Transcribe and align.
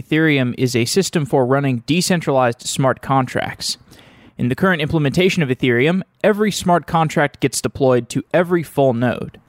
Ethereum 0.00 0.54
is 0.56 0.76
a 0.76 0.84
system 0.84 1.26
for 1.26 1.44
running 1.44 1.82
decentralized 1.86 2.62
smart 2.62 3.02
contracts. 3.02 3.76
In 4.38 4.48
the 4.48 4.54
current 4.54 4.80
implementation 4.80 5.42
of 5.42 5.48
Ethereum, 5.48 6.02
every 6.22 6.50
smart 6.50 6.86
contract 6.86 7.40
gets 7.40 7.60
deployed 7.60 8.08
to 8.08 8.22
every 8.32 8.62
full 8.62 8.94
node. 8.94 9.40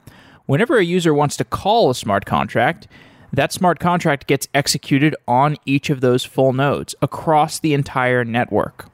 Whenever 0.46 0.76
a 0.76 0.84
user 0.84 1.14
wants 1.14 1.36
to 1.38 1.44
call 1.44 1.88
a 1.88 1.94
smart 1.94 2.26
contract, 2.26 2.86
that 3.32 3.52
smart 3.52 3.80
contract 3.80 4.26
gets 4.26 4.48
executed 4.54 5.16
on 5.26 5.56
each 5.64 5.90
of 5.90 6.00
those 6.00 6.24
full 6.24 6.52
nodes 6.52 6.94
across 7.00 7.58
the 7.58 7.74
entire 7.74 8.24
network. 8.24 8.88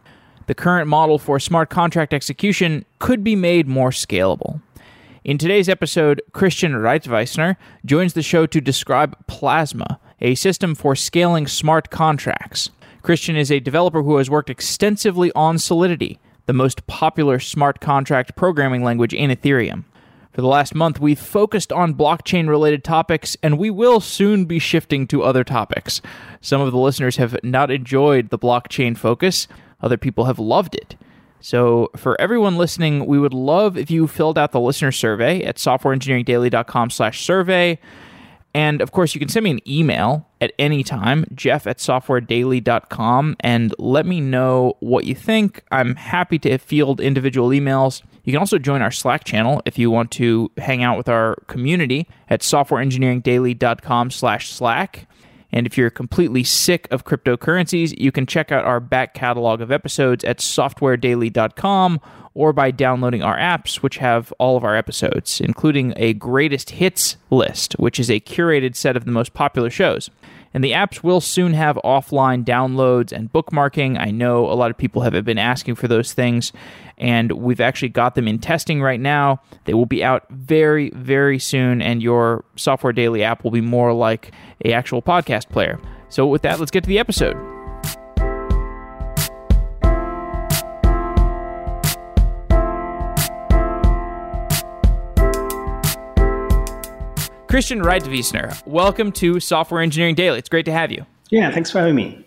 The 0.47 0.55
current 0.55 0.89
model 0.89 1.19
for 1.19 1.39
smart 1.39 1.71
contract 1.71 2.15
execution 2.15 2.85
could 2.99 3.23
be 3.23 3.37
made 3.37 3.69
more 3.69 3.91
scalable. 3.91 4.61
In 5.23 5.37
today's 5.37 5.69
episode, 5.69 6.23
Christian 6.33 6.73
Reitwiessner 6.73 7.57
joins 7.85 8.15
the 8.15 8.23
show 8.23 8.47
to 8.47 8.61
describe 8.61 9.17
Plasma, 9.27 10.01
a 10.21 10.35
system 10.35 10.75
for 10.75 10.97
scaling 10.97 11.47
smart 11.47 11.91
contracts. 11.91 12.71
Christian 13.03 13.37
is 13.37 13.51
a 13.51 13.61
developer 13.61 14.03
who 14.03 14.19
has 14.19 14.29
worked 14.29 14.51
extensively 14.51 15.33
on 15.35 15.59
Solidity, 15.59 16.19
the 16.47 16.53
most 16.53 16.87
popular 16.87 17.39
smart 17.39 17.81
contract 17.81 18.37
programming 18.37 18.85
language 18.85 19.15
in 19.15 19.31
Ethereum. 19.31 19.85
For 20.33 20.43
the 20.43 20.49
last 20.49 20.75
month, 20.75 21.01
we've 21.01 21.19
focused 21.19 21.73
on 21.73 21.95
blockchain 21.95 22.49
related 22.49 22.85
topics, 22.85 23.37
and 23.43 23.59
we 23.59 23.71
will 23.71 24.01
soon 24.01 24.45
be 24.45 24.59
shifting 24.59 25.07
to 25.09 25.23
other 25.23 25.43
topics. 25.43 26.01
Some 26.41 26.61
of 26.61 26.71
the 26.71 26.79
listeners 26.79 27.17
have 27.17 27.37
not 27.43 27.71
enjoyed 27.71 28.31
the 28.31 28.39
blockchain 28.39 28.97
focus, 28.97 29.49
other 29.83 29.97
people 29.97 30.27
have 30.27 30.39
loved 30.39 30.75
it. 30.75 30.97
So, 31.41 31.91
for 31.97 32.21
everyone 32.21 32.59
listening, 32.59 33.07
we 33.07 33.19
would 33.19 33.33
love 33.33 33.79
if 33.79 33.91
you 33.91 34.07
filled 34.07 34.39
out 34.39 34.53
the 34.53 34.61
listener 34.61 34.93
survey 34.93 35.43
at 35.43 35.57
softwareengineeringdaily.com/survey. 35.57 37.79
And 38.55 38.81
of 38.81 38.93
course, 38.93 39.15
you 39.15 39.21
can 39.21 39.29
send 39.29 39.45
me 39.45 39.51
an 39.51 39.69
email 39.69 40.27
at 40.41 40.53
any 40.59 40.83
time, 40.83 41.25
jeff 41.35 41.67
at 41.67 41.79
softwaredaily.com, 41.79 43.37
and 43.41 43.75
let 43.79 44.07
me 44.07 44.21
know 44.21 44.77
what 44.81 45.05
you 45.05 45.15
think. 45.15 45.63
I'm 45.71 45.95
happy 45.95 46.39
to 46.41 46.59
field 46.59 47.01
individual 47.01 47.51
emails. 47.51 48.03
You 48.25 48.33
can 48.33 48.41
also 48.41 48.59
join 48.59 48.83
our 48.83 48.91
Slack 48.91 49.25
channel 49.25 49.63
if 49.67 49.79
you 49.79 49.91
want 49.91 50.11
to 50.13 50.51
hang 50.57 50.83
out 50.83 50.97
with 50.97 51.09
our 51.09 51.37
community 51.47 52.09
at 52.29 52.41
softwareengineeringdaily.com 52.41 54.11
slash 54.11 54.51
Slack. 54.51 55.07
And 55.53 55.67
if 55.67 55.77
you're 55.77 55.91
completely 55.91 56.45
sick 56.45 56.87
of 56.91 57.05
cryptocurrencies, 57.05 57.99
you 57.99 58.13
can 58.13 58.27
check 58.27 58.53
out 58.53 58.65
our 58.65 58.81
back 58.81 59.15
catalog 59.15 59.61
of 59.61 59.73
episodes 59.73 60.25
at 60.25 60.39
softwaredaily.com 60.39 62.01
or 62.35 62.53
by 62.53 62.71
downloading 62.71 63.23
our 63.23 63.37
apps, 63.37 63.77
which 63.77 63.99
have 63.99 64.33
all 64.39 64.57
of 64.57 64.65
our 64.65 64.77
episodes, 64.77 65.41
including 65.41 65.93
a 65.97 66.15
greatest 66.15 66.71
hits 66.71 67.17
list, 67.31 67.73
which 67.75 67.99
is 67.99 68.11
a 68.11 68.21
curated 68.21 68.77
set 68.77 68.97
of 68.97 69.05
the 69.05 69.11
most 69.11 69.35
popular 69.35 69.71
shows. 69.71 70.11
And 70.53 70.65
the 70.65 70.73
apps 70.73 71.03
will 71.03 71.21
soon 71.21 71.53
have 71.55 71.79
offline 71.85 72.45
downloads 72.45 73.13
and 73.13 73.33
bookmarking. 73.33 73.99
I 73.99 74.11
know 74.11 74.47
a 74.47 74.55
lot 74.55 74.71
of 74.71 74.77
people 74.77 75.03
have 75.03 75.25
been 75.25 75.39
asking 75.39 75.77
for 75.77 75.87
those 75.87 76.13
things, 76.13 76.53
and 76.99 77.31
we've 77.33 77.61
actually 77.61 77.91
got 77.91 78.17
them 78.17 78.27
in 78.27 78.39
testing 78.39 78.83
right 78.83 79.01
now. 79.01 79.41
They 79.65 79.75
will 79.75 79.87
be 79.87 80.03
out 80.03 80.25
very, 80.31 80.91
very 80.91 81.39
soon, 81.39 81.81
and 81.81 82.03
your 82.03 82.45
Software 82.57 82.93
Daily 82.93 83.23
app 83.23 83.45
will 83.45 83.53
be 83.53 83.61
more 83.61 83.93
like 83.93 84.33
a 84.65 84.73
actual 84.73 85.03
podcast 85.03 85.49
player. 85.51 85.81
So 86.09 86.27
with 86.27 86.43
that, 86.43 86.59
let's 86.59 86.73
get 86.73 86.83
to 86.83 86.89
the 86.89 86.99
episode. 86.99 87.60
Christian 97.51 97.81
Reitwiessner, 97.81 98.65
welcome 98.65 99.11
to 99.11 99.41
Software 99.41 99.83
Engineering 99.83 100.15
Daily. 100.15 100.39
It's 100.39 100.49
great 100.49 100.67
to 100.67 100.73
have 100.73 100.93
you. 100.93 101.05
Yeah, 101.31 101.51
thanks 101.51 101.69
for 101.69 101.81
having 101.81 101.97
me. 101.97 102.25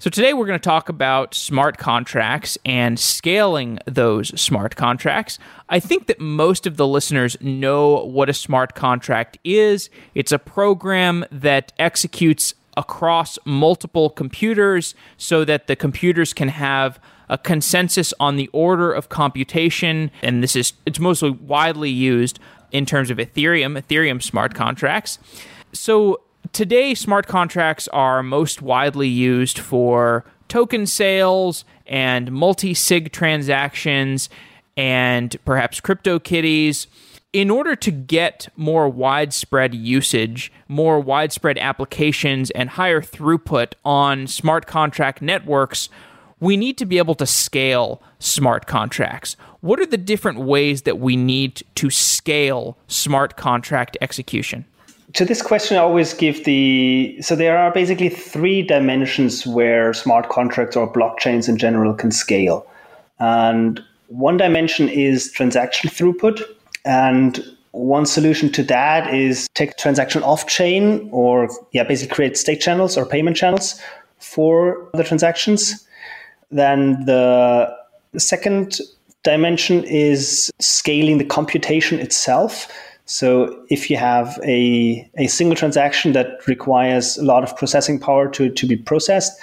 So, 0.00 0.10
today 0.10 0.34
we're 0.34 0.46
going 0.46 0.58
to 0.58 0.64
talk 0.64 0.88
about 0.88 1.32
smart 1.32 1.78
contracts 1.78 2.58
and 2.64 2.98
scaling 2.98 3.78
those 3.86 4.28
smart 4.40 4.74
contracts. 4.74 5.38
I 5.68 5.78
think 5.78 6.08
that 6.08 6.18
most 6.18 6.66
of 6.66 6.76
the 6.76 6.88
listeners 6.88 7.36
know 7.40 8.04
what 8.04 8.28
a 8.28 8.34
smart 8.34 8.74
contract 8.74 9.38
is. 9.44 9.90
It's 10.16 10.32
a 10.32 10.40
program 10.40 11.24
that 11.30 11.72
executes 11.78 12.54
across 12.76 13.38
multiple 13.44 14.10
computers 14.10 14.96
so 15.16 15.44
that 15.44 15.68
the 15.68 15.76
computers 15.76 16.32
can 16.32 16.48
have 16.48 16.98
a 17.28 17.38
consensus 17.38 18.12
on 18.18 18.34
the 18.34 18.48
order 18.48 18.92
of 18.92 19.08
computation 19.08 20.10
and 20.22 20.42
this 20.42 20.56
is 20.56 20.72
it's 20.86 20.98
mostly 20.98 21.30
widely 21.30 21.90
used 21.90 22.38
in 22.72 22.86
terms 22.86 23.10
of 23.10 23.18
Ethereum, 23.18 23.80
Ethereum 23.80 24.22
smart 24.22 24.54
contracts. 24.54 25.18
So 25.72 26.20
today, 26.52 26.94
smart 26.94 27.26
contracts 27.26 27.88
are 27.88 28.22
most 28.22 28.62
widely 28.62 29.08
used 29.08 29.58
for 29.58 30.24
token 30.48 30.86
sales 30.86 31.64
and 31.86 32.32
multi 32.32 32.74
sig 32.74 33.12
transactions 33.12 34.28
and 34.76 35.36
perhaps 35.44 35.80
crypto 35.80 36.18
kitties. 36.18 36.86
In 37.34 37.50
order 37.50 37.76
to 37.76 37.90
get 37.90 38.48
more 38.56 38.88
widespread 38.88 39.74
usage, 39.74 40.50
more 40.66 40.98
widespread 40.98 41.58
applications, 41.58 42.50
and 42.52 42.70
higher 42.70 43.02
throughput 43.02 43.74
on 43.84 44.26
smart 44.26 44.66
contract 44.66 45.20
networks, 45.20 45.90
we 46.40 46.56
need 46.56 46.78
to 46.78 46.86
be 46.86 46.98
able 46.98 47.14
to 47.16 47.26
scale 47.26 48.02
smart 48.18 48.66
contracts. 48.66 49.36
What 49.60 49.80
are 49.80 49.86
the 49.86 49.96
different 49.96 50.40
ways 50.40 50.82
that 50.82 50.98
we 50.98 51.16
need 51.16 51.62
to 51.76 51.90
scale 51.90 52.78
smart 52.86 53.36
contract 53.36 53.96
execution? 54.00 54.64
To 55.14 55.24
this 55.24 55.40
question, 55.40 55.76
I 55.76 55.80
always 55.80 56.12
give 56.12 56.44
the 56.44 57.16
so 57.22 57.34
there 57.34 57.56
are 57.56 57.72
basically 57.72 58.10
three 58.10 58.62
dimensions 58.62 59.46
where 59.46 59.94
smart 59.94 60.28
contracts 60.28 60.76
or 60.76 60.92
blockchains 60.92 61.48
in 61.48 61.56
general 61.56 61.94
can 61.94 62.10
scale. 62.10 62.66
And 63.18 63.82
one 64.08 64.36
dimension 64.36 64.88
is 64.88 65.32
transaction 65.32 65.90
throughput. 65.90 66.42
And 66.84 67.42
one 67.72 68.06
solution 68.06 68.50
to 68.52 68.62
that 68.64 69.12
is 69.12 69.48
take 69.54 69.76
transaction 69.76 70.22
off 70.22 70.46
chain 70.46 71.08
or 71.12 71.48
yeah, 71.72 71.84
basically 71.84 72.14
create 72.14 72.36
state 72.36 72.60
channels 72.60 72.96
or 72.96 73.06
payment 73.06 73.36
channels 73.36 73.80
for 74.18 74.88
the 74.94 75.04
transactions. 75.04 75.86
Then 76.50 77.04
the 77.04 77.74
second 78.16 78.80
dimension 79.22 79.84
is 79.84 80.50
scaling 80.60 81.18
the 81.18 81.24
computation 81.24 81.98
itself. 81.98 82.68
So 83.04 83.64
if 83.68 83.90
you 83.90 83.96
have 83.96 84.38
a, 84.44 85.08
a 85.16 85.26
single 85.26 85.56
transaction 85.56 86.12
that 86.12 86.46
requires 86.46 87.16
a 87.18 87.24
lot 87.24 87.42
of 87.42 87.56
processing 87.56 87.98
power 87.98 88.28
to, 88.30 88.50
to 88.50 88.66
be 88.66 88.76
processed, 88.76 89.38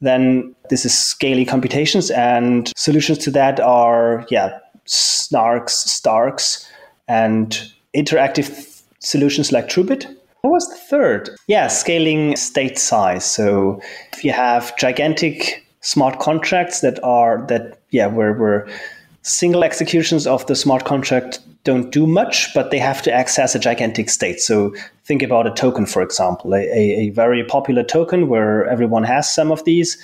then 0.00 0.54
this 0.70 0.84
is 0.84 0.96
scaling 0.96 1.46
computations 1.46 2.10
and 2.10 2.72
solutions 2.76 3.18
to 3.18 3.30
that 3.30 3.60
are 3.60 4.26
yeah 4.30 4.58
snarks 4.86 5.70
starks 5.70 6.70
and 7.08 7.72
interactive 7.94 8.82
solutions 8.98 9.52
like 9.52 9.68
TrueBit. 9.68 10.04
What 10.42 10.50
was 10.50 10.68
the 10.68 10.76
third? 10.76 11.30
Yeah, 11.46 11.68
scaling 11.68 12.36
state 12.36 12.78
size. 12.78 13.24
So 13.24 13.80
if 14.12 14.24
you 14.24 14.32
have 14.32 14.76
gigantic 14.76 15.63
smart 15.84 16.18
contracts 16.18 16.80
that 16.80 16.98
are 17.04 17.44
that 17.46 17.78
yeah 17.90 18.06
where 18.06 18.32
where 18.32 18.66
single 19.22 19.62
executions 19.62 20.26
of 20.26 20.46
the 20.46 20.56
smart 20.56 20.84
contract 20.84 21.40
don't 21.64 21.90
do 21.90 22.06
much, 22.06 22.52
but 22.54 22.70
they 22.70 22.78
have 22.78 23.00
to 23.02 23.12
access 23.12 23.54
a 23.54 23.58
gigantic 23.58 24.10
state. 24.10 24.38
So 24.38 24.74
think 25.04 25.22
about 25.22 25.46
a 25.46 25.50
token, 25.50 25.86
for 25.86 26.02
example, 26.02 26.54
a, 26.54 26.60
a, 26.60 27.08
very 27.10 27.42
popular 27.42 27.82
token 27.82 28.28
where 28.28 28.66
everyone 28.66 29.02
has 29.04 29.34
some 29.34 29.50
of 29.50 29.64
these, 29.64 29.96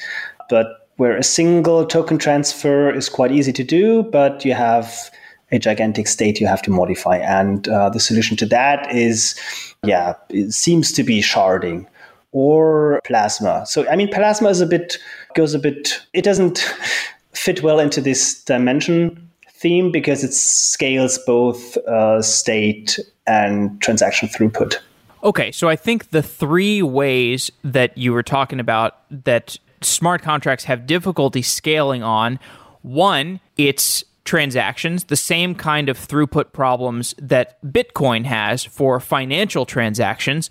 but 0.48 0.88
where 0.96 1.16
a 1.16 1.22
single 1.22 1.84
token 1.84 2.16
transfer 2.16 2.90
is 2.90 3.10
quite 3.10 3.30
easy 3.30 3.52
to 3.52 3.62
do, 3.62 4.04
but 4.04 4.42
you 4.42 4.54
have 4.54 5.10
a 5.52 5.58
gigantic 5.58 6.08
state 6.08 6.40
you 6.40 6.46
have 6.46 6.62
to 6.62 6.70
modify. 6.70 7.18
And 7.18 7.68
uh, 7.68 7.90
the 7.90 8.00
solution 8.00 8.38
to 8.38 8.46
that 8.46 8.90
is, 8.94 9.38
yeah, 9.84 10.14
it 10.30 10.52
seems 10.52 10.92
to 10.92 11.02
be 11.02 11.20
sharding 11.20 11.86
or 12.32 13.00
plasma. 13.04 13.64
So 13.66 13.88
I 13.88 13.96
mean, 13.96 14.08
plasma 14.08 14.48
is 14.48 14.60
a 14.60 14.66
bit 14.66 14.98
goes 15.34 15.54
a 15.54 15.58
bit. 15.58 16.00
It 16.12 16.22
doesn't 16.22 16.58
fit 17.32 17.62
well 17.62 17.78
into 17.78 18.00
this 18.00 18.42
dimension 18.44 19.28
theme 19.48 19.92
because 19.92 20.24
it 20.24 20.32
scales 20.32 21.18
both 21.26 21.76
uh, 21.78 22.22
state 22.22 22.98
and 23.26 23.80
transaction 23.82 24.28
throughput. 24.28 24.78
Okay, 25.22 25.52
so 25.52 25.68
I 25.68 25.76
think 25.76 26.10
the 26.10 26.22
three 26.22 26.80
ways 26.80 27.50
that 27.62 27.96
you 27.96 28.12
were 28.12 28.22
talking 28.22 28.58
about 28.58 29.00
that 29.10 29.58
smart 29.82 30.22
contracts 30.22 30.64
have 30.64 30.86
difficulty 30.86 31.42
scaling 31.42 32.02
on 32.02 32.38
one, 32.82 33.40
it's 33.58 34.02
transactions, 34.24 35.04
the 35.04 35.16
same 35.16 35.54
kind 35.54 35.88
of 35.88 35.98
throughput 35.98 36.52
problems 36.52 37.14
that 37.18 37.60
Bitcoin 37.62 38.24
has 38.24 38.64
for 38.64 39.00
financial 39.00 39.66
transactions. 39.66 40.48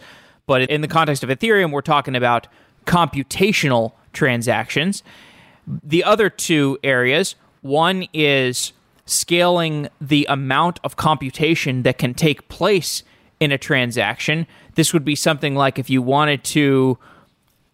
But 0.50 0.63
in 0.63 0.81
the 0.81 0.88
context 0.88 1.24
of 1.24 1.30
Ethereum, 1.30 1.72
we're 1.72 1.81
talking 1.81 2.16
about 2.16 2.48
computational 2.88 3.92
transactions. 4.13 5.04
The 5.68 6.04
other 6.04 6.28
two 6.28 6.80
areas 6.84 7.36
one 7.62 8.07
is 8.13 8.74
scaling 9.06 9.90
the 10.01 10.25
amount 10.28 10.80
of 10.84 10.96
computation 10.96 11.84
that 11.84 12.00
can 12.00 12.16
take 12.16 12.48
place 12.48 13.04
in 13.40 13.51
a 13.51 13.60
transaction. 13.60 14.48
This 14.74 14.92
would 14.92 15.06
be 15.06 15.13
something 15.13 15.54
like 15.54 15.78
if 15.78 15.88
you 15.88 16.01
wanted 16.01 16.44
to 16.46 16.98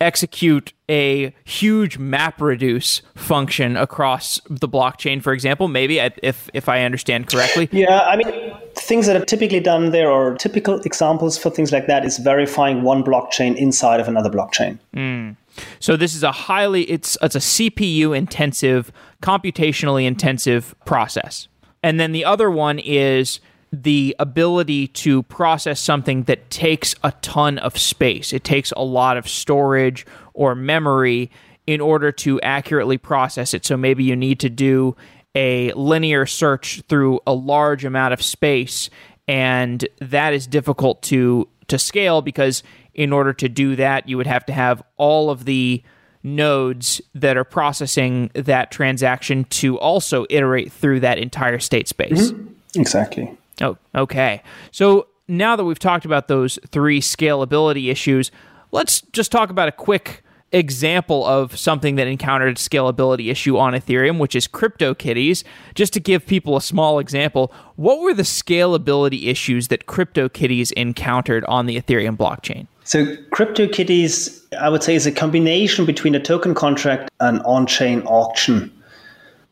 execute 0.01 0.73
a 0.89 1.33
huge 1.43 1.97
map 1.97 2.39
reduce 2.39 3.01
function 3.15 3.75
across 3.75 4.39
the 4.49 4.67
blockchain, 4.67 5.21
for 5.21 5.33
example. 5.33 5.67
Maybe 5.67 5.99
if 5.99 6.49
if 6.53 6.69
I 6.69 6.83
understand 6.83 7.27
correctly. 7.27 7.69
Yeah, 7.71 8.01
I 8.01 8.15
mean, 8.15 8.53
things 8.75 9.07
that 9.07 9.15
are 9.15 9.25
typically 9.25 9.59
done 9.59 9.91
there, 9.91 10.09
or 10.09 10.35
typical 10.35 10.79
examples 10.81 11.37
for 11.37 11.49
things 11.49 11.71
like 11.71 11.87
that, 11.87 12.05
is 12.05 12.17
verifying 12.19 12.83
one 12.83 13.03
blockchain 13.03 13.55
inside 13.55 13.99
of 13.99 14.07
another 14.07 14.29
blockchain. 14.29 14.77
Mm. 14.95 15.35
So 15.79 15.95
this 15.95 16.15
is 16.15 16.23
a 16.23 16.31
highly 16.31 16.83
it's 16.83 17.17
it's 17.21 17.35
a 17.35 17.39
CPU 17.39 18.15
intensive, 18.15 18.91
computationally 19.21 20.05
intensive 20.05 20.75
process. 20.85 21.47
And 21.81 21.99
then 21.99 22.11
the 22.11 22.25
other 22.25 22.49
one 22.49 22.79
is 22.79 23.39
the 23.71 24.15
ability 24.19 24.87
to 24.87 25.23
process 25.23 25.79
something 25.79 26.23
that 26.23 26.49
takes 26.49 26.95
a 27.03 27.11
ton 27.21 27.57
of 27.57 27.77
space. 27.77 28.33
It 28.33 28.43
takes 28.43 28.71
a 28.71 28.83
lot 28.83 29.17
of 29.17 29.27
storage 29.27 30.05
or 30.35 30.55
memory 30.55 31.31
in 31.67 31.81
order 31.81 32.11
to 32.11 32.39
accurately 32.41 32.97
process 32.97 33.53
it. 33.53 33.65
So 33.65 33.75
maybe 33.75 34.03
you 34.03 34.15
need 34.15 34.39
to 34.41 34.49
do 34.49 34.95
a 35.33 35.71
linear 35.73 36.25
search 36.25 36.81
through 36.87 37.19
a 37.27 37.33
large 37.33 37.83
amount 37.83 38.13
of 38.13 38.21
space 38.21 38.89
and 39.27 39.87
that 39.99 40.33
is 40.33 40.47
difficult 40.47 41.01
to 41.03 41.47
to 41.67 41.79
scale 41.79 42.21
because 42.21 42.63
in 42.93 43.11
order 43.11 43.33
to 43.33 43.49
do 43.49 43.75
that 43.75 44.07
you 44.07 44.17
would 44.17 44.27
have 44.27 44.45
to 44.45 44.53
have 44.53 44.81
all 44.97 45.29
of 45.29 45.45
the 45.45 45.83
nodes 46.23 47.01
that 47.13 47.37
are 47.37 47.43
processing 47.43 48.31
that 48.33 48.71
transaction 48.71 49.43
to 49.45 49.77
also 49.79 50.25
iterate 50.29 50.71
through 50.71 50.99
that 50.99 51.19
entire 51.19 51.59
state 51.59 51.87
space. 51.87 52.31
Mm-hmm. 52.31 52.79
Exactly. 52.79 53.37
Oh, 53.61 53.77
okay. 53.93 54.41
So 54.71 55.07
now 55.27 55.55
that 55.55 55.63
we've 55.63 55.79
talked 55.79 56.03
about 56.03 56.27
those 56.27 56.57
three 56.67 56.99
scalability 56.99 57.91
issues, 57.91 58.31
let's 58.71 59.01
just 59.13 59.31
talk 59.31 59.51
about 59.51 59.67
a 59.67 59.71
quick 59.71 60.23
example 60.51 61.25
of 61.25 61.57
something 61.57 61.95
that 61.95 62.07
encountered 62.07 62.57
scalability 62.57 63.29
issue 63.29 63.57
on 63.57 63.73
Ethereum, 63.73 64.19
which 64.19 64.35
is 64.35 64.47
CryptoKitties. 64.47 65.43
Just 65.73 65.93
to 65.93 65.99
give 65.99 66.25
people 66.25 66.55
a 66.55 66.61
small 66.61 66.99
example, 66.99 67.51
what 67.75 67.99
were 67.99 68.13
the 68.13 68.23
scalability 68.23 69.27
issues 69.27 69.67
that 69.67 69.85
CryptoKitties 69.85 70.71
encountered 70.73 71.43
on 71.45 71.65
the 71.65 71.79
Ethereum 71.79 72.15
blockchain? 72.15 72.67
So, 72.83 73.05
CryptoKitties, 73.33 74.43
I 74.59 74.69
would 74.69 74.83
say, 74.83 74.95
is 74.95 75.07
a 75.07 75.11
combination 75.11 75.85
between 75.85 76.13
a 76.13 76.19
token 76.19 76.53
contract 76.53 77.09
and 77.19 77.41
on 77.41 77.65
chain 77.65 78.01
auction. 78.03 78.71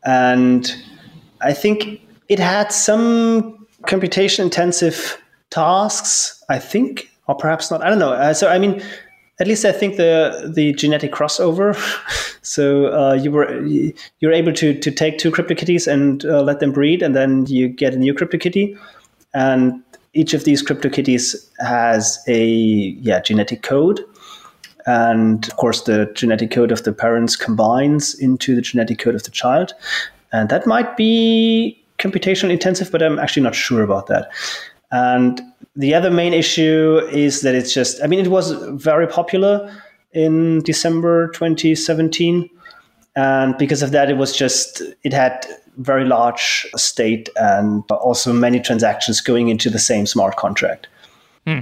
And 0.04 0.72
I 1.40 1.52
think 1.52 2.00
it 2.28 2.38
had 2.38 2.70
some 2.70 3.66
computation 3.86 4.44
intensive 4.44 5.20
tasks, 5.50 6.42
I 6.48 6.58
think, 6.58 7.10
or 7.26 7.34
perhaps 7.34 7.70
not. 7.70 7.82
I 7.82 7.90
don't 7.90 7.98
know. 7.98 8.12
Uh, 8.12 8.34
so, 8.34 8.48
I 8.48 8.58
mean, 8.58 8.82
at 9.40 9.46
least 9.46 9.64
I 9.64 9.72
think 9.72 9.96
the 9.96 10.52
the 10.54 10.72
genetic 10.74 11.12
crossover. 11.12 11.74
so 12.42 12.86
uh, 12.86 13.14
you 13.14 13.30
were 13.30 13.60
you're 14.20 14.32
able 14.32 14.52
to 14.52 14.78
to 14.78 14.90
take 14.90 15.18
two 15.18 15.30
CryptoKitties 15.30 15.90
and 15.90 16.24
uh, 16.24 16.42
let 16.42 16.60
them 16.60 16.72
breed, 16.72 17.02
and 17.02 17.14
then 17.14 17.46
you 17.46 17.68
get 17.68 17.94
a 17.94 17.98
new 17.98 18.14
CryptoKitty, 18.14 18.78
and 19.32 19.82
each 20.12 20.34
of 20.34 20.44
these 20.44 20.62
CryptoKitties 20.62 21.48
has 21.58 22.22
a 22.28 22.44
yeah 22.46 23.20
genetic 23.20 23.62
code, 23.62 24.04
and 24.86 25.46
of 25.48 25.56
course 25.56 25.82
the 25.82 26.10
genetic 26.14 26.50
code 26.50 26.70
of 26.70 26.84
the 26.84 26.92
parents 26.92 27.36
combines 27.36 28.14
into 28.14 28.54
the 28.54 28.62
genetic 28.62 28.98
code 28.98 29.16
of 29.16 29.24
the 29.24 29.30
child, 29.30 29.74
and 30.32 30.48
that 30.48 30.66
might 30.66 30.96
be 30.96 31.80
computational 31.98 32.50
intensive, 32.50 32.90
but 32.92 33.02
I'm 33.02 33.18
actually 33.18 33.42
not 33.42 33.54
sure 33.54 33.82
about 33.82 34.06
that. 34.08 34.30
And 34.90 35.40
the 35.76 35.94
other 35.94 36.10
main 36.10 36.32
issue 36.32 37.00
is 37.10 37.40
that 37.40 37.54
it's 37.54 37.74
just, 37.74 38.02
I 38.02 38.06
mean, 38.06 38.20
it 38.20 38.28
was 38.28 38.52
very 38.80 39.06
popular 39.06 39.74
in 40.12 40.60
December 40.62 41.28
2017. 41.28 42.48
And 43.16 43.56
because 43.58 43.82
of 43.82 43.90
that, 43.92 44.10
it 44.10 44.16
was 44.16 44.36
just, 44.36 44.82
it 45.02 45.12
had 45.12 45.46
very 45.78 46.04
large 46.04 46.66
state 46.76 47.28
and 47.36 47.82
also 47.90 48.32
many 48.32 48.60
transactions 48.60 49.20
going 49.20 49.48
into 49.48 49.70
the 49.70 49.78
same 49.78 50.06
smart 50.06 50.36
contract. 50.36 50.86
Hmm. 51.46 51.60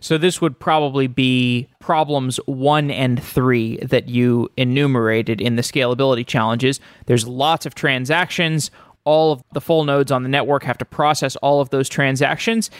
So 0.00 0.18
this 0.18 0.40
would 0.40 0.58
probably 0.58 1.06
be 1.06 1.68
problems 1.78 2.38
one 2.46 2.90
and 2.90 3.22
three 3.22 3.78
that 3.78 4.08
you 4.08 4.50
enumerated 4.56 5.40
in 5.40 5.56
the 5.56 5.62
scalability 5.62 6.26
challenges. 6.26 6.80
There's 7.06 7.26
lots 7.26 7.64
of 7.64 7.74
transactions 7.74 8.70
all 9.04 9.32
of 9.32 9.42
the 9.52 9.60
full 9.60 9.84
nodes 9.84 10.12
on 10.12 10.22
the 10.22 10.28
network 10.28 10.62
have 10.64 10.78
to 10.78 10.84
process 10.84 11.36
all 11.36 11.60
of 11.60 11.70
those 11.70 11.88
transactions. 11.88 12.70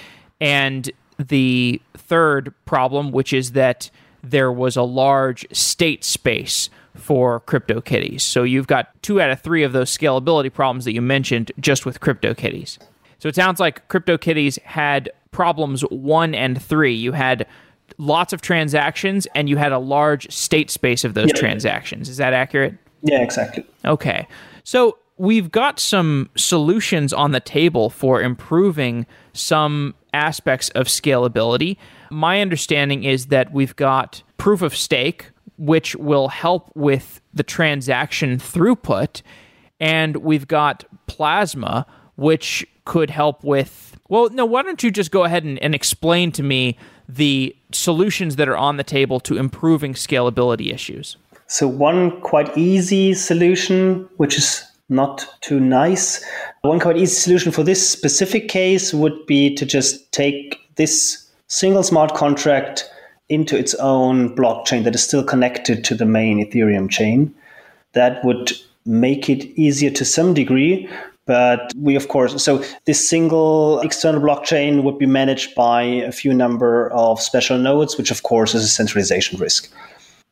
And 0.42 0.90
the 1.18 1.80
third 1.96 2.52
problem, 2.64 3.12
which 3.12 3.32
is 3.32 3.52
that 3.52 3.90
there 4.24 4.50
was 4.50 4.76
a 4.76 4.82
large 4.82 5.46
state 5.52 6.04
space 6.04 6.68
for 6.94 7.40
CryptoKitties. 7.42 8.20
So 8.20 8.42
you've 8.42 8.66
got 8.66 8.90
two 9.02 9.20
out 9.20 9.30
of 9.30 9.40
three 9.40 9.62
of 9.62 9.72
those 9.72 9.96
scalability 9.96 10.52
problems 10.52 10.84
that 10.84 10.94
you 10.94 11.00
mentioned 11.00 11.52
just 11.60 11.86
with 11.86 12.00
CryptoKitties. 12.00 12.78
So 13.18 13.28
it 13.28 13.34
sounds 13.36 13.60
like 13.60 13.86
CryptoKitties 13.88 14.60
had 14.62 15.10
problems 15.30 15.82
one 15.82 16.34
and 16.34 16.60
three. 16.60 16.92
You 16.92 17.12
had 17.12 17.46
lots 17.98 18.32
of 18.32 18.42
transactions 18.42 19.26
and 19.34 19.48
you 19.48 19.56
had 19.56 19.72
a 19.72 19.78
large 19.78 20.30
state 20.32 20.70
space 20.70 21.04
of 21.04 21.14
those 21.14 21.28
yeah. 21.28 21.40
transactions. 21.40 22.08
Is 22.08 22.16
that 22.16 22.32
accurate? 22.32 22.74
Yeah, 23.02 23.22
exactly. 23.22 23.64
Okay. 23.84 24.26
So 24.64 24.98
we've 25.22 25.52
got 25.52 25.78
some 25.78 26.28
solutions 26.36 27.12
on 27.12 27.30
the 27.30 27.38
table 27.38 27.88
for 27.90 28.20
improving 28.20 29.06
some 29.32 29.94
aspects 30.12 30.68
of 30.70 30.88
scalability. 30.88 31.76
My 32.10 32.40
understanding 32.40 33.04
is 33.04 33.26
that 33.26 33.52
we've 33.52 33.76
got 33.76 34.24
proof 34.36 34.62
of 34.62 34.74
stake, 34.74 35.30
which 35.58 35.94
will 35.94 36.26
help 36.26 36.72
with 36.74 37.20
the 37.32 37.44
transaction 37.44 38.38
throughput, 38.38 39.22
and 39.78 40.16
we've 40.16 40.48
got 40.48 40.84
Plasma, 41.06 41.86
which 42.16 42.66
could 42.84 43.08
help 43.08 43.44
with. 43.44 43.96
Well, 44.08 44.28
no, 44.30 44.44
why 44.44 44.62
don't 44.62 44.82
you 44.82 44.90
just 44.90 45.12
go 45.12 45.22
ahead 45.22 45.44
and, 45.44 45.56
and 45.60 45.72
explain 45.72 46.32
to 46.32 46.42
me 46.42 46.76
the 47.08 47.54
solutions 47.70 48.34
that 48.36 48.48
are 48.48 48.56
on 48.56 48.76
the 48.76 48.82
table 48.82 49.20
to 49.20 49.38
improving 49.38 49.94
scalability 49.94 50.74
issues? 50.74 51.16
So, 51.46 51.68
one 51.68 52.20
quite 52.22 52.58
easy 52.58 53.14
solution, 53.14 54.08
which 54.16 54.36
is 54.36 54.66
not 54.92 55.26
too 55.40 55.58
nice. 55.58 56.24
One 56.60 56.78
quite 56.78 56.96
easy 56.96 57.14
solution 57.14 57.50
for 57.50 57.64
this 57.64 57.90
specific 57.90 58.48
case 58.48 58.94
would 58.94 59.26
be 59.26 59.54
to 59.56 59.66
just 59.66 60.12
take 60.12 60.60
this 60.76 61.28
single 61.48 61.82
smart 61.82 62.14
contract 62.14 62.88
into 63.28 63.56
its 63.56 63.74
own 63.76 64.34
blockchain 64.36 64.84
that 64.84 64.94
is 64.94 65.02
still 65.02 65.24
connected 65.24 65.84
to 65.84 65.94
the 65.94 66.04
main 66.04 66.38
Ethereum 66.44 66.88
chain. 66.90 67.34
That 67.94 68.24
would 68.24 68.52
make 68.84 69.28
it 69.28 69.44
easier 69.58 69.90
to 69.90 70.04
some 70.04 70.34
degree. 70.34 70.88
But 71.24 71.72
we, 71.76 71.94
of 71.94 72.08
course, 72.08 72.42
so 72.42 72.64
this 72.84 73.08
single 73.08 73.80
external 73.80 74.20
blockchain 74.20 74.82
would 74.82 74.98
be 74.98 75.06
managed 75.06 75.54
by 75.54 75.82
a 75.82 76.10
few 76.10 76.34
number 76.34 76.90
of 76.90 77.20
special 77.20 77.58
nodes, 77.58 77.96
which, 77.96 78.10
of 78.10 78.24
course, 78.24 78.54
is 78.54 78.64
a 78.64 78.68
centralization 78.68 79.38
risk. 79.38 79.70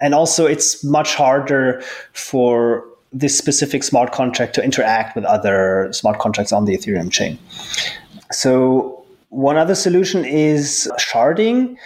And 0.00 0.14
also, 0.14 0.46
it's 0.46 0.82
much 0.82 1.14
harder 1.14 1.80
for 2.12 2.84
this 3.12 3.36
specific 3.36 3.82
smart 3.82 4.12
contract 4.12 4.54
to 4.54 4.62
interact 4.62 5.16
with 5.16 5.24
other 5.24 5.88
smart 5.92 6.18
contracts 6.18 6.52
on 6.52 6.64
the 6.64 6.76
Ethereum 6.76 7.10
chain. 7.10 7.38
So, 8.32 9.04
one 9.30 9.56
other 9.56 9.74
solution 9.74 10.24
is 10.24 10.90
sharding. 10.98 11.76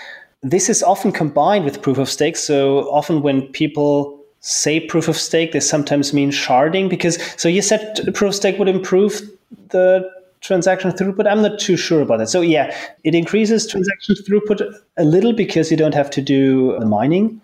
This 0.43 0.69
is 0.69 0.83
often 0.83 1.13
combined 1.13 1.65
with 1.65 1.81
proof 1.83 1.99
of 1.99 2.09
stake. 2.09 2.37
So, 2.37 2.91
often 2.91 3.23
when 3.23 3.43
people 3.49 4.21
say 4.41 4.81
proof 4.81 5.09
of 5.09 5.17
stake, 5.17 5.53
they 5.53 5.61
sometimes 5.61 6.13
mean 6.13 6.31
sharding 6.31 6.91
because, 6.91 7.19
so 7.41 7.49
you 7.49 7.63
said 7.63 7.99
proof 8.15 8.31
of 8.31 8.35
stake 8.35 8.59
would 8.59 8.69
improve 8.69 9.23
the 9.71 10.11
transaction 10.43 10.91
throughput. 10.91 11.27
I'm 11.27 11.41
not 11.41 11.59
too 11.59 11.79
sure 11.79 12.03
about 12.03 12.19
that. 12.19 12.29
So, 12.29 12.43
yeah, 12.43 12.77
it 13.05 13.15
increases 13.15 13.67
transaction 13.67 14.15
throughput 14.17 14.75
a 14.99 15.05
little 15.05 15.33
because 15.33 15.71
you 15.71 15.79
don't 15.79 15.95
have 15.95 16.11
to 16.11 16.21
do 16.21 16.79
the 16.79 16.85
mining 16.85 17.41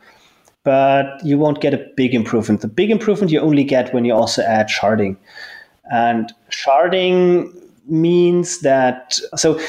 but 0.64 1.25
you 1.25 1.38
won't 1.38 1.61
get 1.61 1.75
a 1.75 1.87
big 1.97 2.14
improvement. 2.14 2.61
The 2.61 2.69
big 2.69 2.90
improvement 2.90 3.33
you 3.33 3.40
only 3.40 3.64
get 3.64 3.95
when 3.95 4.05
you 4.05 4.14
also 4.14 4.43
add 4.43 4.69
sharding. 4.69 5.17
And 5.90 6.33
sharding 6.50 7.52
means 7.87 8.61
that, 8.61 9.19
so 9.37 9.61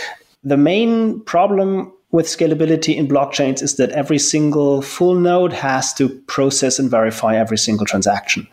the 0.44 0.58
main 0.58 1.22
problem 1.22 1.92
with 2.12 2.26
scalability 2.26 2.96
in 2.96 3.08
blockchains 3.08 3.62
is 3.62 3.78
that 3.78 3.90
every 3.92 4.20
single 4.20 4.82
full 4.82 5.16
node 5.16 5.54
has 5.54 5.94
to 5.94 6.10
process 6.28 6.78
and 6.78 6.92
verify 6.92 7.36
every 7.36 7.58
single 7.58 7.86
transaction. 7.86 8.48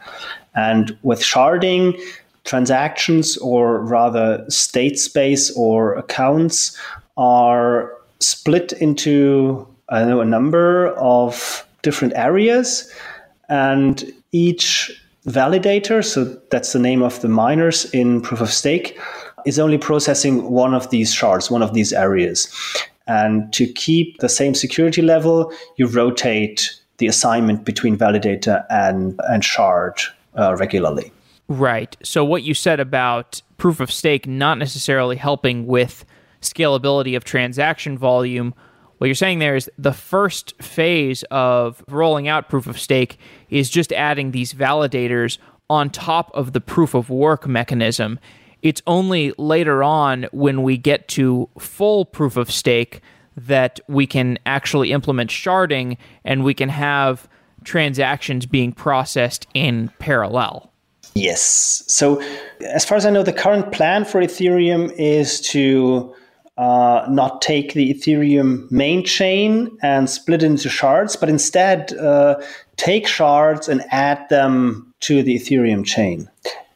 And 0.54 0.96
with 1.02 1.20
sharding, 1.20 2.00
transactions 2.44 3.36
or 3.38 3.80
rather 3.80 4.44
state 4.48 4.98
space 4.98 5.50
or 5.54 5.94
accounts 5.96 6.76
are 7.18 7.92
split 8.20 8.72
into 8.72 9.66
I 9.90 10.04
know 10.04 10.20
a 10.20 10.24
number 10.24 10.88
of 10.96 11.66
different 11.82 12.14
areas, 12.16 12.92
and 13.48 14.12
each 14.32 14.90
validator, 15.26 16.04
so 16.04 16.24
that's 16.50 16.72
the 16.72 16.78
name 16.78 17.02
of 17.02 17.20
the 17.20 17.28
miners 17.28 17.84
in 17.92 18.20
proof 18.20 18.40
of 18.40 18.50
stake, 18.50 18.98
is 19.46 19.58
only 19.58 19.78
processing 19.78 20.50
one 20.50 20.74
of 20.74 20.90
these 20.90 21.12
shards, 21.12 21.50
one 21.50 21.62
of 21.62 21.74
these 21.74 21.92
areas. 21.92 22.48
And 23.06 23.52
to 23.54 23.66
keep 23.66 24.18
the 24.18 24.28
same 24.28 24.54
security 24.54 25.02
level, 25.02 25.52
you 25.76 25.86
rotate 25.86 26.74
the 26.98 27.06
assignment 27.06 27.64
between 27.64 27.96
validator 27.96 28.64
and, 28.68 29.18
and 29.28 29.44
shard 29.44 30.00
uh, 30.36 30.56
regularly. 30.56 31.12
Right. 31.48 31.96
So, 32.02 32.24
what 32.24 32.42
you 32.42 32.52
said 32.52 32.80
about 32.80 33.40
proof 33.56 33.80
of 33.80 33.90
stake 33.90 34.26
not 34.26 34.58
necessarily 34.58 35.16
helping 35.16 35.66
with 35.66 36.04
scalability 36.42 37.16
of 37.16 37.24
transaction 37.24 37.96
volume, 37.96 38.54
what 38.98 39.06
you're 39.06 39.14
saying 39.14 39.38
there 39.38 39.56
is 39.56 39.70
the 39.78 39.92
first 39.92 40.60
phase 40.60 41.22
of 41.30 41.82
rolling 41.88 42.28
out 42.28 42.48
proof 42.48 42.66
of 42.66 42.78
stake 42.78 43.18
is 43.48 43.70
just 43.70 43.92
adding 43.92 44.32
these 44.32 44.52
validators 44.52 45.38
on 45.70 45.90
top 45.90 46.30
of 46.34 46.52
the 46.52 46.60
proof 46.60 46.94
of 46.94 47.10
work 47.10 47.46
mechanism. 47.46 48.18
It's 48.62 48.82
only 48.86 49.32
later 49.38 49.82
on 49.82 50.26
when 50.32 50.62
we 50.62 50.76
get 50.76 51.08
to 51.08 51.48
full 51.58 52.04
proof 52.04 52.36
of 52.36 52.50
stake 52.50 53.00
that 53.36 53.78
we 53.88 54.06
can 54.06 54.38
actually 54.46 54.90
implement 54.90 55.30
sharding 55.30 55.96
and 56.24 56.42
we 56.42 56.54
can 56.54 56.68
have 56.68 57.28
transactions 57.62 58.46
being 58.46 58.72
processed 58.72 59.46
in 59.54 59.92
parallel. 59.98 60.72
Yes. 61.14 61.84
So, 61.86 62.20
as 62.60 62.84
far 62.84 62.96
as 62.96 63.06
I 63.06 63.10
know, 63.10 63.22
the 63.22 63.32
current 63.32 63.72
plan 63.72 64.04
for 64.04 64.20
Ethereum 64.20 64.92
is 64.96 65.40
to 65.52 66.14
uh, 66.58 67.06
not 67.08 67.40
take 67.40 67.74
the 67.74 67.94
Ethereum 67.94 68.70
main 68.70 69.04
chain 69.04 69.70
and 69.80 70.10
split 70.10 70.42
it 70.42 70.46
into 70.46 70.68
shards, 70.68 71.14
but 71.14 71.28
instead 71.28 71.92
uh, 71.94 72.38
take 72.76 73.06
shards 73.06 73.68
and 73.68 73.82
add 73.90 74.28
them 74.28 74.92
to 75.00 75.22
the 75.22 75.36
Ethereum 75.36 75.84
chain. 75.84 76.28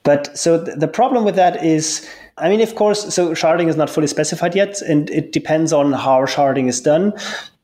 But 0.04 0.36
so 0.38 0.64
th- 0.64 0.78
the 0.78 0.86
problem 0.88 1.24
with 1.24 1.34
that 1.34 1.64
is, 1.64 2.08
I 2.38 2.48
mean, 2.48 2.60
of 2.60 2.76
course, 2.76 3.12
so 3.12 3.32
sharding 3.32 3.68
is 3.68 3.76
not 3.76 3.90
fully 3.90 4.06
specified 4.06 4.54
yet, 4.54 4.80
and 4.82 5.10
it 5.10 5.32
depends 5.32 5.72
on 5.72 5.92
how 5.92 6.26
sharding 6.26 6.68
is 6.68 6.80
done. 6.80 7.12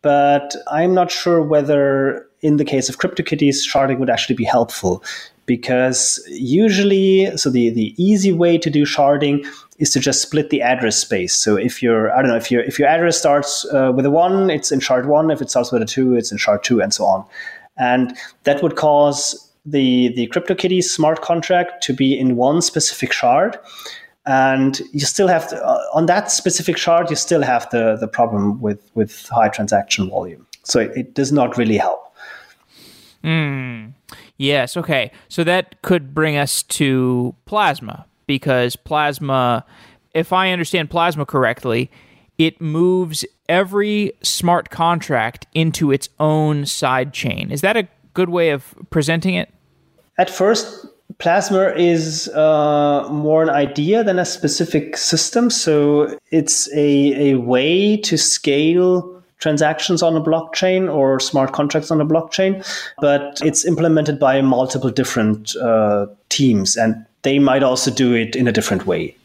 But 0.03 0.57
I'm 0.69 0.95
not 0.95 1.13
sure 1.13 1.41
whether, 1.41 2.27
in 2.43 2.57
the 2.57 2.65
case 2.65 2.89
of 2.89 2.99
CryptoKitties, 2.99 3.59
sharding 3.67 3.99
would 3.99 4.11
actually 4.11 4.37
be 4.37 4.45
helpful 4.45 5.05
because 5.47 6.23
usually, 6.29 7.37
so 7.37 7.49
the, 7.49 7.71
the 7.71 7.95
easy 7.97 8.33
way 8.33 8.59
to 8.59 8.71
do 8.71 8.85
sharding 8.85 9.47
is 9.79 9.91
to 9.91 10.01
just 10.01 10.23
split 10.23 10.51
the 10.51 10.61
address 10.63 10.99
space. 10.99 11.35
So 11.35 11.57
if 11.57 11.83
your 11.83 12.13
I 12.13 12.21
don't 12.21 12.31
know 12.31 12.37
if 12.37 12.51
your 12.51 12.63
if 12.63 12.79
your 12.79 12.89
address 12.89 13.19
starts 13.19 13.65
uh, 13.73 13.93
with 13.95 14.07
a 14.07 14.11
one, 14.11 14.51
it's 14.51 14.71
in 14.73 14.81
shard 14.81 15.07
one. 15.07 15.31
If 15.31 15.41
it 15.41 15.51
starts 15.51 15.73
with 15.73 15.83
a 15.83 15.87
two, 15.87 16.15
it's 16.15 16.33
in 16.33 16.39
shard 16.39 16.65
two, 16.65 16.83
and 16.83 16.93
so 16.93 17.05
on. 17.05 17.25
And 17.77 18.17
that 18.45 18.63
would 18.63 18.77
cause 18.77 19.53
the 19.65 20.13
the 20.15 20.29
CryptoKitties 20.29 20.85
smart 20.85 21.23
contract 21.23 21.83
to 21.85 21.93
be 21.93 22.19
in 22.19 22.37
one 22.37 22.61
specific 22.63 23.13
shard. 23.13 23.59
And 24.27 24.83
you 24.93 25.01
still 25.01 25.29
have 25.29 25.49
to, 25.49 25.57
uh, 25.65 25.81
on 25.95 26.05
that 26.05 26.31
specific 26.31 26.77
shard, 26.77 27.09
you 27.09 27.17
still 27.17 27.41
have 27.41 27.67
the, 27.71 27.97
the 27.99 28.07
problem 28.07 28.61
with, 28.61 28.91
with 28.95 29.27
high 29.29 29.49
transaction 29.49 30.11
volume. 30.11 30.47
So 30.65 30.81
it, 30.81 30.95
it 30.95 31.15
does 31.15 31.33
not 31.33 31.57
really 31.57 31.79
help. 31.79 32.15
Mm. 33.25 33.95
Yes. 34.37 34.77
Okay. 34.77 35.13
So 35.29 35.45
that 35.45 35.81
could 35.81 36.13
bring 36.13 36.37
us 36.37 36.63
to 36.65 37.35
Plasma 37.47 38.05
because 38.29 38.77
Plasma, 38.77 39.65
if 40.15 40.33
I 40.33 40.53
understand 40.53 40.91
Plasma 40.91 41.27
correctly, 41.27 41.91
it 42.39 42.61
moves 42.61 43.25
every 43.49 44.13
smart 44.23 44.71
contract 44.71 45.49
into 45.55 45.91
its 45.91 46.09
own 46.21 46.65
side 46.67 47.13
chain. 47.13 47.51
Is 47.51 47.63
that 47.63 47.77
a 47.77 47.89
good 48.15 48.29
way 48.29 48.51
of 48.51 48.77
presenting 48.91 49.35
it? 49.35 49.53
At 50.19 50.31
first, 50.31 50.87
Plasma 51.19 51.71
is 51.71 52.29
uh, 52.29 53.09
more 53.11 53.43
an 53.43 53.51
idea 53.51 54.05
than 54.05 54.21
a 54.21 54.25
specific 54.25 54.97
system. 54.97 55.51
So 55.51 56.17
it's 56.31 56.73
a, 56.73 57.33
a 57.33 57.35
way 57.41 57.97
to 57.97 58.17
scale 58.17 59.19
transactions 59.39 60.03
on 60.03 60.17
a 60.17 60.21
blockchain 60.21 60.93
or 60.93 61.19
smart 61.21 61.53
contracts 61.53 61.91
on 61.91 62.01
a 62.01 62.07
blockchain, 62.07 62.65
but 63.01 63.41
it's 63.43 63.65
implemented 63.65 64.19
by 64.19 64.43
multiple 64.43 64.91
different 64.91 65.57
uh, 65.57 66.07
teams 66.29 66.77
and 66.77 67.05
they 67.23 67.39
might 67.39 67.63
also 67.63 67.91
do 67.91 68.15
it 68.15 68.37
in 68.37 68.49
a 68.49 68.53
different 68.53 68.87
way. 68.87 69.17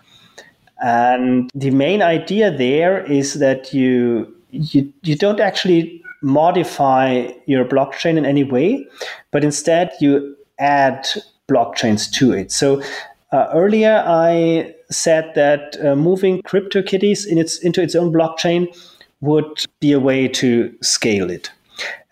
And 0.81 1.49
the 1.53 1.71
main 1.71 2.01
idea 2.01 2.55
there 2.55 3.03
is 3.05 3.35
that 3.35 3.73
you 3.73 4.33
you, 4.51 4.91
you 5.01 5.15
don't 5.15 5.39
actually 5.39 6.01
modify 6.21 7.27
your 7.47 7.65
blockchain 7.65 8.17
in 8.17 8.25
any 8.25 8.43
way, 8.43 8.85
but 9.31 9.43
instead 9.43 9.91
you 9.99 10.35
add 10.59 11.07
blockchains 11.49 12.11
to 12.11 12.31
it. 12.31 12.51
So 12.51 12.81
uh, 13.31 13.47
earlier 13.53 14.03
I 14.05 14.75
said 14.89 15.33
that 15.35 15.77
uh, 15.83 15.95
moving 15.95 16.41
CryptoKitties 16.43 17.25
in 17.25 17.37
its 17.37 17.57
into 17.59 17.81
its 17.81 17.95
own 17.95 18.13
blockchain 18.13 18.67
would 19.21 19.65
be 19.79 19.91
a 19.91 19.99
way 19.99 20.27
to 20.27 20.73
scale 20.81 21.29
it. 21.29 21.49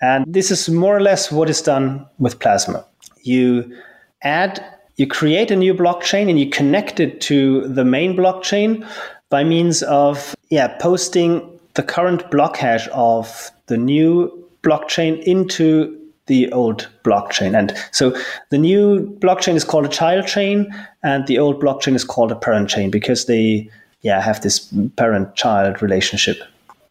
And 0.01 0.25
this 0.27 0.50
is 0.50 0.69
more 0.69 0.95
or 0.95 1.01
less 1.01 1.31
what 1.31 1.50
is 1.50 1.61
done 1.61 2.05
with 2.17 2.39
Plasma. 2.39 2.85
You 3.21 3.77
add, 4.23 4.65
you 5.01 5.08
create 5.08 5.50
a 5.50 5.55
new 5.55 5.74
blockchain 5.74 6.29
and 6.29 6.39
you 6.39 6.48
connect 6.48 7.00
it 7.00 7.20
to 7.22 7.67
the 7.67 7.84
main 7.84 8.15
blockchain 8.15 8.88
by 9.31 9.43
means 9.43 9.81
of 9.81 10.36
yeah, 10.51 10.67
posting 10.77 11.41
the 11.74 11.81
current 11.81 12.29
block 12.29 12.55
hash 12.55 12.88
of 12.93 13.50
the 13.65 13.77
new 13.77 14.31
blockchain 14.62 15.20
into 15.24 15.98
the 16.27 16.51
old 16.51 16.88
blockchain. 17.03 17.58
And 17.58 17.75
so 17.91 18.15
the 18.51 18.60
new 18.60 19.08
blockchain 19.17 19.55
is 19.55 19.63
called 19.63 19.86
a 19.86 19.89
child 19.89 20.27
chain 20.27 20.72
and 21.01 21.25
the 21.25 21.39
old 21.39 21.60
blockchain 21.60 21.96
is 21.96 22.03
called 22.03 22.31
a 22.31 22.36
parent 22.36 22.70
chain 22.70 22.91
because 22.91 23.25
they 23.25 23.72
yeah 24.01 24.22
have 24.22 24.41
this 24.41 24.72
parent 24.98 25.34
child 25.34 25.81
relationship. 25.81 26.38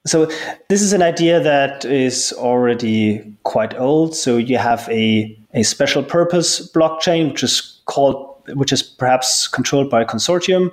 So 0.04 0.26
this 0.68 0.82
is 0.82 0.92
an 0.92 1.02
idea 1.02 1.38
that 1.40 1.84
is 1.84 2.32
already 2.32 3.22
quite 3.44 3.78
old. 3.78 4.16
So 4.16 4.36
you 4.36 4.58
have 4.58 4.88
a, 4.88 5.38
a 5.54 5.62
special 5.62 6.02
purpose 6.02 6.68
blockchain, 6.72 7.30
which 7.30 7.44
is 7.44 7.79
called, 7.90 8.16
which 8.54 8.72
is 8.72 8.82
perhaps 8.82 9.48
controlled 9.48 9.90
by 9.90 10.02
a 10.02 10.06
consortium, 10.06 10.70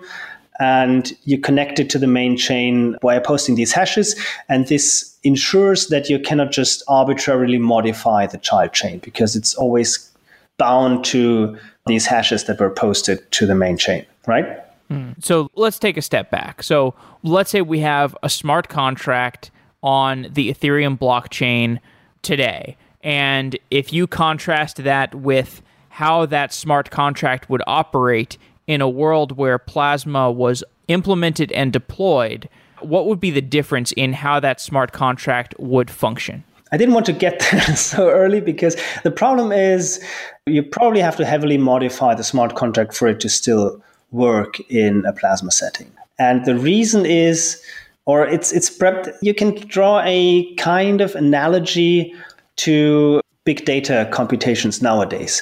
and 0.60 1.14
you 1.26 1.38
connect 1.40 1.80
it 1.80 1.90
to 1.90 2.00
the 2.00 2.08
main 2.08 2.38
chain 2.38 2.96
by 3.02 3.20
posting 3.20 3.56
these 3.56 3.72
hashes. 3.72 4.16
And 4.50 4.68
this 4.68 5.16
ensures 5.24 5.88
that 5.88 6.10
you 6.10 6.20
cannot 6.20 6.52
just 6.52 6.84
arbitrarily 6.88 7.58
modify 7.58 8.28
the 8.28 8.38
child 8.38 8.74
chain 8.74 9.00
because 9.00 9.36
it's 9.36 9.54
always 9.56 10.12
bound 10.58 11.04
to 11.06 11.58
these 11.86 12.06
hashes 12.06 12.46
that 12.46 12.60
were 12.60 12.70
posted 12.70 13.20
to 13.32 13.46
the 13.46 13.56
main 13.56 13.78
chain, 13.78 14.06
right? 14.26 14.64
Mm. 14.90 15.24
So 15.24 15.50
let's 15.56 15.80
take 15.80 15.98
a 15.98 16.02
step 16.02 16.32
back. 16.32 16.64
So 16.64 16.94
let's 17.24 17.52
say 17.52 17.62
we 17.62 17.80
have 17.80 18.16
a 18.24 18.30
smart 18.30 18.70
contract 18.70 19.52
on 19.84 20.28
the 20.32 20.52
Ethereum 20.52 20.98
blockchain 20.98 21.80
today. 22.22 22.78
And 23.04 23.58
if 23.70 23.94
you 23.94 24.08
contrast 24.08 24.84
that 24.84 25.14
with 25.14 25.62
how 25.98 26.28
that 26.28 26.54
smart 26.54 26.92
contract 26.92 27.50
would 27.50 27.64
operate 27.66 28.38
in 28.68 28.82
a 28.82 28.88
world 28.88 29.36
where 29.36 29.58
Plasma 29.58 30.32
was 30.32 30.64
implemented 30.90 31.52
and 31.54 31.74
deployed, 31.74 32.48
what 32.82 33.08
would 33.08 33.20
be 33.20 33.32
the 33.32 33.42
difference 33.42 33.94
in 33.94 34.14
how 34.14 34.40
that 34.40 34.62
smart 34.62 34.92
contract 34.92 35.56
would 35.58 35.90
function? 35.90 36.44
I 36.72 36.78
didn't 36.78 36.94
want 36.94 37.08
to 37.08 37.14
get 37.14 37.40
there 37.52 37.76
so 37.76 38.12
early 38.12 38.42
because 38.42 38.78
the 39.04 39.10
problem 39.10 39.52
is 39.52 40.00
you 40.46 40.62
probably 40.62 41.00
have 41.00 41.16
to 41.18 41.26
heavily 41.26 41.58
modify 41.58 42.14
the 42.14 42.24
smart 42.24 42.54
contract 42.54 42.94
for 42.94 43.08
it 43.08 43.20
to 43.22 43.28
still 43.28 43.82
work 44.12 44.60
in 44.70 45.04
a 45.08 45.14
plasma 45.14 45.50
setting. 45.50 45.92
And 46.20 46.46
the 46.46 46.60
reason 46.60 47.08
is, 47.08 47.60
or 48.06 48.28
it's 48.28 48.52
it's 48.52 48.70
prepped, 48.70 49.12
you 49.24 49.34
can 49.34 49.56
draw 49.68 50.04
a 50.06 50.54
kind 50.58 51.02
of 51.02 51.16
analogy 51.16 52.14
to 52.58 53.20
big 53.46 53.66
data 53.66 54.08
computations 54.12 54.80
nowadays. 54.80 55.42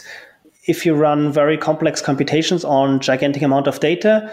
If 0.67 0.85
you 0.85 0.95
run 0.95 1.31
very 1.31 1.57
complex 1.57 2.01
computations 2.01 2.65
on 2.65 2.99
gigantic 2.99 3.41
amount 3.43 3.67
of 3.67 3.79
data, 3.79 4.31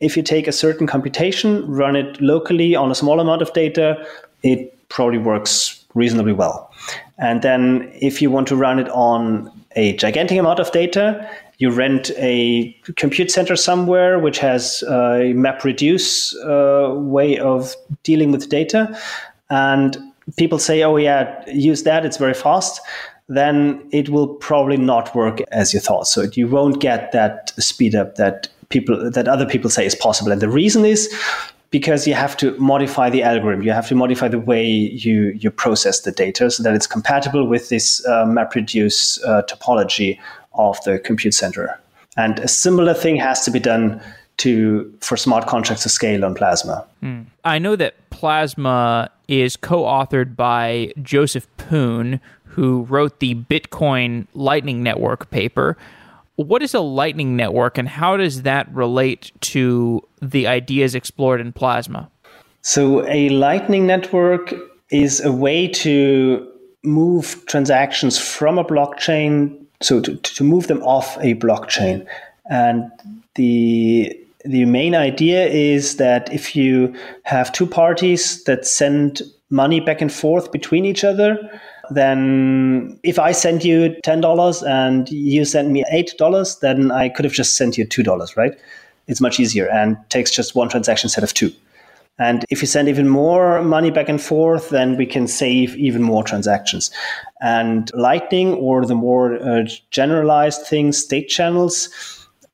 if 0.00 0.16
you 0.16 0.22
take 0.22 0.46
a 0.46 0.52
certain 0.52 0.86
computation, 0.86 1.66
run 1.70 1.96
it 1.96 2.20
locally 2.20 2.74
on 2.74 2.90
a 2.90 2.94
small 2.94 3.20
amount 3.20 3.42
of 3.42 3.52
data, 3.52 4.06
it 4.42 4.88
probably 4.88 5.18
works 5.18 5.84
reasonably 5.94 6.32
well. 6.32 6.70
And 7.18 7.42
then 7.42 7.90
if 7.94 8.20
you 8.20 8.30
want 8.30 8.46
to 8.48 8.56
run 8.56 8.78
it 8.78 8.88
on 8.90 9.50
a 9.74 9.96
gigantic 9.96 10.38
amount 10.38 10.60
of 10.60 10.70
data, 10.72 11.28
you 11.58 11.70
rent 11.70 12.10
a 12.18 12.74
compute 12.96 13.30
center 13.30 13.56
somewhere 13.56 14.18
which 14.18 14.38
has 14.38 14.82
a 14.84 15.32
map 15.34 15.64
reduce 15.64 16.36
uh, 16.36 16.92
way 16.94 17.38
of 17.38 17.74
dealing 18.02 18.30
with 18.30 18.48
data. 18.48 18.98
And 19.48 19.96
people 20.36 20.58
say 20.58 20.82
oh 20.82 20.96
yeah 20.96 21.48
use 21.48 21.82
that. 21.84 22.04
It's 22.04 22.18
very 22.18 22.34
fast 22.34 22.80
then 23.28 23.86
it 23.90 24.08
will 24.08 24.28
probably 24.28 24.76
not 24.76 25.14
work 25.14 25.40
as 25.50 25.74
you 25.74 25.80
thought 25.80 26.06
so 26.06 26.26
you 26.34 26.46
won't 26.46 26.80
get 26.80 27.12
that 27.12 27.52
speed 27.58 27.94
up 27.94 28.14
that 28.16 28.48
people 28.68 29.10
that 29.10 29.28
other 29.28 29.46
people 29.46 29.70
say 29.70 29.84
is 29.84 29.94
possible 29.94 30.32
and 30.32 30.40
the 30.40 30.48
reason 30.48 30.84
is 30.84 31.12
because 31.70 32.06
you 32.06 32.14
have 32.14 32.36
to 32.36 32.56
modify 32.58 33.10
the 33.10 33.22
algorithm 33.22 33.62
you 33.62 33.72
have 33.72 33.88
to 33.88 33.94
modify 33.94 34.28
the 34.28 34.38
way 34.38 34.64
you 34.64 35.32
you 35.38 35.50
process 35.50 36.00
the 36.00 36.12
data 36.12 36.50
so 36.50 36.62
that 36.62 36.74
it's 36.74 36.86
compatible 36.86 37.46
with 37.46 37.68
this 37.68 38.04
uh, 38.06 38.24
MapReduce 38.24 39.24
uh, 39.24 39.42
topology 39.42 40.18
of 40.56 40.82
the 40.84 40.98
compute 40.98 41.34
center. 41.34 41.78
And 42.16 42.38
a 42.40 42.48
similar 42.48 42.94
thing 42.94 43.16
has 43.16 43.44
to 43.44 43.50
be 43.50 43.60
done 43.60 44.00
to 44.38 44.92
for 45.00 45.16
smart 45.16 45.46
contracts 45.46 45.82
to 45.84 45.88
scale 45.88 46.24
on 46.24 46.34
Plasma. 46.34 46.84
Mm. 47.02 47.26
I 47.44 47.58
know 47.58 47.76
that 47.76 47.94
Plasma 48.10 49.10
is 49.28 49.56
co-authored 49.56 50.36
by 50.36 50.92
Joseph 51.02 51.46
Poon, 51.56 52.20
who 52.56 52.84
wrote 52.84 53.20
the 53.20 53.34
Bitcoin 53.34 54.26
Lightning 54.32 54.82
Network 54.82 55.30
paper. 55.30 55.76
What 56.36 56.62
is 56.62 56.72
a 56.72 56.80
Lightning 56.80 57.36
Network 57.36 57.76
and 57.76 57.86
how 57.86 58.16
does 58.16 58.42
that 58.42 58.66
relate 58.74 59.30
to 59.52 60.02
the 60.22 60.46
ideas 60.46 60.94
explored 60.94 61.42
in 61.42 61.52
Plasma? 61.52 62.10
So, 62.62 63.06
a 63.06 63.28
Lightning 63.28 63.86
Network 63.86 64.54
is 64.90 65.22
a 65.22 65.30
way 65.30 65.68
to 65.68 66.50
move 66.82 67.44
transactions 67.44 68.18
from 68.18 68.56
a 68.56 68.64
blockchain, 68.64 69.54
so 69.82 70.00
to, 70.00 70.16
to 70.16 70.42
move 70.42 70.66
them 70.66 70.82
off 70.82 71.18
a 71.18 71.34
blockchain. 71.34 72.06
And 72.48 72.90
the 73.34 74.18
the 74.46 74.64
main 74.64 74.94
idea 74.94 75.46
is 75.46 75.96
that 75.96 76.32
if 76.32 76.56
you 76.56 76.94
have 77.24 77.52
two 77.52 77.66
parties 77.66 78.44
that 78.44 78.64
send 78.64 79.20
money 79.50 79.80
back 79.80 80.00
and 80.00 80.12
forth 80.12 80.52
between 80.52 80.86
each 80.86 81.04
other, 81.04 81.60
then 81.90 82.98
if 83.02 83.18
I 83.18 83.32
send 83.32 83.64
you 83.64 83.96
$10 84.04 84.68
and 84.68 85.08
you 85.10 85.44
send 85.44 85.72
me 85.72 85.84
$8, 85.92 86.60
then 86.60 86.90
I 86.90 87.08
could 87.08 87.24
have 87.24 87.34
just 87.34 87.56
sent 87.56 87.78
you 87.78 87.86
$2, 87.86 88.36
right? 88.36 88.52
It's 89.06 89.20
much 89.20 89.38
easier 89.38 89.68
and 89.68 89.96
takes 90.08 90.30
just 90.30 90.54
one 90.54 90.68
transaction 90.68 91.06
instead 91.06 91.24
of 91.24 91.32
two. 91.32 91.52
And 92.18 92.44
if 92.48 92.62
you 92.62 92.66
send 92.66 92.88
even 92.88 93.08
more 93.08 93.62
money 93.62 93.90
back 93.90 94.08
and 94.08 94.20
forth, 94.20 94.70
then 94.70 94.96
we 94.96 95.04
can 95.04 95.26
save 95.26 95.76
even 95.76 96.02
more 96.02 96.24
transactions. 96.24 96.90
And 97.42 97.90
Lightning 97.94 98.54
or 98.54 98.86
the 98.86 98.94
more 98.94 99.34
uh, 99.34 99.68
generalized 99.90 100.66
things, 100.66 100.96
state 100.96 101.28
channels, 101.28 101.90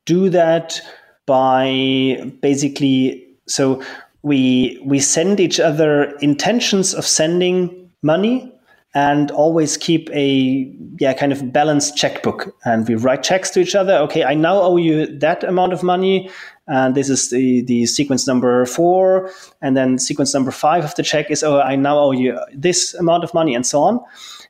do 0.05 0.29
that 0.29 0.81
by 1.25 2.29
basically 2.41 3.25
so 3.47 3.81
we 4.21 4.81
we 4.83 4.99
send 4.99 5.39
each 5.39 5.59
other 5.59 6.15
intentions 6.17 6.93
of 6.93 7.05
sending 7.05 7.89
money 8.01 8.52
and 8.93 9.31
always 9.31 9.75
keep 9.75 10.09
a 10.11 10.71
yeah 10.99 11.13
kind 11.13 11.31
of 11.31 11.51
balanced 11.51 11.97
checkbook. 11.97 12.55
And 12.65 12.87
we 12.87 12.95
write 12.95 13.23
checks 13.23 13.49
to 13.51 13.59
each 13.59 13.75
other. 13.75 13.95
Okay 13.97 14.23
i 14.23 14.33
now 14.33 14.61
owe 14.61 14.77
you 14.77 15.07
that 15.19 15.43
amount 15.43 15.73
of 15.73 15.83
money. 15.83 16.29
And 16.67 16.95
this 16.95 17.09
is 17.09 17.29
the 17.29 17.63
the 17.63 17.85
sequence 17.85 18.27
number 18.27 18.65
four. 18.65 19.31
And 19.61 19.75
then 19.75 19.97
sequence 19.97 20.33
number 20.33 20.51
five 20.51 20.83
of 20.83 20.95
the 20.95 21.03
check 21.03 21.31
is 21.31 21.43
oh 21.43 21.59
i 21.59 21.75
now 21.75 21.97
owe 21.97 22.11
you 22.11 22.39
this 22.53 22.93
amount 22.93 23.23
of 23.23 23.33
money 23.33 23.55
and 23.55 23.65
so 23.65 23.81
on. 23.81 23.99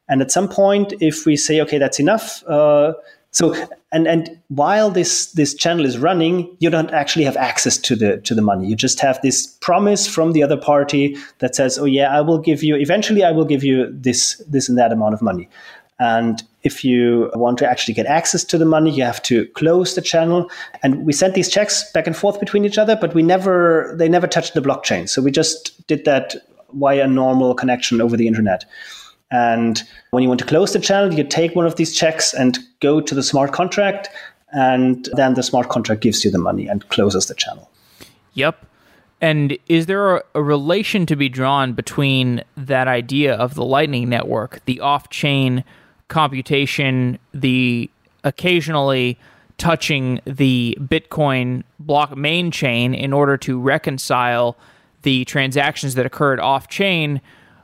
And 0.09 0.21
at 0.21 0.31
some 0.31 0.49
point 0.49 0.93
if 0.99 1.25
we 1.25 1.37
say 1.37 1.61
okay 1.61 1.77
that's 1.77 1.99
enough 1.99 2.43
uh, 2.47 2.93
so 3.33 3.55
and 3.91 4.07
and 4.07 4.39
while 4.49 4.91
this 4.91 5.31
this 5.33 5.55
channel 5.55 5.85
is 5.85 5.97
running, 5.97 6.55
you 6.59 6.69
don't 6.69 6.91
actually 6.91 7.25
have 7.25 7.35
access 7.35 7.77
to 7.79 7.95
the 7.95 8.17
to 8.21 8.35
the 8.35 8.43
money. 8.43 8.67
You 8.67 8.75
just 8.75 8.99
have 8.99 9.19
this 9.21 9.47
promise 9.59 10.07
from 10.07 10.33
the 10.33 10.43
other 10.43 10.55
party 10.55 11.17
that 11.39 11.55
says, 11.55 11.79
"Oh 11.79 11.85
yeah, 11.85 12.15
I 12.15 12.21
will 12.21 12.37
give 12.37 12.63
you 12.63 12.75
eventually 12.75 13.23
I 13.23 13.31
will 13.31 13.45
give 13.45 13.63
you 13.63 13.91
this 13.91 14.41
this 14.47 14.69
and 14.69 14.77
that 14.77 14.91
amount 14.91 15.15
of 15.15 15.21
money." 15.21 15.49
And 15.99 16.43
if 16.61 16.83
you 16.83 17.31
want 17.33 17.57
to 17.59 17.69
actually 17.69 17.95
get 17.95 18.05
access 18.05 18.43
to 18.45 18.57
the 18.57 18.65
money, 18.65 18.91
you 18.91 19.03
have 19.03 19.21
to 19.23 19.47
close 19.49 19.95
the 19.95 20.01
channel. 20.01 20.49
And 20.83 21.05
we 21.05 21.13
sent 21.13 21.33
these 21.33 21.49
checks 21.49 21.91
back 21.91 22.07
and 22.07 22.15
forth 22.15 22.39
between 22.39 22.65
each 22.65 22.77
other, 22.77 22.95
but 22.95 23.15
we 23.15 23.23
never 23.23 23.95
they 23.97 24.09
never 24.09 24.27
touched 24.27 24.53
the 24.53 24.61
blockchain. 24.61 25.09
So 25.09 25.23
we 25.23 25.31
just 25.31 25.87
did 25.87 26.05
that 26.05 26.35
via 26.73 27.05
a 27.05 27.07
normal 27.07 27.55
connection 27.55 27.99
over 27.99 28.15
the 28.15 28.27
internet. 28.27 28.65
And 29.33 29.81
when 30.11 30.21
you 30.21 30.29
want 30.29 30.39
to 30.41 30.45
close 30.45 30.73
the 30.73 30.79
channel, 30.79 31.11
you 31.11 31.23
take 31.23 31.55
one 31.55 31.65
of 31.65 31.75
these 31.75 31.95
checks 31.95 32.35
and 32.35 32.59
go 32.81 33.01
to 33.01 33.15
the 33.15 33.23
smart 33.23 33.51
contract, 33.51 34.09
and 34.51 35.09
then 35.13 35.33
the 35.33 35.41
smart 35.41 35.69
contract 35.69 36.01
gives 36.01 36.23
you 36.23 36.29
the 36.29 36.37
money 36.37 36.67
and 36.67 36.87
closes 36.89 37.25
the 37.25 37.33
channel. 37.33 37.67
Yep. 38.35 38.63
And 39.21 39.57
is 39.67 39.87
there 39.87 40.17
a, 40.17 40.41
relation 40.41 41.07
to 41.07 41.15
be 41.15 41.29
drawn 41.29 41.73
between 41.73 42.43
that 42.55 42.87
idea 42.87 43.33
of 43.33 43.55
the 43.55 43.65
Lightning 43.65 44.07
Network, 44.07 44.63
the 44.65 44.79
off 44.81 45.09
chain 45.09 45.63
computation, 46.09 47.17
the 47.33 47.89
occasionally 48.23 49.17
touching 49.57 50.21
the 50.25 50.77
Bitcoin 50.79 51.63
block 51.79 52.15
main 52.15 52.51
chain 52.51 52.93
in 52.93 53.13
order 53.13 53.35
to 53.37 53.59
reconcile 53.59 54.55
the 55.01 55.25
transactions 55.25 55.95
that 55.95 56.05
occurred 56.05 56.39
off 56.39 56.67
chain 56.67 57.19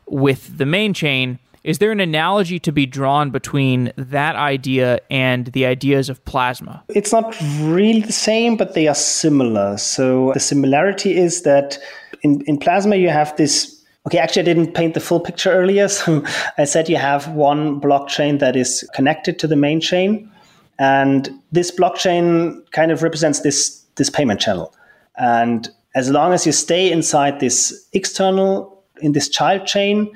with 0.07 0.57
the 0.57 0.65
main 0.65 0.95
chain? 0.95 1.37
Is 1.63 1.79
there 1.79 1.91
an 1.91 1.99
analogy 1.99 2.59
to 2.59 2.71
be 2.71 2.85
drawn 2.85 3.31
between 3.31 3.91
that 3.97 4.35
idea 4.35 4.99
and 5.09 5.47
the 5.47 5.65
ideas 5.65 6.09
of 6.09 6.23
plasma? 6.25 6.83
It's 6.89 7.11
not 7.11 7.35
really 7.61 8.01
the 8.01 8.13
same, 8.13 8.55
but 8.55 8.73
they 8.73 8.87
are 8.87 8.95
similar. 8.95 9.77
So 9.77 10.31
the 10.33 10.39
similarity 10.39 11.17
is 11.17 11.43
that 11.43 11.77
in, 12.21 12.41
in 12.41 12.57
plasma, 12.57 12.95
you 12.95 13.09
have 13.09 13.35
this. 13.37 13.75
Okay, 14.07 14.17
actually, 14.17 14.43
I 14.43 14.45
didn't 14.45 14.73
paint 14.73 14.93
the 14.93 14.99
full 14.99 15.19
picture 15.19 15.51
earlier. 15.51 15.87
So 15.99 16.23
I 16.57 16.65
said 16.65 16.87
you 16.89 16.97
have 16.97 17.27
one 17.29 17.81
blockchain 17.81 18.39
that 18.39 18.55
is 18.55 18.87
connected 18.95 19.37
to 19.39 19.47
the 19.47 19.55
main 19.55 19.81
chain. 19.81 20.31
And 20.79 21.29
this 21.51 21.71
blockchain 21.71 22.59
kind 22.71 22.91
of 22.91 23.03
represents 23.03 23.41
this, 23.41 23.83
this 23.95 24.09
payment 24.09 24.39
channel. 24.39 24.73
And 25.17 25.69
as 25.95 26.09
long 26.09 26.31
as 26.31 26.45
you 26.45 26.53
stay 26.53 26.89
inside 26.89 27.41
this 27.41 27.87
external, 27.91 28.81
in 29.01 29.11
this 29.11 29.27
child 29.27 29.65
chain, 29.65 30.09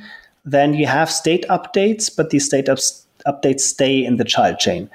then 0.46 0.74
you 0.74 0.86
have 0.86 1.10
state 1.10 1.46
updates, 1.50 2.14
but 2.16 2.30
these 2.30 2.46
state 2.46 2.70
ups- 2.70 3.06
updates 3.26 3.62
stay 3.62 4.04
in 4.04 4.18
the 4.18 4.26
child 4.26 4.60
chain. 4.60 4.90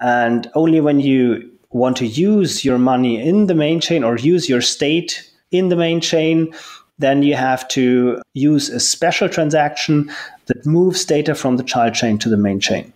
And 0.00 0.50
only 0.54 0.80
when 0.80 1.00
you 1.00 1.50
want 1.70 1.96
to 1.98 2.06
use 2.06 2.64
your 2.64 2.78
money 2.78 3.20
in 3.20 3.46
the 3.46 3.54
main 3.54 3.80
chain 3.80 4.04
or 4.04 4.16
use 4.16 4.48
your 4.48 4.62
state 4.62 5.30
in 5.50 5.68
the 5.68 5.76
main 5.76 6.00
chain, 6.00 6.52
then 6.98 7.22
you 7.22 7.34
have 7.34 7.68
to 7.68 8.20
use 8.32 8.70
a 8.70 8.80
special 8.80 9.28
transaction 9.28 10.10
that 10.46 10.64
moves 10.64 11.04
data 11.04 11.34
from 11.34 11.56
the 11.56 11.62
child 11.62 11.94
chain 11.94 12.18
to 12.18 12.28
the 12.28 12.36
main 12.36 12.60
chain. 12.60 12.92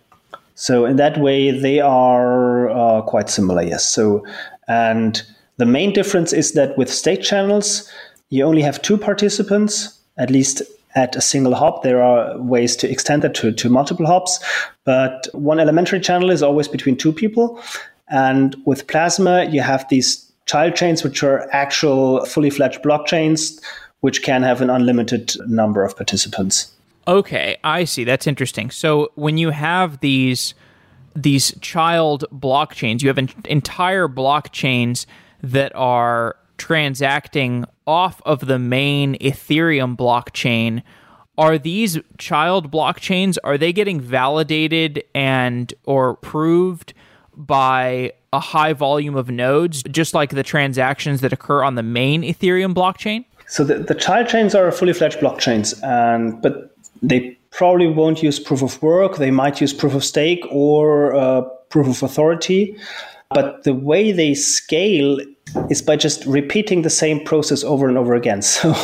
So 0.55 0.85
in 0.85 0.95
that 0.97 1.19
way, 1.19 1.51
they 1.51 1.79
are 1.79 2.69
uh, 2.69 3.01
quite 3.03 3.29
similar, 3.29 3.61
yes. 3.61 3.87
So 3.87 4.25
and 4.67 5.21
the 5.57 5.65
main 5.65 5.93
difference 5.93 6.33
is 6.33 6.53
that 6.53 6.77
with 6.77 6.91
state 6.91 7.21
channels, 7.21 7.89
you 8.29 8.43
only 8.43 8.61
have 8.61 8.81
two 8.81 8.97
participants, 8.97 9.99
at 10.17 10.29
least 10.29 10.61
at 10.95 11.15
a 11.15 11.21
single 11.21 11.55
hop. 11.55 11.83
There 11.83 12.01
are 12.01 12.37
ways 12.37 12.75
to 12.77 12.89
extend 12.89 13.21
that 13.23 13.33
to, 13.35 13.51
to 13.51 13.69
multiple 13.69 14.05
hops, 14.05 14.39
but 14.83 15.27
one 15.33 15.59
elementary 15.59 15.99
channel 15.99 16.29
is 16.29 16.43
always 16.43 16.67
between 16.67 16.97
two 16.97 17.13
people. 17.13 17.61
And 18.09 18.55
with 18.65 18.87
Plasma, 18.87 19.45
you 19.45 19.61
have 19.61 19.85
these 19.89 20.31
child 20.45 20.75
chains, 20.75 21.03
which 21.03 21.23
are 21.23 21.47
actual 21.53 22.25
fully 22.25 22.49
fledged 22.49 22.81
blockchains, 22.81 23.61
which 24.01 24.23
can 24.23 24.43
have 24.43 24.61
an 24.61 24.69
unlimited 24.69 25.33
number 25.47 25.83
of 25.83 25.95
participants. 25.95 26.71
Okay, 27.07 27.57
I 27.63 27.85
see. 27.85 28.03
That's 28.03 28.27
interesting. 28.27 28.69
So 28.69 29.11
when 29.15 29.37
you 29.37 29.49
have 29.49 29.99
these 30.01 30.53
these 31.13 31.53
child 31.59 32.23
blockchains, 32.33 33.01
you 33.01 33.09
have 33.09 33.17
entire 33.45 34.07
blockchains 34.07 35.05
that 35.43 35.73
are 35.75 36.37
transacting 36.57 37.65
off 37.91 38.21
of 38.25 38.47
the 38.47 38.57
main 38.57 39.17
Ethereum 39.19 39.97
blockchain, 39.97 40.81
are 41.37 41.57
these 41.57 41.99
child 42.17 42.71
blockchains 42.71 43.37
are 43.43 43.57
they 43.57 43.73
getting 43.73 43.99
validated 43.99 45.03
and 45.13 45.73
or 45.83 46.15
proved 46.15 46.93
by 47.35 48.13
a 48.31 48.39
high 48.39 48.71
volume 48.71 49.15
of 49.15 49.29
nodes 49.29 49.83
just 49.83 50.13
like 50.13 50.29
the 50.29 50.43
transactions 50.43 51.19
that 51.19 51.33
occur 51.33 51.63
on 51.63 51.75
the 51.75 51.83
main 51.83 52.23
Ethereum 52.23 52.73
blockchain? 52.73 53.25
So 53.47 53.65
the, 53.65 53.79
the 53.79 53.95
child 53.95 54.29
chains 54.29 54.55
are 54.55 54.71
fully 54.71 54.93
fledged 54.93 55.19
blockchains 55.19 55.67
and 55.83 56.41
but 56.41 56.73
they 57.01 57.37
probably 57.49 57.87
won't 57.87 58.23
use 58.23 58.39
proof 58.39 58.61
of 58.61 58.81
work, 58.81 59.17
they 59.17 59.31
might 59.31 59.59
use 59.59 59.73
proof 59.73 59.93
of 59.93 60.05
stake 60.05 60.45
or 60.49 61.13
uh, 61.13 61.41
proof 61.69 61.87
of 61.87 62.01
authority. 62.03 62.77
But 63.33 63.63
the 63.63 63.73
way 63.73 64.13
they 64.13 64.33
scale 64.33 65.19
is 65.69 65.81
by 65.81 65.95
just 65.95 66.25
repeating 66.25 66.81
the 66.81 66.89
same 66.89 67.23
process 67.23 67.63
over 67.63 67.87
and 67.87 67.97
over 67.97 68.15
again. 68.15 68.41
So 68.51 68.75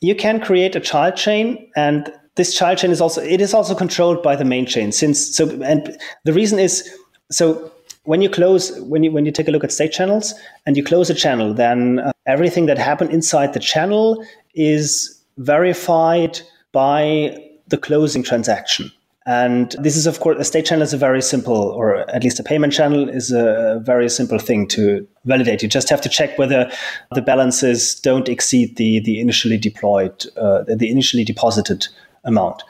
you 0.00 0.14
can 0.14 0.40
create 0.40 0.76
a 0.76 0.80
child 0.80 1.16
chain 1.16 1.70
and 1.76 2.12
this 2.36 2.54
child 2.54 2.78
chain 2.78 2.90
is 2.90 3.00
also 3.00 3.22
it 3.22 3.40
is 3.40 3.54
also 3.54 3.74
controlled 3.74 4.22
by 4.22 4.36
the 4.36 4.44
main 4.44 4.66
chain 4.66 4.92
since 4.92 5.36
so 5.36 5.48
and 5.62 5.96
the 6.24 6.32
reason 6.32 6.58
is 6.58 6.88
so 7.30 7.70
when 8.04 8.20
you 8.20 8.28
close 8.28 8.78
when 8.80 9.02
you 9.02 9.10
when 9.12 9.24
you 9.24 9.32
take 9.32 9.48
a 9.48 9.50
look 9.50 9.64
at 9.64 9.72
state 9.72 9.92
channels 9.92 10.34
and 10.66 10.76
you 10.76 10.84
close 10.84 11.08
a 11.10 11.14
channel 11.14 11.54
then 11.54 12.00
uh, 12.00 12.12
everything 12.26 12.66
that 12.66 12.78
happened 12.78 13.10
inside 13.10 13.52
the 13.52 13.60
channel 13.60 14.24
is 14.54 15.22
verified 15.38 16.40
by 16.72 17.36
the 17.68 17.78
closing 17.78 18.22
transaction 18.22 18.90
and 19.26 19.74
this 19.80 19.96
is, 19.96 20.06
of 20.06 20.20
course, 20.20 20.38
a 20.38 20.44
state 20.44 20.66
channel 20.66 20.82
is 20.82 20.92
a 20.92 20.98
very 20.98 21.22
simple, 21.22 21.56
or 21.56 22.08
at 22.10 22.22
least 22.22 22.38
a 22.38 22.42
payment 22.42 22.72
channel 22.72 23.08
is 23.08 23.32
a 23.32 23.80
very 23.82 24.10
simple 24.10 24.38
thing 24.38 24.68
to 24.68 25.06
validate. 25.24 25.62
You 25.62 25.68
just 25.68 25.88
have 25.88 26.02
to 26.02 26.10
check 26.10 26.36
whether 26.38 26.70
the 27.14 27.22
balances 27.22 27.94
don't 27.94 28.28
exceed 28.28 28.76
the, 28.76 29.00
the 29.00 29.20
initially 29.20 29.56
deployed, 29.56 30.26
uh, 30.36 30.64
the 30.64 30.90
initially 30.90 31.24
deposited 31.24 31.86
amount. 32.24 32.62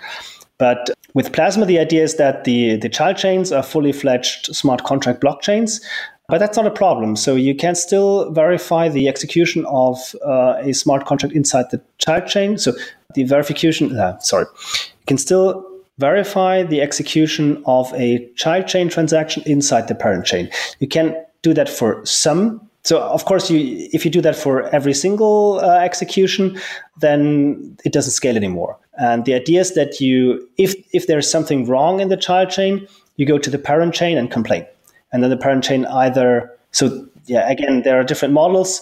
But 0.59 0.91
with 1.15 1.33
Plasma, 1.33 1.67
the 1.67 1.81
idea 1.81 2.05
is 2.05 2.17
that 2.17 2.45
the, 2.45 2.77
the 2.77 2.89
child 2.89 3.17
chains 3.17 3.51
are 3.51 3.63
fully 3.63 3.93
fledged 3.93 4.55
smart 4.55 4.85
contract 4.85 5.21
blockchains. 5.21 5.81
But 6.29 6.39
that's 6.39 6.57
not 6.57 6.67
a 6.67 6.71
problem. 6.71 7.17
So 7.17 7.35
you 7.35 7.55
can 7.55 7.75
still 7.75 8.31
verify 8.31 8.89
the 8.89 9.09
execution 9.09 9.67
of 9.67 9.99
uh, 10.25 10.55
a 10.59 10.73
smart 10.73 11.05
contract 11.05 11.35
inside 11.35 11.67
the 11.71 11.83
child 11.99 12.29
chain. 12.29 12.57
So 12.57 12.73
the 13.15 13.25
verification, 13.25 13.95
uh, 13.99 14.19
sorry, 14.21 14.47
you 14.47 15.07
can 15.07 15.19
still 15.19 15.74
verify 15.99 16.63
the 16.63 16.81
execution 16.81 17.63
of 17.67 17.93
a 17.95 18.27
child 18.35 18.67
chain 18.67 18.89
transaction 18.89 19.43
inside 19.47 19.89
the 19.89 19.95
parent 19.95 20.27
chain. 20.27 20.51
You 20.81 20.89
can 20.89 21.15
do 21.43 21.55
that 21.55 21.69
for 21.69 22.05
some. 22.05 22.61
So 22.83 23.01
of 23.01 23.25
course, 23.25 23.51
you 23.51 23.89
if 23.93 24.05
you 24.05 24.11
do 24.11 24.21
that 24.23 24.37
for 24.37 24.69
every 24.75 24.95
single 24.95 25.61
uh, 25.63 25.79
execution, 25.79 26.59
then 26.99 27.77
it 27.85 27.93
doesn't 27.93 28.13
scale 28.13 28.37
anymore. 28.37 28.79
And 28.99 29.25
the 29.25 29.35
idea 29.35 29.61
is 29.61 29.75
that 29.75 30.01
you, 30.01 30.49
if 30.59 30.75
if 30.93 31.07
there's 31.07 31.31
something 31.31 31.67
wrong 31.67 32.01
in 32.01 32.09
the 32.09 32.17
child 32.17 32.51
chain, 32.51 32.87
you 33.17 33.27
go 33.27 33.39
to 33.39 33.51
the 33.51 33.59
parent 33.59 33.95
chain 33.95 34.19
and 34.19 34.31
complain, 34.31 34.67
and 35.13 35.23
then 35.23 35.31
the 35.31 35.37
parent 35.37 35.65
chain 35.65 35.87
either. 35.87 36.51
So 36.73 37.07
yeah, 37.27 37.49
again, 37.51 37.83
there 37.83 37.99
are 37.99 38.05
different 38.05 38.35
models 38.35 38.81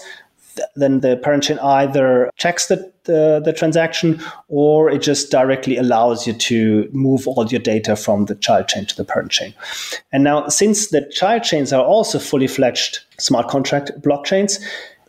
then 0.77 1.01
the 1.01 1.17
parent 1.17 1.45
chain 1.45 1.59
either 1.59 2.31
checks 2.37 2.67
the, 2.67 2.93
the, 3.05 3.41
the, 3.45 3.53
transaction 3.53 4.21
or 4.49 4.91
it 4.91 5.03
just 5.03 5.31
directly 5.31 5.77
allows 5.77 6.27
you 6.27 6.33
to 6.33 6.89
move 6.93 7.27
all 7.27 7.47
your 7.47 7.61
data 7.61 7.97
from 7.97 8.27
the 8.27 8.35
child 8.35 8.69
chain 8.69 8.87
to 8.87 8.97
the 8.97 9.05
parent 9.05 9.31
chain. 9.31 9.55
And 10.13 10.25
now, 10.25 10.49
since 10.49 10.89
the 10.89 11.09
child 11.13 11.43
chains 11.43 11.73
are 11.73 11.85
also 11.85 12.19
fully 12.19 12.47
fledged 12.47 13.01
smart 13.19 13.49
contract 13.49 13.91
blockchains, 14.01 14.63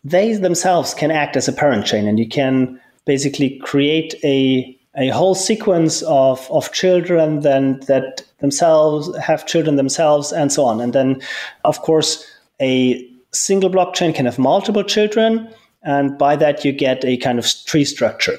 they 0.03 0.33
themselves 0.33 0.93
can 0.93 1.11
act 1.11 1.35
as 1.35 1.47
a 1.47 1.53
parent 1.53 1.85
chain 1.85 2.07
and 2.07 2.19
you 2.19 2.27
can 2.27 2.79
basically 3.05 3.59
create 3.59 4.15
a 4.23 4.77
a 4.95 5.09
whole 5.09 5.33
sequence 5.33 6.03
of, 6.03 6.47
of 6.51 6.71
children 6.71 7.39
then 7.39 7.79
that 7.87 8.23
themselves 8.39 9.15
have 9.17 9.45
children 9.47 9.75
themselves 9.75 10.31
and 10.31 10.51
so 10.51 10.65
on. 10.65 10.79
And 10.79 10.93
then, 10.93 11.19
of 11.65 11.81
course, 11.81 12.23
a 12.61 13.03
single 13.33 13.69
blockchain 13.69 14.15
can 14.15 14.25
have 14.25 14.39
multiple 14.39 14.83
children, 14.83 15.49
and 15.83 16.17
by 16.17 16.35
that 16.35 16.63
you 16.63 16.71
get 16.71 17.03
a 17.03 17.17
kind 17.17 17.39
of 17.39 17.45
tree 17.65 17.85
structure. 17.85 18.37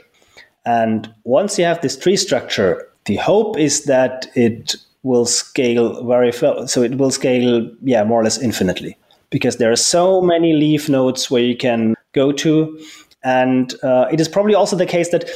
And 0.64 1.12
once 1.24 1.58
you 1.58 1.64
have 1.64 1.80
this 1.82 1.96
tree 1.96 2.16
structure, 2.16 2.88
the 3.04 3.16
hope 3.16 3.58
is 3.58 3.84
that 3.84 4.26
it 4.34 4.76
will 5.02 5.26
scale 5.26 6.02
very 6.06 6.32
well. 6.40 6.66
So 6.66 6.82
it 6.82 6.96
will 6.96 7.10
scale, 7.10 7.70
yeah, 7.82 8.04
more 8.04 8.20
or 8.20 8.24
less 8.24 8.40
infinitely, 8.40 8.96
because 9.30 9.58
there 9.58 9.70
are 9.70 9.76
so 9.76 10.22
many 10.22 10.54
leaf 10.54 10.88
nodes 10.88 11.30
where 11.30 11.42
you 11.42 11.56
can 11.56 11.94
go 12.12 12.32
to. 12.32 12.80
And 13.22 13.74
uh, 13.82 14.06
it 14.10 14.20
is 14.20 14.28
probably 14.28 14.54
also 14.54 14.76
the 14.76 14.86
case 14.86 15.10
that 15.10 15.30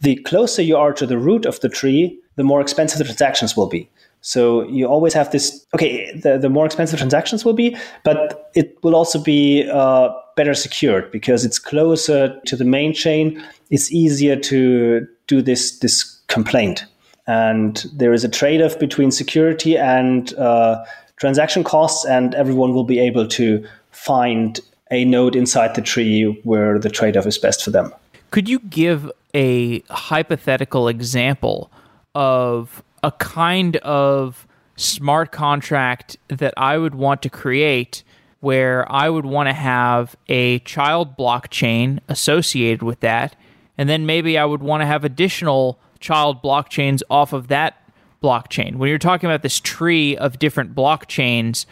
the 0.00 0.16
closer 0.16 0.60
you 0.60 0.76
are 0.76 0.92
to 0.92 1.06
the 1.06 1.18
root 1.18 1.46
of 1.46 1.60
the 1.60 1.68
tree, 1.68 2.18
the 2.36 2.44
more 2.44 2.60
expensive 2.60 2.98
the 2.98 3.04
transactions 3.04 3.56
will 3.56 3.68
be. 3.68 3.88
So 4.26 4.66
you 4.68 4.86
always 4.86 5.12
have 5.12 5.30
this. 5.32 5.66
Okay, 5.74 6.10
the, 6.18 6.38
the 6.38 6.48
more 6.48 6.64
expensive 6.64 6.98
transactions 6.98 7.44
will 7.44 7.52
be, 7.52 7.76
but 8.04 8.50
it 8.54 8.78
will 8.82 8.96
also 8.96 9.18
be 9.22 9.68
uh, 9.70 10.08
better 10.34 10.54
secured 10.54 11.12
because 11.12 11.44
it's 11.44 11.58
closer 11.58 12.40
to 12.46 12.56
the 12.56 12.64
main 12.64 12.94
chain. 12.94 13.44
It's 13.68 13.92
easier 13.92 14.34
to 14.36 15.06
do 15.26 15.42
this 15.42 15.78
this 15.80 16.02
complaint, 16.28 16.86
and 17.26 17.84
there 17.92 18.14
is 18.14 18.24
a 18.24 18.28
trade 18.30 18.62
off 18.62 18.78
between 18.78 19.10
security 19.10 19.76
and 19.76 20.32
uh, 20.36 20.82
transaction 21.16 21.62
costs, 21.62 22.06
and 22.06 22.34
everyone 22.34 22.72
will 22.72 22.84
be 22.84 22.98
able 22.98 23.28
to 23.28 23.62
find 23.90 24.58
a 24.90 25.04
node 25.04 25.36
inside 25.36 25.74
the 25.74 25.82
tree 25.82 26.40
where 26.44 26.78
the 26.78 26.88
trade 26.88 27.18
off 27.18 27.26
is 27.26 27.36
best 27.36 27.62
for 27.62 27.70
them. 27.70 27.92
Could 28.30 28.48
you 28.48 28.58
give 28.70 29.12
a 29.34 29.80
hypothetical 29.90 30.88
example 30.88 31.70
of 32.14 32.82
a 33.04 33.12
kind 33.12 33.76
of 33.76 34.48
smart 34.76 35.30
contract 35.30 36.16
that 36.28 36.54
I 36.56 36.78
would 36.78 36.94
want 36.94 37.20
to 37.22 37.28
create 37.28 38.02
where 38.40 38.90
I 38.90 39.10
would 39.10 39.26
want 39.26 39.50
to 39.50 39.52
have 39.52 40.16
a 40.26 40.60
child 40.60 41.14
blockchain 41.14 42.00
associated 42.08 42.82
with 42.82 43.00
that. 43.00 43.36
And 43.76 43.90
then 43.90 44.06
maybe 44.06 44.38
I 44.38 44.46
would 44.46 44.62
want 44.62 44.80
to 44.80 44.86
have 44.86 45.04
additional 45.04 45.78
child 46.00 46.42
blockchains 46.42 47.02
off 47.10 47.34
of 47.34 47.48
that 47.48 47.78
blockchain. 48.22 48.76
When 48.76 48.88
you're 48.88 48.98
talking 48.98 49.28
about 49.28 49.42
this 49.42 49.60
tree 49.60 50.16
of 50.16 50.38
different 50.38 50.74
blockchains, 50.74 51.66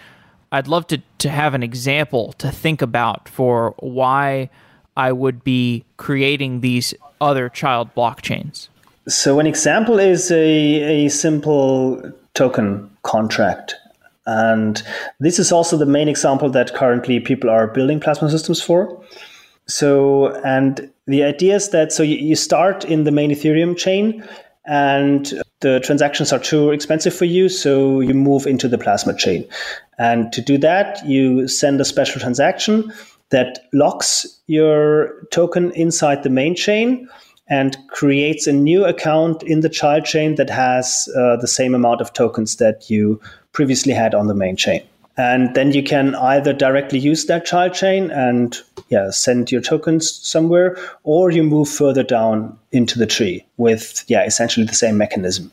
I'd 0.51 0.68
love 0.68 0.87
to, 0.88 1.01
to 1.18 1.31
have 1.31 1.55
an 1.55 1.62
example 1.62 2.35
to 2.35 2.51
think 2.51 2.83
about 2.83 3.27
for 3.27 3.75
why 3.79 4.51
I 4.99 5.12
would 5.12 5.45
be 5.45 5.87
creating 5.97 6.61
these 6.61 6.92
other 7.23 7.49
child 7.49 7.95
blockchains. 7.95 8.68
So 9.09 9.41
an 9.41 9.47
example 9.47 9.99
is 9.99 10.31
a, 10.31 11.07
a 11.07 11.09
simple 11.09 12.01
token 12.35 12.91
contract. 13.03 13.75
And 14.27 14.81
this 15.19 15.38
is 15.38 15.51
also 15.51 15.77
the 15.77 15.87
main 15.87 16.09
example 16.09 16.49
that 16.51 16.75
currently 16.75 17.19
people 17.19 17.51
are 17.51 17.67
building 17.67 17.99
plasma 17.99 18.31
systems 18.31 18.62
for. 18.62 19.03
So, 19.67 20.29
and 20.45 20.91
the 21.07 21.25
idea 21.25 21.57
is 21.57 21.71
that 21.71 21.93
so 21.93 22.03
you, 22.03 22.17
you 22.17 22.37
start 22.37 22.85
in 22.85 23.05
the 23.05 23.11
main 23.11 23.31
Ethereum 23.31 23.77
chain 23.77 24.25
and 24.65 25.33
the 25.61 25.81
transactions 25.81 26.33
are 26.33 26.38
too 26.38 26.71
expensive 26.71 27.15
for 27.15 27.25
you, 27.25 27.49
so 27.49 28.01
you 28.01 28.15
move 28.15 28.47
into 28.47 28.69
the 28.69 28.79
plasma 28.79 29.17
chain. 29.17 29.45
And 29.99 30.33
to 30.33 30.41
do 30.41 30.57
that, 30.59 31.05
you 31.05 31.49
send 31.49 31.81
a 31.81 31.85
special 31.85 32.21
transaction 32.21 32.93
that 33.31 33.67
locks 33.73 34.27
your 34.47 35.15
token 35.33 35.73
inside 35.73 36.23
the 36.23 36.31
main 36.31 36.55
chain 36.55 37.09
and 37.53 37.77
creates 37.88 38.47
a 38.47 38.53
new 38.53 38.83
account 38.83 39.43
in 39.43 39.61
the 39.61 39.69
child 39.69 40.07
chain 40.07 40.37
that 40.37 40.49
has 40.49 41.07
uh, 41.15 41.37
the 41.37 41.47
same 41.47 41.75
amount 41.75 42.01
of 42.01 42.11
tokens 42.15 42.57
that 42.57 42.88
you 42.88 43.21
previously 43.53 43.93
had 43.93 44.15
on 44.15 44.27
the 44.27 44.35
main 44.35 44.57
chain. 44.57 44.83
And 45.19 45.55
then 45.55 45.73
you 45.73 45.83
can 45.83 46.15
either 46.15 46.55
directly 46.55 46.99
use 46.99 47.27
that 47.27 47.45
child 47.45 47.75
chain 47.75 48.11
and 48.11 48.59
yeah, 48.88 49.11
send 49.11 49.53
your 49.53 49.61
tokens 49.61 50.11
somewhere, 50.27 50.79
or 51.05 51.31
you 51.31 51.43
move 51.43 51.69
further 51.69 52.03
down 52.03 52.59
into 52.71 52.99
the 52.99 53.07
tree 53.07 53.45
with 53.59 54.03
yeah, 54.09 54.25
essentially 54.25 54.65
the 54.65 54.75
same 54.75 54.97
mechanism. 54.97 55.53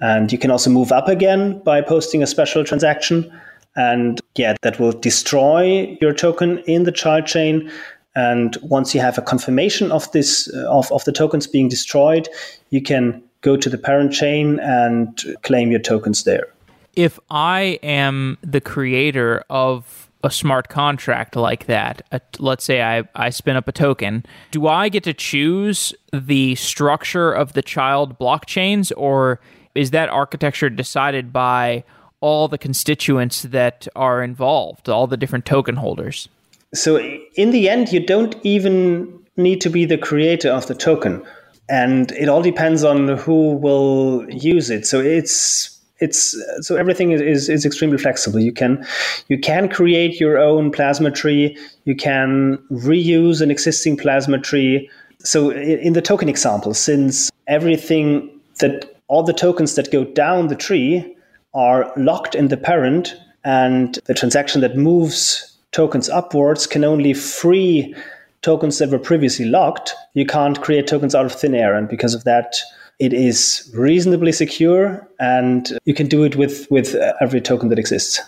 And 0.00 0.32
you 0.32 0.38
can 0.38 0.50
also 0.50 0.68
move 0.68 0.90
up 0.90 1.06
again 1.06 1.60
by 1.60 1.80
posting 1.80 2.24
a 2.24 2.26
special 2.26 2.64
transaction. 2.64 3.32
And 3.76 4.20
yeah, 4.34 4.54
that 4.62 4.80
will 4.80 4.92
destroy 4.92 5.96
your 6.00 6.12
token 6.12 6.58
in 6.66 6.82
the 6.82 6.92
child 6.92 7.26
chain 7.26 7.70
and 8.14 8.56
once 8.62 8.94
you 8.94 9.00
have 9.00 9.18
a 9.18 9.22
confirmation 9.22 9.92
of 9.92 10.10
this 10.12 10.52
uh, 10.54 10.68
of, 10.70 10.90
of 10.92 11.04
the 11.04 11.12
tokens 11.12 11.46
being 11.46 11.68
destroyed, 11.68 12.28
you 12.70 12.82
can 12.82 13.22
go 13.40 13.56
to 13.56 13.68
the 13.68 13.78
parent 13.78 14.12
chain 14.12 14.58
and 14.60 15.22
claim 15.42 15.70
your 15.70 15.80
tokens 15.80 16.24
there. 16.24 16.52
If 16.94 17.18
I 17.30 17.78
am 17.82 18.36
the 18.42 18.60
creator 18.60 19.44
of 19.48 20.10
a 20.22 20.30
smart 20.30 20.68
contract 20.68 21.36
like 21.36 21.66
that, 21.66 22.02
uh, 22.12 22.18
let's 22.38 22.64
say 22.64 22.82
I, 22.82 23.04
I 23.14 23.30
spin 23.30 23.56
up 23.56 23.68
a 23.68 23.72
token, 23.72 24.26
do 24.50 24.66
I 24.66 24.88
get 24.88 25.04
to 25.04 25.14
choose 25.14 25.94
the 26.12 26.56
structure 26.56 27.32
of 27.32 27.54
the 27.54 27.62
child 27.62 28.18
blockchains, 28.18 28.92
or 28.96 29.40
is 29.74 29.92
that 29.92 30.08
architecture 30.08 30.68
decided 30.68 31.32
by 31.32 31.84
all 32.20 32.48
the 32.48 32.58
constituents 32.58 33.42
that 33.42 33.88
are 33.96 34.22
involved, 34.22 34.88
all 34.90 35.06
the 35.06 35.16
different 35.16 35.46
token 35.46 35.76
holders? 35.76 36.28
So 36.74 36.98
in 37.34 37.50
the 37.50 37.68
end, 37.68 37.92
you 37.92 38.04
don't 38.04 38.36
even 38.42 39.20
need 39.36 39.60
to 39.62 39.70
be 39.70 39.84
the 39.84 39.98
creator 39.98 40.50
of 40.50 40.66
the 40.66 40.74
token, 40.74 41.22
and 41.68 42.12
it 42.12 42.28
all 42.28 42.42
depends 42.42 42.84
on 42.84 43.16
who 43.16 43.56
will 43.56 44.26
use 44.30 44.70
it. 44.70 44.86
So 44.86 45.00
it's 45.00 45.76
it's 45.98 46.36
so 46.60 46.76
everything 46.76 47.10
is, 47.12 47.20
is 47.20 47.48
is 47.48 47.66
extremely 47.66 47.98
flexible. 47.98 48.40
You 48.40 48.52
can 48.52 48.86
you 49.28 49.38
can 49.38 49.68
create 49.68 50.20
your 50.20 50.38
own 50.38 50.70
plasma 50.70 51.10
tree. 51.10 51.56
You 51.84 51.96
can 51.96 52.58
reuse 52.70 53.40
an 53.40 53.50
existing 53.50 53.96
plasma 53.96 54.38
tree. 54.38 54.88
So 55.18 55.50
in 55.50 55.92
the 55.92 56.02
token 56.02 56.28
example, 56.28 56.72
since 56.72 57.30
everything 57.46 58.40
that 58.60 58.96
all 59.08 59.22
the 59.22 59.32
tokens 59.32 59.74
that 59.74 59.90
go 59.90 60.04
down 60.04 60.48
the 60.48 60.56
tree 60.56 61.16
are 61.52 61.92
locked 61.96 62.34
in 62.36 62.48
the 62.48 62.56
parent, 62.56 63.16
and 63.44 63.98
the 64.06 64.14
transaction 64.14 64.60
that 64.60 64.76
moves 64.76 65.49
tokens 65.72 66.08
upwards 66.08 66.66
can 66.66 66.84
only 66.84 67.14
free 67.14 67.94
tokens 68.42 68.78
that 68.78 68.90
were 68.90 68.98
previously 68.98 69.44
locked. 69.44 69.94
You 70.14 70.26
can't 70.26 70.60
create 70.60 70.86
tokens 70.86 71.14
out 71.14 71.26
of 71.26 71.32
thin 71.32 71.54
air. 71.54 71.74
And 71.74 71.88
because 71.88 72.14
of 72.14 72.24
that, 72.24 72.56
it 72.98 73.12
is 73.12 73.70
reasonably 73.74 74.32
secure 74.32 75.06
and 75.18 75.78
you 75.84 75.94
can 75.94 76.06
do 76.06 76.22
it 76.24 76.36
with, 76.36 76.70
with 76.70 76.94
uh, 76.94 77.12
every 77.20 77.40
token 77.40 77.68
that 77.68 77.78
exists. 77.78 78.20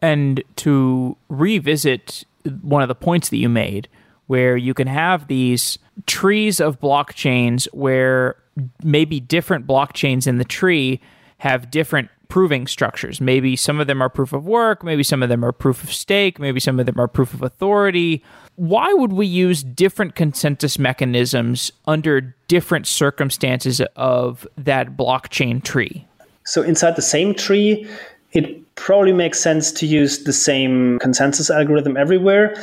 And 0.00 0.42
to 0.56 1.16
revisit 1.28 2.24
one 2.62 2.82
of 2.82 2.88
the 2.88 2.94
points 2.94 3.30
that 3.30 3.38
you 3.38 3.48
made, 3.48 3.88
where 4.26 4.56
you 4.56 4.74
can 4.74 4.86
have 4.86 5.26
these 5.26 5.78
trees 6.06 6.60
of 6.60 6.78
blockchains 6.80 7.64
where 7.72 8.36
maybe 8.84 9.20
different 9.20 9.66
blockchains 9.66 10.26
in 10.26 10.36
the 10.36 10.44
tree 10.44 11.00
have 11.38 11.70
different 11.70 12.10
proving 12.28 12.66
structures. 12.66 13.20
Maybe 13.20 13.56
some 13.56 13.80
of 13.80 13.86
them 13.86 14.02
are 14.02 14.08
proof 14.08 14.32
of 14.32 14.46
work, 14.46 14.84
maybe 14.84 15.02
some 15.02 15.22
of 15.22 15.28
them 15.28 15.44
are 15.44 15.52
proof 15.52 15.82
of 15.82 15.92
stake, 15.92 16.38
maybe 16.38 16.60
some 16.60 16.78
of 16.78 16.86
them 16.86 16.98
are 16.98 17.08
proof 17.08 17.34
of 17.34 17.42
authority. 17.42 18.22
Why 18.56 18.92
would 18.92 19.12
we 19.12 19.26
use 19.26 19.62
different 19.62 20.14
consensus 20.14 20.78
mechanisms 20.78 21.72
under 21.86 22.34
different 22.48 22.86
circumstances 22.86 23.80
of 23.96 24.46
that 24.56 24.96
blockchain 24.96 25.62
tree? 25.62 26.06
So, 26.44 26.62
inside 26.62 26.96
the 26.96 27.02
same 27.02 27.34
tree, 27.34 27.88
it 28.32 28.74
probably 28.74 29.12
makes 29.12 29.40
sense 29.40 29.72
to 29.72 29.86
use 29.86 30.24
the 30.24 30.32
same 30.32 30.98
consensus 30.98 31.50
algorithm 31.50 31.96
everywhere. 31.96 32.54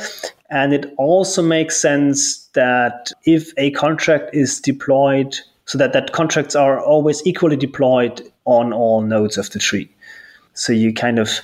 And 0.50 0.72
it 0.72 0.92
also 0.96 1.42
makes 1.42 1.76
sense 1.80 2.46
that 2.54 3.12
if 3.24 3.52
a 3.56 3.72
contract 3.72 4.34
is 4.34 4.60
deployed, 4.60 5.38
so 5.66 5.78
that, 5.78 5.92
that 5.92 6.12
contracts 6.12 6.56
are 6.56 6.80
always 6.80 7.24
equally 7.26 7.56
deployed 7.56 8.22
on 8.44 8.72
all 8.72 9.02
nodes 9.02 9.36
of 9.36 9.50
the 9.50 9.58
tree. 9.58 9.88
So 10.54 10.72
you 10.72 10.94
kind 10.94 11.18
of 11.18 11.40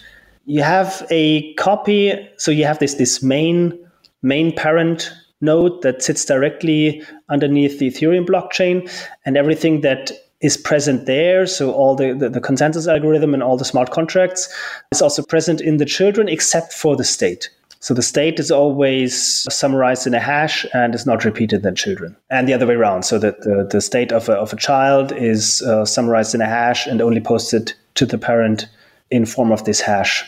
you 0.46 0.62
have 0.62 1.06
a 1.10 1.54
copy. 1.54 2.28
So 2.36 2.50
you 2.50 2.64
have 2.64 2.78
this 2.78 2.94
this 2.94 3.22
main 3.22 3.78
main 4.22 4.54
parent 4.54 5.12
node 5.40 5.82
that 5.82 6.02
sits 6.02 6.24
directly 6.24 7.02
underneath 7.28 7.78
the 7.78 7.88
Ethereum 7.88 8.26
blockchain, 8.26 8.90
and 9.26 9.36
everything 9.36 9.80
that 9.82 10.12
is 10.40 10.56
present 10.56 11.06
there. 11.06 11.46
So 11.46 11.72
all 11.72 11.94
the, 11.94 12.14
the, 12.14 12.28
the, 12.28 12.40
consensus 12.40 12.88
algorithm 12.88 13.32
and 13.32 13.42
all 13.42 13.56
the 13.56 13.64
smart 13.64 13.90
contracts 13.90 14.52
is 14.90 15.00
also 15.00 15.22
present 15.22 15.60
in 15.60 15.76
the 15.76 15.84
children, 15.84 16.28
except 16.28 16.72
for 16.72 16.96
the 16.96 17.04
state. 17.04 17.48
So 17.82 17.94
the 17.94 18.02
state 18.02 18.38
is 18.38 18.52
always 18.52 19.52
summarized 19.52 20.06
in 20.06 20.14
a 20.14 20.20
hash 20.20 20.64
and 20.72 20.94
is 20.94 21.04
not 21.04 21.24
repeated 21.24 21.66
in 21.66 21.74
children, 21.74 22.16
and 22.30 22.46
the 22.46 22.54
other 22.54 22.64
way 22.64 22.74
around. 22.74 23.02
So 23.02 23.18
that 23.18 23.40
the, 23.40 23.68
the 23.68 23.80
state 23.80 24.12
of 24.12 24.28
a, 24.28 24.34
of 24.34 24.52
a 24.52 24.56
child 24.56 25.10
is 25.10 25.62
uh, 25.62 25.84
summarized 25.84 26.32
in 26.32 26.40
a 26.40 26.46
hash 26.46 26.86
and 26.86 27.02
only 27.02 27.20
posted 27.20 27.72
to 27.96 28.06
the 28.06 28.18
parent 28.18 28.68
in 29.10 29.26
form 29.26 29.50
of 29.50 29.64
this 29.64 29.80
hash. 29.80 30.24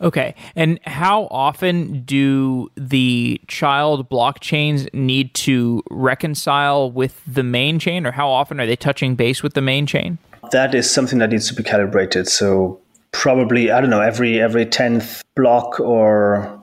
Okay. 0.00 0.34
And 0.56 0.80
how 0.84 1.28
often 1.30 2.02
do 2.02 2.68
the 2.76 3.40
child 3.46 4.10
blockchains 4.10 4.92
need 4.92 5.32
to 5.34 5.84
reconcile 5.90 6.90
with 6.90 7.22
the 7.24 7.44
main 7.44 7.78
chain, 7.78 8.04
or 8.04 8.10
how 8.10 8.28
often 8.28 8.58
are 8.58 8.66
they 8.66 8.76
touching 8.76 9.14
base 9.14 9.44
with 9.44 9.54
the 9.54 9.60
main 9.60 9.86
chain? 9.86 10.18
That 10.50 10.74
is 10.74 10.90
something 10.90 11.20
that 11.20 11.30
needs 11.30 11.46
to 11.48 11.54
be 11.54 11.62
calibrated. 11.62 12.26
So 12.26 12.80
probably 13.12 13.70
I 13.70 13.80
don't 13.80 13.90
know 13.90 14.00
every 14.00 14.40
every 14.40 14.66
tenth 14.66 15.22
block 15.36 15.78
or 15.78 16.59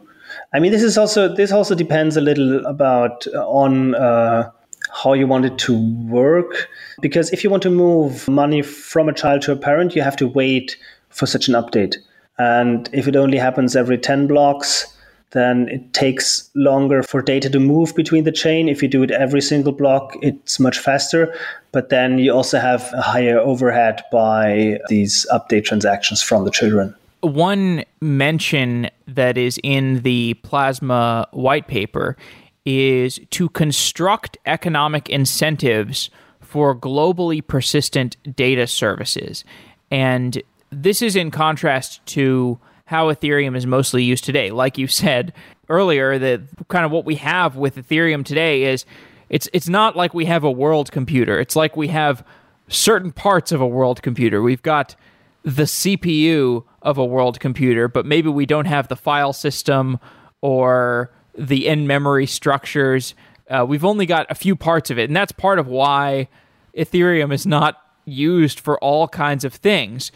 I 0.57 0.59
mean, 0.59 0.71
this 0.71 0.81
is 0.81 0.97
also 0.97 1.31
this 1.31 1.51
also 1.51 1.75
depends 1.75 2.17
a 2.17 2.21
little 2.21 2.65
about 2.65 3.27
uh, 3.27 3.47
on 3.47 3.93
uh, 3.93 4.49
how 4.91 5.13
you 5.13 5.27
want 5.27 5.45
it 5.45 5.59
to 5.59 5.73
work. 6.07 6.67
Because 6.99 7.29
if 7.29 7.43
you 7.43 7.51
want 7.51 7.61
to 7.61 7.69
move 7.69 8.27
money 8.27 8.63
from 8.63 9.07
a 9.07 9.13
child 9.13 9.43
to 9.43 9.51
a 9.51 9.55
parent, 9.55 9.95
you 9.95 10.01
have 10.01 10.15
to 10.15 10.27
wait 10.27 10.75
for 11.09 11.27
such 11.27 11.47
an 11.47 11.53
update. 11.53 11.97
And 12.39 12.89
if 12.91 13.07
it 13.07 13.15
only 13.15 13.37
happens 13.37 13.75
every 13.75 13.99
ten 13.99 14.25
blocks, 14.25 14.91
then 15.29 15.69
it 15.69 15.93
takes 15.93 16.49
longer 16.55 17.03
for 17.03 17.21
data 17.21 17.51
to 17.51 17.59
move 17.59 17.93
between 17.93 18.23
the 18.23 18.31
chain. 18.31 18.67
If 18.67 18.81
you 18.81 18.87
do 18.87 19.03
it 19.03 19.11
every 19.11 19.41
single 19.41 19.73
block, 19.73 20.15
it's 20.23 20.59
much 20.59 20.79
faster. 20.79 21.35
But 21.71 21.89
then 21.89 22.17
you 22.17 22.33
also 22.33 22.57
have 22.57 22.91
a 22.93 23.01
higher 23.03 23.37
overhead 23.37 24.01
by 24.11 24.79
these 24.89 25.27
update 25.31 25.65
transactions 25.65 26.23
from 26.23 26.45
the 26.45 26.51
children 26.51 26.95
one 27.21 27.83
mention 28.01 28.89
that 29.07 29.37
is 29.37 29.59
in 29.63 30.01
the 30.01 30.35
plasma 30.35 31.27
white 31.31 31.67
paper 31.67 32.17
is 32.65 33.19
to 33.31 33.49
construct 33.49 34.37
economic 34.45 35.09
incentives 35.09 36.09
for 36.41 36.75
globally 36.75 37.45
persistent 37.45 38.17
data 38.35 38.67
services. 38.67 39.43
And 39.89 40.41
this 40.69 41.01
is 41.01 41.15
in 41.15 41.31
contrast 41.31 42.05
to 42.07 42.59
how 42.85 43.11
Ethereum 43.11 43.55
is 43.55 43.65
mostly 43.65 44.03
used 44.03 44.23
today. 44.23 44.51
Like 44.51 44.77
you 44.77 44.87
said 44.87 45.33
earlier, 45.69 46.17
that 46.17 46.41
kind 46.67 46.85
of 46.85 46.91
what 46.91 47.05
we 47.05 47.15
have 47.15 47.55
with 47.55 47.75
Ethereum 47.75 48.23
today 48.25 48.63
is 48.63 48.85
it's 49.29 49.49
it's 49.53 49.67
not 49.67 49.95
like 49.95 50.13
we 50.13 50.25
have 50.25 50.43
a 50.43 50.51
world 50.51 50.91
computer. 50.91 51.39
It's 51.39 51.55
like 51.55 51.75
we 51.75 51.89
have 51.89 52.25
certain 52.69 53.11
parts 53.11 53.51
of 53.51 53.61
a 53.61 53.67
world 53.67 54.01
computer. 54.01 54.41
We've 54.41 54.61
got 54.61 54.95
the 55.43 55.63
CPU 55.63 56.63
of 56.81 56.97
a 56.97 57.05
world 57.05 57.39
computer, 57.39 57.87
but 57.87 58.05
maybe 58.05 58.29
we 58.29 58.45
don't 58.45 58.65
have 58.65 58.87
the 58.87 58.95
file 58.95 59.33
system 59.33 59.99
or 60.41 61.11
the 61.37 61.67
in 61.67 61.87
memory 61.87 62.25
structures. 62.25 63.13
Uh, 63.49 63.65
we've 63.67 63.85
only 63.85 64.05
got 64.05 64.25
a 64.29 64.35
few 64.35 64.55
parts 64.55 64.89
of 64.89 64.97
it. 64.97 65.09
And 65.09 65.15
that's 65.15 65.31
part 65.31 65.59
of 65.59 65.67
why 65.67 66.27
Ethereum 66.75 67.33
is 67.33 67.45
not 67.45 67.81
used 68.05 68.59
for 68.59 68.77
all 68.79 69.07
kinds 69.07 69.43
of 69.43 69.53
things. 69.53 70.11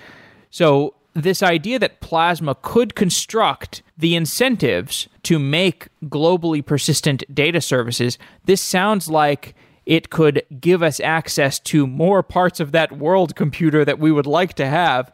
So, 0.50 0.96
this 1.14 1.44
idea 1.44 1.78
that 1.78 2.00
Plasma 2.00 2.56
could 2.56 2.96
construct 2.96 3.82
the 3.98 4.16
incentives 4.16 5.10
to 5.24 5.38
make 5.38 5.90
globally 6.06 6.66
persistent 6.66 7.24
data 7.34 7.60
services, 7.60 8.18
this 8.46 8.62
sounds 8.62 9.10
like 9.10 9.54
it 9.86 10.10
could 10.10 10.44
give 10.62 10.82
us 10.82 11.02
access 11.02 11.60
to 11.60 11.86
more 11.86 12.24
parts 12.24 12.62
of 12.62 12.72
that 12.72 12.98
world 12.98 13.36
computer 13.36 13.84
that 13.84 14.00
we 14.00 14.10
would 14.10 14.26
like 14.26 14.54
to 14.54 14.68
have 14.68 15.12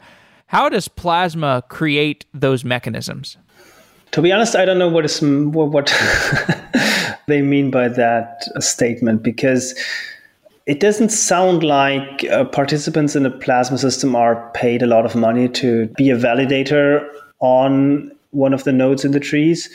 how 0.48 0.70
does 0.70 0.88
plasma 0.88 1.64
create 1.70 2.26
those 2.34 2.64
mechanisms? 2.64 3.38
To 4.12 4.22
be 4.22 4.32
honest, 4.32 4.56
I 4.56 4.66
don't 4.66 4.80
know 4.80 4.88
what 4.88 5.06
is 5.06 5.22
what 5.22 5.88
they 7.28 7.42
mean 7.42 7.70
by 7.70 7.90
that 7.90 8.44
statement 8.60 9.24
because 9.24 9.76
it 10.66 10.80
doesn't 10.80 11.10
sound 11.10 11.64
like 11.64 12.24
uh, 12.26 12.46
participants 12.46 13.16
in 13.16 13.26
a 13.26 13.30
plasma 13.30 13.78
system 13.78 14.16
are 14.16 14.50
paid 14.54 14.82
a 14.82 14.88
lot 14.88 15.06
of 15.06 15.16
money 15.16 15.48
to 15.50 15.88
be 15.98 16.10
a 16.10 16.18
validator 16.18 17.08
on 17.40 18.12
one 18.32 18.54
of 18.54 18.64
the 18.64 18.72
nodes 18.72 19.06
in 19.06 19.12
the 19.12 19.20
trees. 19.20 19.70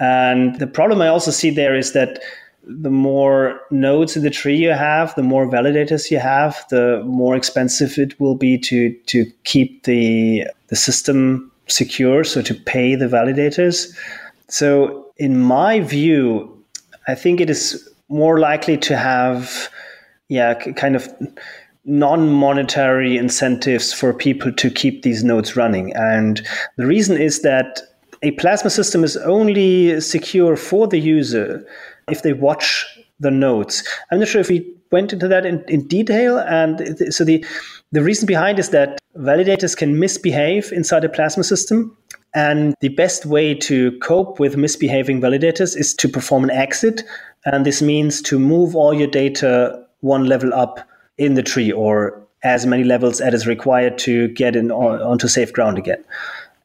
And 0.00 0.58
the 0.58 0.66
problem 0.66 1.02
I 1.02 1.08
also 1.08 1.30
see 1.30 1.50
there 1.50 1.76
is 1.76 1.92
that 1.92 2.20
the 2.68 2.90
more 2.90 3.60
nodes 3.70 4.16
in 4.16 4.22
the 4.22 4.30
tree 4.30 4.56
you 4.56 4.70
have, 4.70 5.14
the 5.14 5.22
more 5.22 5.46
validators 5.46 6.10
you 6.10 6.18
have, 6.18 6.64
the 6.70 7.02
more 7.04 7.34
expensive 7.34 7.98
it 7.98 8.18
will 8.20 8.34
be 8.34 8.58
to 8.58 8.92
to 9.06 9.24
keep 9.44 9.84
the 9.84 10.44
the 10.68 10.76
system 10.76 11.50
secure, 11.66 12.24
so 12.24 12.42
to 12.42 12.54
pay 12.54 12.94
the 12.94 13.06
validators. 13.06 13.94
So 14.48 15.06
in 15.16 15.40
my 15.40 15.80
view, 15.80 16.62
I 17.06 17.14
think 17.14 17.40
it 17.40 17.50
is 17.50 17.88
more 18.08 18.38
likely 18.38 18.76
to 18.78 18.96
have 18.96 19.70
yeah, 20.28 20.54
kind 20.54 20.94
of 20.94 21.08
non-monetary 21.84 23.16
incentives 23.16 23.92
for 23.92 24.12
people 24.12 24.52
to 24.52 24.70
keep 24.70 25.02
these 25.02 25.24
nodes 25.24 25.56
running. 25.56 25.94
And 25.94 26.46
the 26.76 26.86
reason 26.86 27.16
is 27.16 27.40
that 27.42 27.80
a 28.22 28.32
plasma 28.32 28.68
system 28.68 29.04
is 29.04 29.16
only 29.18 30.00
secure 30.00 30.56
for 30.56 30.86
the 30.86 31.00
user 31.00 31.66
if 32.10 32.22
they 32.22 32.32
watch 32.32 32.86
the 33.20 33.30
nodes. 33.30 33.86
I'm 34.10 34.18
not 34.18 34.28
sure 34.28 34.40
if 34.40 34.48
we 34.48 34.74
went 34.90 35.12
into 35.12 35.28
that 35.28 35.44
in, 35.44 35.64
in 35.68 35.86
detail. 35.86 36.38
And 36.38 37.12
so 37.12 37.24
the, 37.24 37.44
the 37.92 38.02
reason 38.02 38.26
behind 38.26 38.58
is 38.58 38.70
that 38.70 38.98
validators 39.16 39.76
can 39.76 39.98
misbehave 39.98 40.72
inside 40.72 41.04
a 41.04 41.08
plasma 41.08 41.44
system. 41.44 41.96
And 42.34 42.74
the 42.80 42.90
best 42.90 43.26
way 43.26 43.54
to 43.54 43.98
cope 43.98 44.38
with 44.38 44.56
misbehaving 44.56 45.20
validators 45.20 45.76
is 45.76 45.94
to 45.94 46.08
perform 46.08 46.44
an 46.44 46.50
exit. 46.50 47.02
And 47.44 47.66
this 47.66 47.82
means 47.82 48.22
to 48.22 48.38
move 48.38 48.76
all 48.76 48.94
your 48.94 49.08
data 49.08 49.82
one 50.00 50.26
level 50.26 50.54
up 50.54 50.80
in 51.16 51.34
the 51.34 51.42
tree 51.42 51.72
or 51.72 52.22
as 52.44 52.66
many 52.66 52.84
levels 52.84 53.20
as 53.20 53.34
is 53.34 53.46
required 53.46 53.98
to 53.98 54.28
get 54.28 54.54
in 54.54 54.70
on, 54.70 55.02
onto 55.02 55.26
safe 55.26 55.52
ground 55.52 55.78
again. 55.78 56.02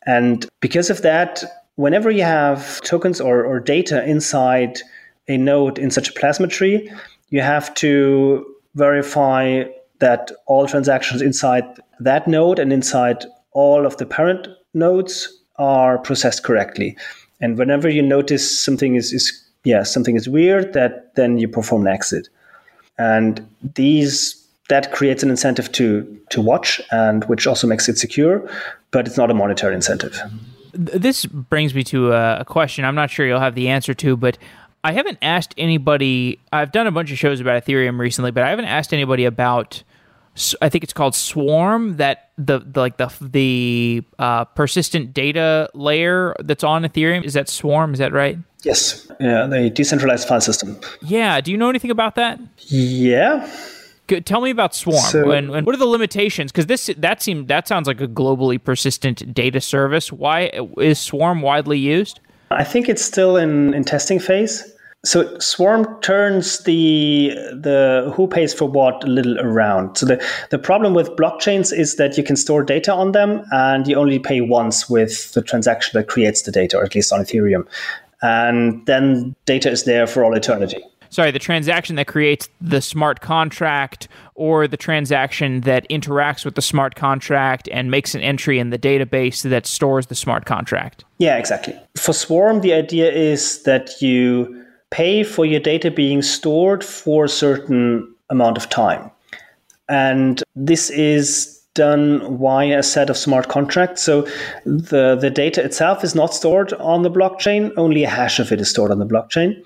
And 0.05 0.45
because 0.59 0.89
of 0.89 1.01
that, 1.01 1.43
whenever 1.75 2.11
you 2.11 2.23
have 2.23 2.81
tokens 2.81 3.19
or, 3.19 3.43
or 3.43 3.59
data 3.59 4.03
inside 4.05 4.79
a 5.27 5.37
node 5.37 5.77
in 5.79 5.91
such 5.91 6.09
a 6.09 6.13
plasma 6.13 6.47
tree, 6.47 6.91
you 7.29 7.41
have 7.41 7.73
to 7.75 8.45
verify 8.75 9.63
that 9.99 10.31
all 10.47 10.67
transactions 10.67 11.21
inside 11.21 11.63
that 11.99 12.27
node 12.27 12.59
and 12.59 12.73
inside 12.73 13.25
all 13.51 13.85
of 13.85 13.97
the 13.97 14.05
parent 14.05 14.47
nodes 14.73 15.41
are 15.57 15.97
processed 15.97 16.43
correctly. 16.43 16.97
And 17.39 17.57
whenever 17.57 17.89
you 17.89 18.01
notice 18.01 18.59
something 18.59 18.95
is, 18.95 19.13
is 19.13 19.43
yeah, 19.63 19.83
something 19.83 20.15
is 20.15 20.27
weird, 20.27 20.73
that 20.73 21.15
then 21.15 21.37
you 21.37 21.47
perform 21.47 21.87
an 21.87 21.93
exit. 21.93 22.29
And 22.97 23.47
these 23.75 24.39
that 24.69 24.91
creates 24.91 25.23
an 25.23 25.29
incentive 25.29 25.71
to 25.73 26.19
to 26.29 26.41
watch 26.41 26.81
and 26.91 27.25
which 27.25 27.45
also 27.47 27.67
makes 27.67 27.89
it 27.89 27.97
secure, 27.97 28.49
but 28.91 29.07
it's 29.07 29.17
not 29.17 29.29
a 29.29 29.33
monetary 29.33 29.75
incentive. 29.75 30.19
This 30.73 31.25
brings 31.25 31.75
me 31.75 31.83
to 31.85 32.13
a 32.13 32.45
question 32.47 32.85
I'm 32.85 32.95
not 32.95 33.11
sure 33.11 33.27
you'll 33.27 33.39
have 33.39 33.55
the 33.55 33.69
answer 33.69 33.93
to, 33.93 34.17
but 34.17 34.37
I 34.83 34.91
haven't 34.91 35.17
asked 35.21 35.53
anybody. 35.57 36.39
I've 36.51 36.71
done 36.71 36.87
a 36.87 36.91
bunch 36.91 37.11
of 37.11 37.17
shows 37.17 37.39
about 37.39 37.63
Ethereum 37.63 37.99
recently, 37.99 38.31
but 38.31 38.43
I 38.43 38.49
haven't 38.49 38.65
asked 38.65 38.93
anybody 38.93 39.25
about. 39.25 39.83
I 40.61 40.69
think 40.69 40.83
it's 40.83 40.93
called 40.93 41.15
Swarm. 41.15 41.97
That 41.97 42.31
the, 42.37 42.59
the 42.59 42.79
like 42.79 42.97
the 42.97 43.11
the 43.21 44.03
uh, 44.19 44.45
persistent 44.45 45.13
data 45.13 45.69
layer 45.73 46.35
that's 46.39 46.63
on 46.63 46.83
Ethereum 46.83 47.23
is 47.23 47.33
that 47.33 47.47
Swarm. 47.47 47.93
Is 47.93 47.99
that 47.99 48.11
right? 48.11 48.37
Yes. 48.63 49.09
Yeah, 49.19 49.45
the 49.45 49.69
decentralized 49.69 50.27
file 50.27 50.41
system. 50.41 50.79
Yeah. 51.01 51.39
Do 51.39 51.51
you 51.51 51.57
know 51.57 51.69
anything 51.69 51.91
about 51.91 52.15
that? 52.15 52.39
Yeah. 52.67 53.49
Good. 54.07 54.25
Tell 54.25 54.41
me 54.41 54.49
about 54.49 54.75
Swarm 54.75 54.97
so, 54.97 55.31
and, 55.31 55.49
and, 55.49 55.65
what 55.65 55.75
are 55.75 55.79
the 55.79 55.85
limitations? 55.85 56.51
Because 56.51 56.65
this 56.65 56.89
that 56.97 57.21
seems 57.21 57.47
that 57.47 57.69
sounds 57.69 57.87
like 57.87 58.01
a 58.01 58.07
globally 58.07 58.61
persistent 58.61 59.33
data 59.33 59.61
service. 59.61 60.11
Why 60.11 60.51
is 60.77 60.99
Swarm 60.99 61.41
widely 61.41 61.77
used? 61.77 62.19
I 62.51 62.63
think 62.63 62.89
it's 62.89 63.03
still 63.03 63.37
in, 63.37 63.73
in 63.73 63.83
testing 63.83 64.19
phase. 64.19 64.72
So 65.05 65.37
Swarm 65.39 65.99
turns 65.99 66.59
the 66.59 67.31
the 67.51 68.11
who 68.15 68.25
pays 68.25 68.53
for 68.53 68.69
what 68.69 69.03
a 69.03 69.07
little 69.07 69.37
around. 69.39 69.97
So 69.97 70.05
the, 70.05 70.25
the 70.49 70.57
problem 70.57 70.93
with 70.93 71.09
blockchains 71.17 71.77
is 71.77 71.97
that 71.97 72.17
you 72.17 72.23
can 72.23 72.37
store 72.37 72.63
data 72.63 72.93
on 72.93 73.11
them 73.11 73.43
and 73.51 73.85
you 73.85 73.97
only 73.97 74.19
pay 74.19 74.39
once 74.39 74.89
with 74.89 75.33
the 75.33 75.41
transaction 75.41 75.99
that 75.99 76.07
creates 76.07 76.43
the 76.43 76.53
data, 76.53 76.77
or 76.77 76.83
at 76.85 76.95
least 76.95 77.11
on 77.11 77.19
Ethereum. 77.19 77.67
And 78.21 78.85
then 78.85 79.35
data 79.45 79.69
is 79.69 79.83
there 79.83 80.07
for 80.07 80.23
all 80.23 80.33
eternity. 80.33 80.81
sorry, 81.09 81.31
the 81.31 81.39
transaction 81.39 81.97
that 81.97 82.07
creates 82.07 82.47
the 82.61 82.81
smart 82.81 83.19
contract 83.19 84.07
or 84.35 84.69
the 84.69 84.77
transaction 84.77 85.61
that 85.61 85.87
interacts 85.89 86.45
with 86.45 86.55
the 86.55 86.61
smart 86.61 86.95
contract 86.95 87.67
and 87.73 87.91
makes 87.91 88.15
an 88.15 88.21
entry 88.21 88.57
in 88.57 88.69
the 88.69 88.79
database 88.79 89.47
that 89.47 89.65
stores 89.65 90.07
the 90.07 90.15
smart 90.15 90.45
contract. 90.45 91.03
Yeah, 91.19 91.37
exactly. 91.37 91.77
For 91.97 92.13
Swarm, 92.13 92.61
the 92.61 92.73
idea 92.73 93.11
is 93.11 93.63
that 93.63 94.01
you 94.01 94.62
pay 94.93 95.23
for 95.23 95.43
your 95.43 95.59
data 95.59 95.89
being 95.89 96.21
stored 96.21 96.83
for 96.83 97.25
a 97.25 97.29
certain 97.29 98.07
amount 98.29 98.57
of 98.57 98.69
time. 98.69 99.09
And 99.89 100.43
this 100.55 100.91
is 100.91 101.59
done 101.73 102.37
via 102.37 102.77
a 102.77 102.83
set 102.83 103.09
of 103.09 103.17
smart 103.17 103.47
contracts. 103.47 104.03
So 104.03 104.21
the, 104.65 105.17
the 105.19 105.31
data 105.31 105.63
itself 105.63 106.03
is 106.03 106.13
not 106.13 106.35
stored 106.35 106.73
on 106.73 107.01
the 107.01 107.09
blockchain, 107.09 107.71
only 107.75 108.03
a 108.03 108.09
hash 108.09 108.39
of 108.39 108.51
it 108.51 108.61
is 108.61 108.69
stored 108.69 108.91
on 108.91 108.99
the 108.99 109.07
blockchain. 109.07 109.59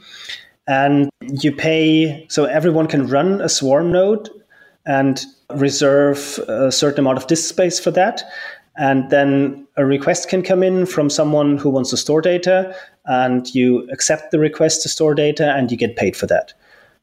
And 0.65 1.09
you 1.21 1.51
pay, 1.51 2.25
so 2.29 2.45
everyone 2.45 2.87
can 2.87 3.07
run 3.07 3.41
a 3.41 3.49
Swarm 3.49 3.91
node 3.91 4.29
and 4.85 5.25
reserve 5.49 6.39
a 6.47 6.71
certain 6.71 7.01
amount 7.01 7.17
of 7.17 7.27
disk 7.27 7.49
space 7.49 7.79
for 7.81 7.91
that. 7.91 8.23
And 8.77 9.09
then 9.09 9.67
a 9.75 9.85
request 9.85 10.29
can 10.29 10.43
come 10.43 10.61
in 10.61 10.85
from 10.85 11.09
someone 11.09 11.57
who 11.57 11.69
wants 11.69 11.89
to 11.89 11.97
store 11.97 12.21
data, 12.21 12.75
and 13.05 13.53
you 13.53 13.87
accept 13.91 14.31
the 14.31 14.39
request 14.39 14.83
to 14.83 14.89
store 14.89 15.15
data, 15.15 15.51
and 15.51 15.71
you 15.71 15.77
get 15.77 15.95
paid 15.95 16.15
for 16.15 16.27
that. 16.27 16.53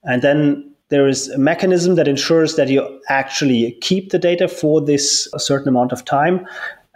And 0.04 0.22
then 0.22 0.70
there 0.90 1.08
is 1.08 1.28
a 1.30 1.38
mechanism 1.38 1.96
that 1.96 2.06
ensures 2.06 2.56
that 2.56 2.68
you 2.68 3.00
actually 3.08 3.72
keep 3.80 4.10
the 4.10 4.18
data 4.18 4.48
for 4.48 4.80
this 4.80 5.28
a 5.34 5.40
certain 5.40 5.68
amount 5.68 5.92
of 5.92 6.04
time. 6.04 6.46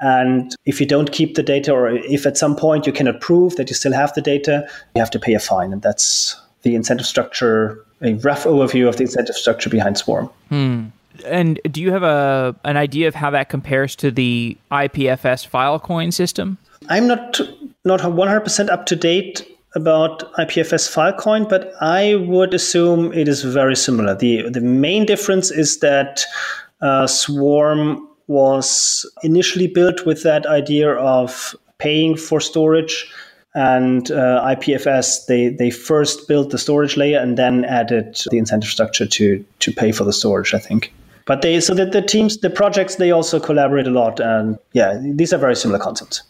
And 0.00 0.54
if 0.64 0.80
you 0.80 0.86
don't 0.86 1.10
keep 1.10 1.34
the 1.34 1.42
data, 1.42 1.72
or 1.72 1.90
if 1.90 2.24
at 2.24 2.36
some 2.36 2.54
point 2.54 2.86
you 2.86 2.92
cannot 2.92 3.20
prove 3.20 3.56
that 3.56 3.68
you 3.68 3.74
still 3.74 3.92
have 3.92 4.14
the 4.14 4.22
data, 4.22 4.68
you 4.94 5.00
have 5.00 5.10
to 5.10 5.18
pay 5.18 5.34
a 5.34 5.40
fine. 5.40 5.72
And 5.72 5.82
that's 5.82 6.40
the 6.62 6.76
incentive 6.76 7.06
structure, 7.06 7.84
a 8.02 8.14
rough 8.14 8.44
overview 8.44 8.88
of 8.88 8.96
the 8.96 9.04
incentive 9.04 9.34
structure 9.34 9.70
behind 9.70 9.98
Swarm. 9.98 10.30
Hmm. 10.50 10.86
And 11.24 11.60
do 11.70 11.80
you 11.80 11.92
have 11.92 12.02
a 12.02 12.54
an 12.64 12.76
idea 12.76 13.08
of 13.08 13.14
how 13.14 13.30
that 13.30 13.48
compares 13.48 13.96
to 13.96 14.10
the 14.10 14.56
IPFS 14.70 15.48
Filecoin 15.48 16.12
system? 16.12 16.58
I'm 16.88 17.06
not 17.06 17.40
not 17.84 18.00
100% 18.00 18.70
up 18.70 18.86
to 18.86 18.96
date 18.96 19.46
about 19.74 20.32
IPFS 20.34 20.88
Filecoin, 20.94 21.48
but 21.48 21.72
I 21.80 22.16
would 22.16 22.54
assume 22.54 23.12
it 23.12 23.28
is 23.28 23.42
very 23.42 23.76
similar. 23.76 24.14
the 24.14 24.48
The 24.50 24.60
main 24.60 25.06
difference 25.06 25.50
is 25.50 25.80
that 25.80 26.24
uh, 26.80 27.06
Swarm 27.06 28.06
was 28.26 29.10
initially 29.22 29.66
built 29.66 30.04
with 30.06 30.22
that 30.22 30.46
idea 30.46 30.92
of 30.92 31.56
paying 31.78 32.16
for 32.16 32.40
storage, 32.40 33.10
and 33.54 34.10
uh, 34.10 34.42
IPFS 34.44 35.26
they 35.26 35.48
they 35.48 35.70
first 35.70 36.28
built 36.28 36.50
the 36.50 36.58
storage 36.58 36.96
layer 36.96 37.18
and 37.18 37.36
then 37.36 37.64
added 37.64 38.20
the 38.30 38.38
incentive 38.38 38.70
structure 38.70 39.06
to 39.06 39.44
to 39.60 39.72
pay 39.72 39.92
for 39.92 40.04
the 40.04 40.12
storage. 40.12 40.54
I 40.54 40.58
think. 40.58 40.92
But 41.28 41.42
they 41.42 41.60
so 41.60 41.74
that 41.74 41.92
the 41.92 42.00
teams, 42.00 42.38
the 42.38 42.48
projects, 42.48 42.96
they 42.96 43.10
also 43.10 43.38
collaborate 43.38 43.86
a 43.86 43.90
lot, 43.90 44.18
and 44.18 44.58
yeah, 44.72 44.98
these 45.00 45.32
are 45.34 45.38
very 45.38 45.54
similar 45.54 45.78
concepts. 45.78 46.22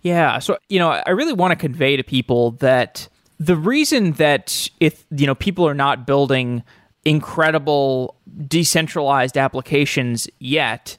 Yeah. 0.00 0.38
So, 0.38 0.56
you 0.70 0.78
know, 0.78 0.88
I 0.88 1.10
really 1.10 1.34
want 1.34 1.52
to 1.52 1.56
convey 1.56 1.96
to 1.96 2.02
people 2.02 2.52
that 2.52 3.08
the 3.38 3.56
reason 3.56 4.12
that 4.12 4.70
if, 4.80 5.04
you 5.10 5.26
know, 5.26 5.34
people 5.34 5.68
are 5.68 5.74
not 5.74 6.06
building 6.06 6.62
incredible 7.04 8.16
decentralized 8.48 9.36
applications 9.36 10.28
yet 10.38 10.96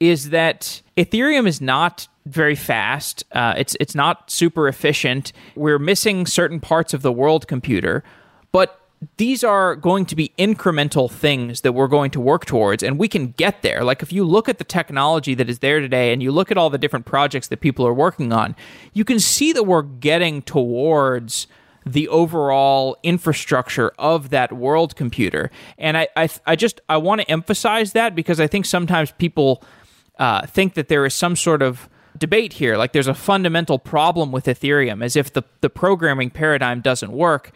is 0.00 0.30
that 0.30 0.82
Ethereum 0.96 1.46
is 1.46 1.60
not 1.60 2.08
very 2.26 2.56
fast. 2.56 3.24
Uh, 3.32 3.54
it's 3.56 3.76
it's 3.78 3.94
not 3.94 4.30
super 4.30 4.66
efficient. 4.66 5.32
We're 5.54 5.78
missing 5.78 6.26
certain 6.26 6.58
parts 6.58 6.92
of 6.92 7.02
the 7.02 7.12
world 7.12 7.46
computer, 7.46 8.02
but 8.50 8.80
these 9.16 9.42
are 9.42 9.74
going 9.74 10.06
to 10.06 10.16
be 10.16 10.32
incremental 10.38 11.10
things 11.10 11.62
that 11.62 11.72
we're 11.72 11.88
going 11.88 12.10
to 12.12 12.20
work 12.20 12.44
towards 12.44 12.82
and 12.82 12.98
we 12.98 13.08
can 13.08 13.28
get 13.32 13.62
there. 13.62 13.82
Like 13.82 14.02
if 14.02 14.12
you 14.12 14.24
look 14.24 14.48
at 14.48 14.58
the 14.58 14.64
technology 14.64 15.34
that 15.34 15.48
is 15.48 15.60
there 15.60 15.80
today 15.80 16.12
and 16.12 16.22
you 16.22 16.32
look 16.32 16.50
at 16.50 16.58
all 16.58 16.70
the 16.70 16.78
different 16.78 17.06
projects 17.06 17.48
that 17.48 17.60
people 17.60 17.86
are 17.86 17.94
working 17.94 18.32
on 18.32 18.54
you 18.92 19.04
can 19.04 19.20
see 19.20 19.52
that 19.52 19.64
we're 19.64 19.82
getting 19.82 20.42
towards 20.42 21.46
the 21.86 22.08
overall 22.08 22.96
infrastructure 23.02 23.92
of 23.98 24.30
that 24.30 24.52
world 24.52 24.96
computer. 24.96 25.50
And 25.78 25.96
i 25.98 26.08
i, 26.16 26.28
I 26.46 26.56
just 26.56 26.80
i 26.88 26.96
want 26.96 27.20
to 27.20 27.30
emphasize 27.30 27.92
that 27.92 28.14
because 28.14 28.40
i 28.40 28.46
think 28.46 28.64
sometimes 28.64 29.10
people 29.12 29.62
uh, 30.18 30.46
think 30.46 30.74
that 30.74 30.88
there 30.88 31.04
is 31.04 31.12
some 31.12 31.34
sort 31.36 31.60
of 31.60 31.88
debate 32.16 32.54
here. 32.54 32.76
Like 32.76 32.92
there's 32.92 33.08
a 33.08 33.14
fundamental 33.14 33.78
problem 33.78 34.32
with 34.32 34.46
ethereum 34.46 35.04
as 35.04 35.16
if 35.16 35.32
the, 35.32 35.42
the 35.60 35.70
programming 35.70 36.30
paradigm 36.30 36.80
doesn't 36.80 37.12
work 37.12 37.52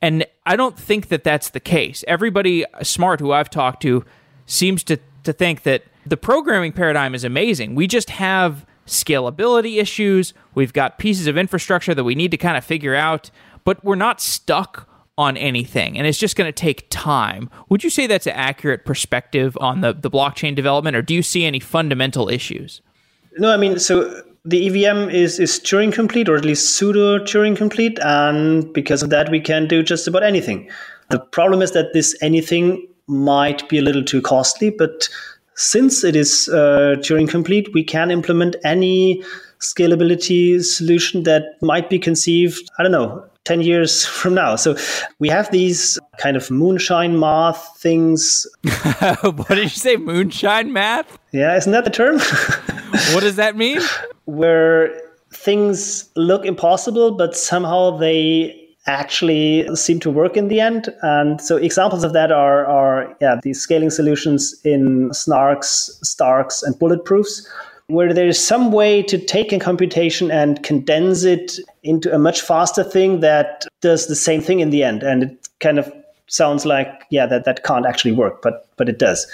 and 0.00 0.24
I 0.46 0.56
don't 0.56 0.78
think 0.78 1.08
that 1.08 1.24
that's 1.24 1.50
the 1.50 1.60
case. 1.60 2.04
Everybody 2.06 2.64
smart 2.82 3.20
who 3.20 3.32
I've 3.32 3.50
talked 3.50 3.82
to 3.82 4.04
seems 4.46 4.82
to, 4.84 4.98
to 5.24 5.32
think 5.32 5.62
that 5.64 5.84
the 6.06 6.16
programming 6.16 6.72
paradigm 6.72 7.14
is 7.14 7.24
amazing. 7.24 7.74
We 7.74 7.86
just 7.86 8.10
have 8.10 8.64
scalability 8.86 9.80
issues. 9.80 10.32
We've 10.54 10.72
got 10.72 10.98
pieces 10.98 11.26
of 11.26 11.36
infrastructure 11.36 11.94
that 11.94 12.04
we 12.04 12.14
need 12.14 12.30
to 12.30 12.36
kind 12.36 12.56
of 12.56 12.64
figure 12.64 12.94
out, 12.94 13.30
but 13.64 13.84
we're 13.84 13.96
not 13.96 14.20
stuck 14.20 14.88
on 15.18 15.36
anything 15.36 15.98
and 15.98 16.06
it's 16.06 16.16
just 16.16 16.36
going 16.36 16.46
to 16.46 16.52
take 16.52 16.86
time. 16.90 17.50
Would 17.68 17.82
you 17.82 17.90
say 17.90 18.06
that's 18.06 18.28
an 18.28 18.34
accurate 18.34 18.84
perspective 18.84 19.58
on 19.60 19.80
the, 19.80 19.92
the 19.92 20.08
blockchain 20.08 20.54
development 20.54 20.96
or 20.96 21.02
do 21.02 21.12
you 21.12 21.22
see 21.22 21.44
any 21.44 21.58
fundamental 21.58 22.28
issues? 22.28 22.80
No, 23.36 23.52
I 23.52 23.56
mean, 23.56 23.80
so 23.80 24.22
the 24.48 24.66
EVM 24.66 25.10
is, 25.10 25.38
is 25.38 25.60
Turing 25.60 25.92
complete, 25.92 26.28
or 26.28 26.36
at 26.36 26.44
least 26.44 26.74
pseudo 26.74 27.18
Turing 27.18 27.54
complete, 27.54 27.98
and 28.00 28.72
because 28.72 29.02
of 29.02 29.10
that, 29.10 29.30
we 29.30 29.40
can 29.40 29.68
do 29.68 29.82
just 29.82 30.08
about 30.08 30.22
anything. 30.22 30.70
The 31.10 31.18
problem 31.18 31.60
is 31.60 31.72
that 31.72 31.92
this 31.92 32.16
anything 32.22 32.86
might 33.06 33.68
be 33.68 33.78
a 33.78 33.82
little 33.82 34.02
too 34.02 34.22
costly, 34.22 34.70
but 34.70 35.08
since 35.54 36.02
it 36.02 36.16
is 36.16 36.48
uh, 36.48 36.96
Turing 37.00 37.28
complete, 37.28 37.68
we 37.74 37.84
can 37.84 38.10
implement 38.10 38.56
any 38.64 39.22
scalability 39.60 40.64
solution 40.64 41.24
that 41.24 41.42
might 41.60 41.90
be 41.90 41.98
conceived, 41.98 42.70
I 42.78 42.82
don't 42.82 42.92
know, 42.92 43.24
10 43.44 43.60
years 43.60 44.06
from 44.20 44.34
now. 44.34 44.56
So 44.56 44.76
we 45.18 45.28
have 45.28 45.50
these 45.50 45.98
kind 46.18 46.38
of 46.38 46.50
moonshine 46.50 47.18
math 47.18 47.76
things. 47.76 48.46
what 49.20 49.48
did 49.48 49.64
you 49.64 49.68
say? 49.68 49.96
Moonshine 49.96 50.72
math? 50.72 51.18
Yeah, 51.32 51.54
isn't 51.54 51.72
that 51.72 51.84
the 51.84 51.90
term? 51.90 52.18
what 53.12 53.20
does 53.20 53.36
that 53.36 53.56
mean? 53.56 53.82
Where 54.28 55.00
things 55.32 56.08
look 56.16 56.44
impossible, 56.44 57.12
but 57.12 57.34
somehow 57.34 57.96
they 57.96 58.68
actually 58.86 59.68
seem 59.74 60.00
to 60.00 60.10
work 60.10 60.36
in 60.36 60.48
the 60.48 60.60
end. 60.60 60.88
And 61.02 61.40
so 61.40 61.56
examples 61.56 62.04
of 62.04 62.12
that 62.12 62.30
are, 62.32 62.66
are 62.66 63.16
yeah, 63.20 63.40
these 63.42 63.60
scaling 63.60 63.90
solutions 63.90 64.54
in 64.64 65.10
Snarks, 65.10 65.90
Starks, 66.04 66.62
and 66.62 66.74
Bulletproofs, 66.76 67.46
where 67.88 68.12
there 68.12 68.26
is 68.26 68.42
some 68.42 68.72
way 68.72 69.02
to 69.02 69.18
take 69.18 69.52
a 69.52 69.58
computation 69.58 70.30
and 70.30 70.62
condense 70.62 71.24
it 71.24 71.58
into 71.82 72.14
a 72.14 72.18
much 72.18 72.40
faster 72.40 72.84
thing 72.84 73.20
that 73.20 73.66
does 73.80 74.06
the 74.06 74.16
same 74.16 74.40
thing 74.40 74.60
in 74.60 74.70
the 74.70 74.82
end. 74.82 75.02
And 75.02 75.22
it 75.24 75.48
kind 75.60 75.78
of 75.78 75.92
sounds 76.26 76.64
like, 76.66 77.04
yeah, 77.10 77.26
that, 77.26 77.44
that 77.44 77.64
can't 77.64 77.86
actually 77.86 78.12
work, 78.12 78.42
but 78.42 78.68
but 78.76 78.88
it 78.88 78.98
does. 78.98 79.26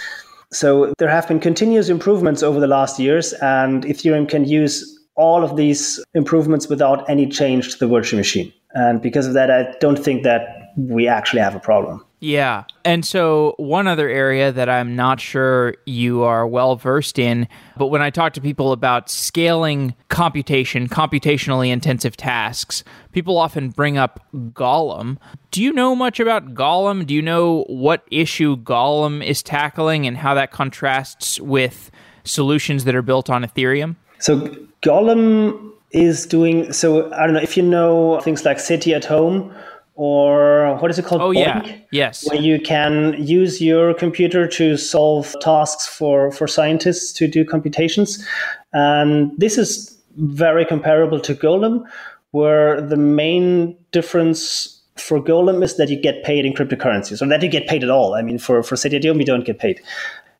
So 0.54 0.94
there 0.98 1.08
have 1.08 1.26
been 1.26 1.40
continuous 1.40 1.88
improvements 1.88 2.42
over 2.42 2.60
the 2.60 2.68
last 2.68 3.00
years, 3.00 3.32
and 3.34 3.84
Ethereum 3.84 4.28
can 4.28 4.44
use 4.44 4.98
all 5.16 5.42
of 5.42 5.56
these 5.56 6.02
improvements 6.14 6.68
without 6.68 7.08
any 7.10 7.26
change 7.26 7.72
to 7.72 7.78
the 7.78 7.88
virtual 7.88 8.18
machine. 8.18 8.52
And 8.74 9.02
because 9.02 9.26
of 9.26 9.34
that, 9.34 9.50
I 9.50 9.74
don't 9.80 9.98
think 9.98 10.22
that 10.22 10.72
we 10.76 11.08
actually 11.08 11.40
have 11.40 11.54
a 11.54 11.60
problem. 11.60 12.04
Yeah. 12.24 12.64
And 12.86 13.04
so, 13.04 13.54
one 13.58 13.86
other 13.86 14.08
area 14.08 14.50
that 14.50 14.70
I'm 14.70 14.96
not 14.96 15.20
sure 15.20 15.74
you 15.84 16.22
are 16.22 16.46
well 16.46 16.74
versed 16.74 17.18
in, 17.18 17.46
but 17.76 17.88
when 17.88 18.00
I 18.00 18.08
talk 18.08 18.32
to 18.32 18.40
people 18.40 18.72
about 18.72 19.10
scaling 19.10 19.94
computation, 20.08 20.88
computationally 20.88 21.68
intensive 21.68 22.16
tasks, 22.16 22.82
people 23.12 23.36
often 23.36 23.68
bring 23.68 23.98
up 23.98 24.20
Golem. 24.34 25.18
Do 25.50 25.62
you 25.62 25.70
know 25.70 25.94
much 25.94 26.18
about 26.18 26.54
Golem? 26.54 27.04
Do 27.04 27.12
you 27.12 27.20
know 27.20 27.64
what 27.64 28.04
issue 28.10 28.56
Golem 28.56 29.22
is 29.22 29.42
tackling 29.42 30.06
and 30.06 30.16
how 30.16 30.32
that 30.32 30.50
contrasts 30.50 31.38
with 31.40 31.90
solutions 32.24 32.84
that 32.84 32.94
are 32.94 33.02
built 33.02 33.28
on 33.28 33.44
Ethereum? 33.44 33.96
So, 34.18 34.48
Golem 34.82 35.72
is 35.90 36.24
doing 36.24 36.72
so. 36.72 37.12
I 37.12 37.26
don't 37.26 37.34
know 37.34 37.42
if 37.42 37.54
you 37.58 37.62
know 37.62 38.18
things 38.20 38.46
like 38.46 38.58
SETI@home 38.58 39.52
or 39.96 40.76
what 40.78 40.90
is 40.90 40.98
it 40.98 41.04
called? 41.04 41.22
Oh, 41.22 41.30
BOINC, 41.30 41.66
yeah. 41.66 41.76
Yes. 41.92 42.28
Where 42.28 42.40
you 42.40 42.60
can 42.60 43.14
use 43.18 43.60
your 43.60 43.94
computer 43.94 44.48
to 44.48 44.76
solve 44.76 45.34
tasks 45.40 45.86
for, 45.86 46.32
for 46.32 46.48
scientists 46.48 47.12
to 47.14 47.28
do 47.28 47.44
computations. 47.44 48.26
And 48.72 49.30
this 49.38 49.56
is 49.56 49.96
very 50.16 50.64
comparable 50.64 51.20
to 51.20 51.34
Golem, 51.34 51.84
where 52.32 52.80
the 52.80 52.96
main 52.96 53.76
difference 53.92 54.82
for 54.96 55.20
Golem 55.20 55.62
is 55.62 55.76
that 55.76 55.88
you 55.88 56.00
get 56.00 56.24
paid 56.24 56.44
in 56.44 56.52
cryptocurrencies, 56.52 57.22
or 57.22 57.28
that 57.28 57.42
you 57.42 57.48
get 57.48 57.68
paid 57.68 57.82
at 57.84 57.90
all. 57.90 58.14
I 58.14 58.22
mean, 58.22 58.38
for, 58.38 58.62
for 58.62 58.76
SETI@home, 58.76 59.18
we 59.18 59.24
don't 59.24 59.44
get 59.44 59.58
paid. 59.58 59.80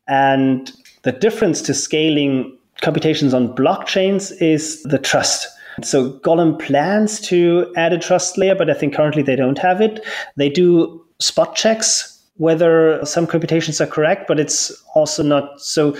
And 0.07 0.71
the 1.03 1.11
difference 1.11 1.61
to 1.63 1.73
scaling 1.73 2.57
computations 2.81 3.33
on 3.33 3.55
blockchains 3.55 4.33
is 4.41 4.83
the 4.83 4.97
trust 4.97 5.47
so 5.83 6.11
Golem 6.19 6.59
plans 6.59 7.19
to 7.21 7.71
add 7.75 7.93
a 7.93 7.97
trust 7.97 8.37
layer, 8.37 8.55
but 8.55 8.69
I 8.69 8.73
think 8.73 8.93
currently 8.93 9.21
they 9.21 9.35
don't 9.35 9.57
have 9.57 9.81
it. 9.81 10.05
They 10.35 10.49
do 10.49 11.03
spot 11.19 11.55
checks 11.55 12.11
whether 12.37 13.03
some 13.05 13.25
computations 13.25 13.79
are 13.79 13.87
correct, 13.87 14.27
but 14.27 14.39
it's 14.39 14.71
also 14.93 15.23
not 15.23 15.61
so. 15.61 15.95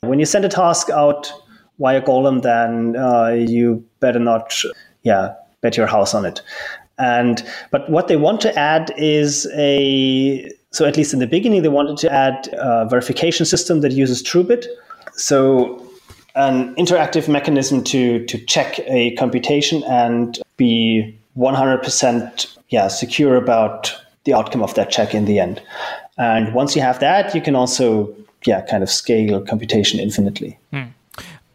When 0.00 0.18
you 0.18 0.26
send 0.26 0.44
a 0.44 0.48
task 0.48 0.90
out 0.90 1.32
via 1.78 2.00
Golem, 2.00 2.42
then 2.42 2.96
uh, 2.96 3.28
you 3.28 3.84
better 4.00 4.18
not, 4.18 4.54
yeah, 5.02 5.34
bet 5.60 5.76
your 5.76 5.86
house 5.86 6.14
on 6.14 6.24
it. 6.24 6.42
And 6.98 7.44
but 7.70 7.88
what 7.90 8.08
they 8.08 8.16
want 8.16 8.40
to 8.42 8.56
add 8.58 8.92
is 8.96 9.48
a 9.54 10.48
so 10.70 10.86
at 10.86 10.96
least 10.96 11.12
in 11.12 11.18
the 11.18 11.26
beginning 11.26 11.62
they 11.62 11.68
wanted 11.68 11.96
to 11.98 12.12
add 12.12 12.48
a 12.52 12.86
verification 12.88 13.44
system 13.44 13.80
that 13.80 13.92
uses 13.92 14.22
TrueBit. 14.22 14.66
So 15.14 15.81
an 16.34 16.74
interactive 16.76 17.28
mechanism 17.28 17.84
to 17.84 18.24
to 18.26 18.38
check 18.46 18.80
a 18.80 19.14
computation 19.16 19.82
and 19.84 20.38
be 20.56 21.18
100% 21.36 22.58
yeah 22.68 22.88
secure 22.88 23.36
about 23.36 23.94
the 24.24 24.34
outcome 24.34 24.62
of 24.62 24.74
that 24.74 24.90
check 24.90 25.14
in 25.14 25.24
the 25.24 25.38
end. 25.38 25.60
And 26.18 26.54
once 26.54 26.76
you 26.76 26.82
have 26.82 27.00
that, 27.00 27.34
you 27.34 27.40
can 27.40 27.56
also 27.56 28.14
yeah 28.44 28.62
kind 28.62 28.82
of 28.82 28.90
scale 28.90 29.40
computation 29.42 30.00
infinitely. 30.00 30.58
Hmm. 30.72 30.90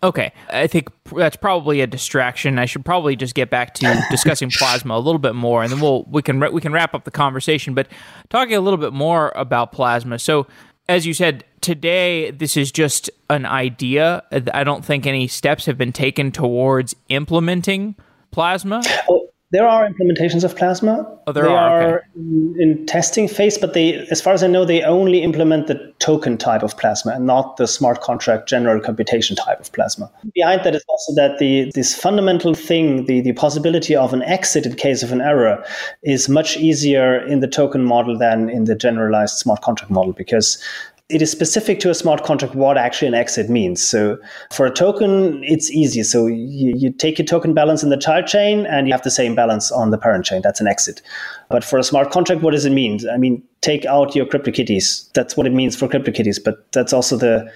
Okay, 0.03 0.31
I 0.49 0.67
think 0.67 0.89
that's 1.15 1.35
probably 1.35 1.81
a 1.81 1.87
distraction. 1.87 2.59
I 2.59 2.65
should 2.65 2.85
probably 2.85 3.15
just 3.15 3.33
get 3.33 3.49
back 3.49 3.73
to 3.75 4.05
discussing 4.11 4.51
plasma 4.51 4.95
a 4.95 4.99
little 4.99 5.19
bit 5.19 5.33
more, 5.33 5.63
and 5.63 5.71
then 5.71 5.79
we'll 5.79 6.03
we 6.03 6.21
can 6.21 6.39
we 6.53 6.61
can 6.61 6.71
wrap 6.71 6.93
up 6.93 7.03
the 7.03 7.11
conversation. 7.11 7.73
But 7.73 7.87
talking 8.29 8.55
a 8.55 8.59
little 8.59 8.77
bit 8.77 8.93
more 8.93 9.31
about 9.35 9.71
plasma. 9.71 10.19
So, 10.19 10.45
as 10.89 11.05
you 11.05 11.13
said 11.13 11.43
today, 11.61 12.31
this 12.31 12.55
is 12.57 12.71
just 12.71 13.09
an 13.29 13.45
idea. 13.45 14.23
I 14.53 14.63
don't 14.63 14.85
think 14.85 15.05
any 15.05 15.27
steps 15.27 15.65
have 15.65 15.77
been 15.77 15.91
taken 15.91 16.31
towards 16.31 16.95
implementing 17.09 17.95
plasma. 18.31 18.81
Oh, 19.09 19.26
there 19.51 19.65
are 19.65 19.87
implementations 19.87 20.43
of 20.43 20.57
Plasma. 20.57 21.05
Oh, 21.25 21.31
there 21.31 21.43
they 21.43 21.49
are, 21.49 21.81
are 21.81 22.03
in, 22.15 22.55
in, 22.59 22.85
testing 22.85 23.29
phase, 23.29 23.57
but 23.57 23.73
they, 23.73 23.95
as 24.11 24.19
far 24.19 24.33
as 24.33 24.43
I 24.43 24.47
know, 24.47 24.65
they 24.65 24.83
only 24.83 25.23
implement 25.23 25.67
the 25.67 25.93
token 25.99 26.37
type 26.37 26.63
of 26.63 26.77
Plasma 26.77 27.13
and 27.13 27.25
not 27.25 27.55
the 27.55 27.65
smart 27.65 28.01
contract 28.01 28.49
general 28.49 28.81
computation 28.81 29.37
type 29.37 29.59
of 29.61 29.71
Plasma. 29.71 30.11
Behind 30.33 30.65
that 30.65 30.75
is 30.75 30.83
also 30.89 31.15
that 31.15 31.37
the 31.39 31.71
this 31.73 31.95
fundamental 31.95 32.53
thing, 32.53 33.05
the, 33.05 33.21
the 33.21 33.33
possibility 33.33 33.95
of 33.95 34.13
an 34.13 34.21
exit 34.23 34.65
in 34.65 34.75
case 34.75 35.01
of 35.01 35.13
an 35.13 35.21
error, 35.21 35.63
is 36.03 36.27
much 36.27 36.57
easier 36.57 37.25
in 37.25 37.39
the 37.39 37.47
token 37.47 37.85
model 37.85 38.17
than 38.17 38.49
in 38.49 38.65
the 38.65 38.75
generalized 38.75 39.37
smart 39.37 39.61
contract 39.61 39.91
model 39.91 40.11
because 40.11 40.61
it 41.09 41.21
is 41.21 41.31
specific 41.31 41.79
to 41.79 41.89
a 41.89 41.93
smart 41.93 42.23
contract 42.25 42.53
what 42.53 42.77
actually 42.77 43.07
an 43.07 43.13
exit 43.13 43.49
means. 43.49 43.81
So 43.81 44.17
for 44.51 44.65
a 44.65 44.71
token, 44.71 45.41
it's 45.43 45.71
easy. 45.71 46.03
So 46.03 46.27
you, 46.27 46.73
you, 46.75 46.91
take 46.91 47.17
your 47.17 47.25
token 47.25 47.53
balance 47.53 47.81
in 47.81 47.89
the 47.89 47.97
child 47.97 48.27
chain 48.27 48.65
and 48.65 48.87
you 48.87 48.93
have 48.93 49.03
the 49.03 49.11
same 49.11 49.33
balance 49.33 49.71
on 49.71 49.91
the 49.91 49.97
parent 49.97 50.25
chain. 50.25 50.41
That's 50.43 50.59
an 50.59 50.67
exit. 50.67 51.01
But 51.49 51.63
for 51.63 51.79
a 51.79 51.83
smart 51.83 52.11
contract, 52.11 52.41
what 52.41 52.51
does 52.51 52.65
it 52.65 52.71
mean? 52.71 52.99
I 53.09 53.15
mean, 53.15 53.41
take 53.61 53.85
out 53.85 54.15
your 54.15 54.25
CryptoKitties. 54.25 55.13
That's 55.13 55.37
what 55.37 55.47
it 55.47 55.53
means 55.53 55.77
for 55.77 55.87
CryptoKitties. 55.87 56.43
But 56.43 56.69
that's 56.73 56.91
also 56.91 57.15
the, 57.15 57.49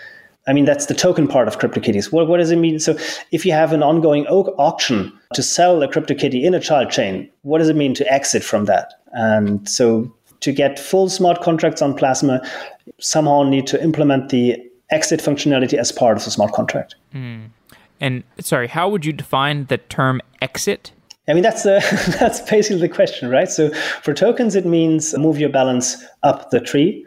I 0.48 0.54
mean, 0.54 0.64
that's 0.64 0.86
the 0.86 0.94
token 0.94 1.28
part 1.28 1.50
of 1.50 1.60
CryptoKitties. 1.60 2.10
What, 2.10 2.28
what 2.28 2.38
does 2.38 2.52
it 2.52 2.58
mean? 2.58 2.80
So 2.80 2.98
if 3.34 3.46
you 3.46 3.52
have 3.52 3.74
an 3.74 3.84
ongoing 3.84 4.26
auction 4.28 5.12
to 5.34 5.44
sell 5.44 5.84
a 5.84 5.90
CryptoKitty 5.90 6.42
in 6.42 6.54
a 6.54 6.60
child 6.62 6.90
chain, 6.90 7.30
what 7.42 7.58
does 7.58 7.68
it 7.68 7.76
mean 7.76 7.96
to 7.96 8.14
exit 8.14 8.46
from 8.46 8.64
that? 8.66 8.94
And 9.12 9.68
so 9.68 10.10
to 10.42 10.52
get 10.52 10.80
full 10.80 11.08
smart 11.10 11.42
contracts 11.42 11.82
on 11.82 11.96
Plasma, 11.96 12.42
somehow 13.00 13.44
need 13.44 13.68
to 13.68 13.82
implement 13.84 14.30
the 14.30 14.58
exit 14.90 15.20
functionality 15.22 15.74
as 15.74 15.92
part 15.92 16.18
of 16.18 16.24
the 16.24 16.32
smart 16.32 16.52
contract. 16.52 16.96
Mm. 17.14 17.50
And 18.00 18.24
sorry, 18.40 18.68
how 18.68 18.90
would 18.90 19.06
you 19.06 19.14
define 19.14 19.66
the 19.66 19.78
term 19.78 20.22
exit? 20.42 20.92
I 21.28 21.34
mean 21.34 21.44
that's 21.44 21.64
the 21.64 21.80
that's 22.20 22.42
basically 22.42 22.82
the 22.82 22.90
question, 22.90 23.30
right? 23.30 23.50
So 23.50 23.70
for 24.02 24.14
tokens, 24.14 24.56
it 24.56 24.66
means 24.66 25.18
move 25.18 25.40
your 25.40 25.50
balance 25.50 26.04
up 26.24 26.50
the 26.50 26.60
tree, 26.60 27.06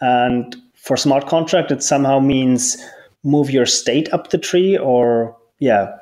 and 0.00 0.54
for 0.74 0.96
smart 0.96 1.26
contract, 1.26 1.72
it 1.72 1.82
somehow 1.82 2.20
means 2.20 2.76
move 3.24 3.50
your 3.50 3.66
state 3.66 4.12
up 4.12 4.30
the 4.30 4.38
tree, 4.38 4.76
or 4.76 5.36
yeah. 5.58 5.96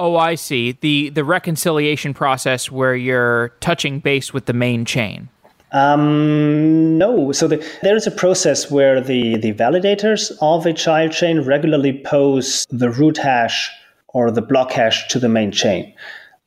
Oh, 0.00 0.16
I 0.16 0.34
see. 0.34 0.72
the 0.80 1.10
The 1.10 1.24
reconciliation 1.24 2.14
process 2.14 2.70
where 2.70 2.96
you're 2.96 3.50
touching 3.60 4.00
base 4.00 4.32
with 4.32 4.46
the 4.46 4.54
main 4.54 4.84
chain. 4.84 5.28
Um, 5.74 6.96
no. 6.96 7.32
So 7.32 7.48
the, 7.48 7.56
there 7.82 7.96
is 7.96 8.06
a 8.06 8.12
process 8.12 8.70
where 8.70 9.00
the, 9.00 9.36
the 9.36 9.52
validators 9.52 10.32
of 10.40 10.64
a 10.64 10.72
child 10.72 11.12
chain 11.12 11.40
regularly 11.40 12.00
pose 12.04 12.64
the 12.70 12.90
root 12.90 13.18
hash 13.18 13.70
or 14.08 14.30
the 14.30 14.40
block 14.40 14.70
hash 14.70 15.08
to 15.08 15.18
the 15.18 15.28
main 15.28 15.50
chain. 15.50 15.92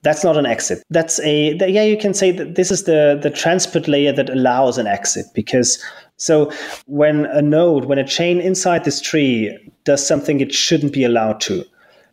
That's 0.04 0.24
not 0.24 0.38
an 0.38 0.46
exit. 0.46 0.84
That's 0.90 1.20
a 1.20 1.56
yeah. 1.56 1.84
You 1.84 1.98
can 1.98 2.14
say 2.14 2.32
that 2.32 2.56
this 2.56 2.72
is 2.72 2.84
the 2.84 3.20
the 3.22 3.32
transport 3.32 3.88
layer 3.88 4.14
that 4.14 4.30
allows 4.30 4.78
an 4.78 4.88
exit 4.88 5.26
because 5.34 5.84
so 6.18 6.52
when 6.86 7.26
a 7.26 7.42
node, 7.42 7.86
when 7.86 7.98
a 7.98 8.08
chain 8.08 8.40
inside 8.40 8.86
this 8.86 9.02
tree 9.02 9.58
does 9.84 10.06
something 10.06 10.40
it 10.40 10.54
shouldn't 10.54 10.94
be 10.94 11.04
allowed 11.04 11.42
to, 11.42 11.66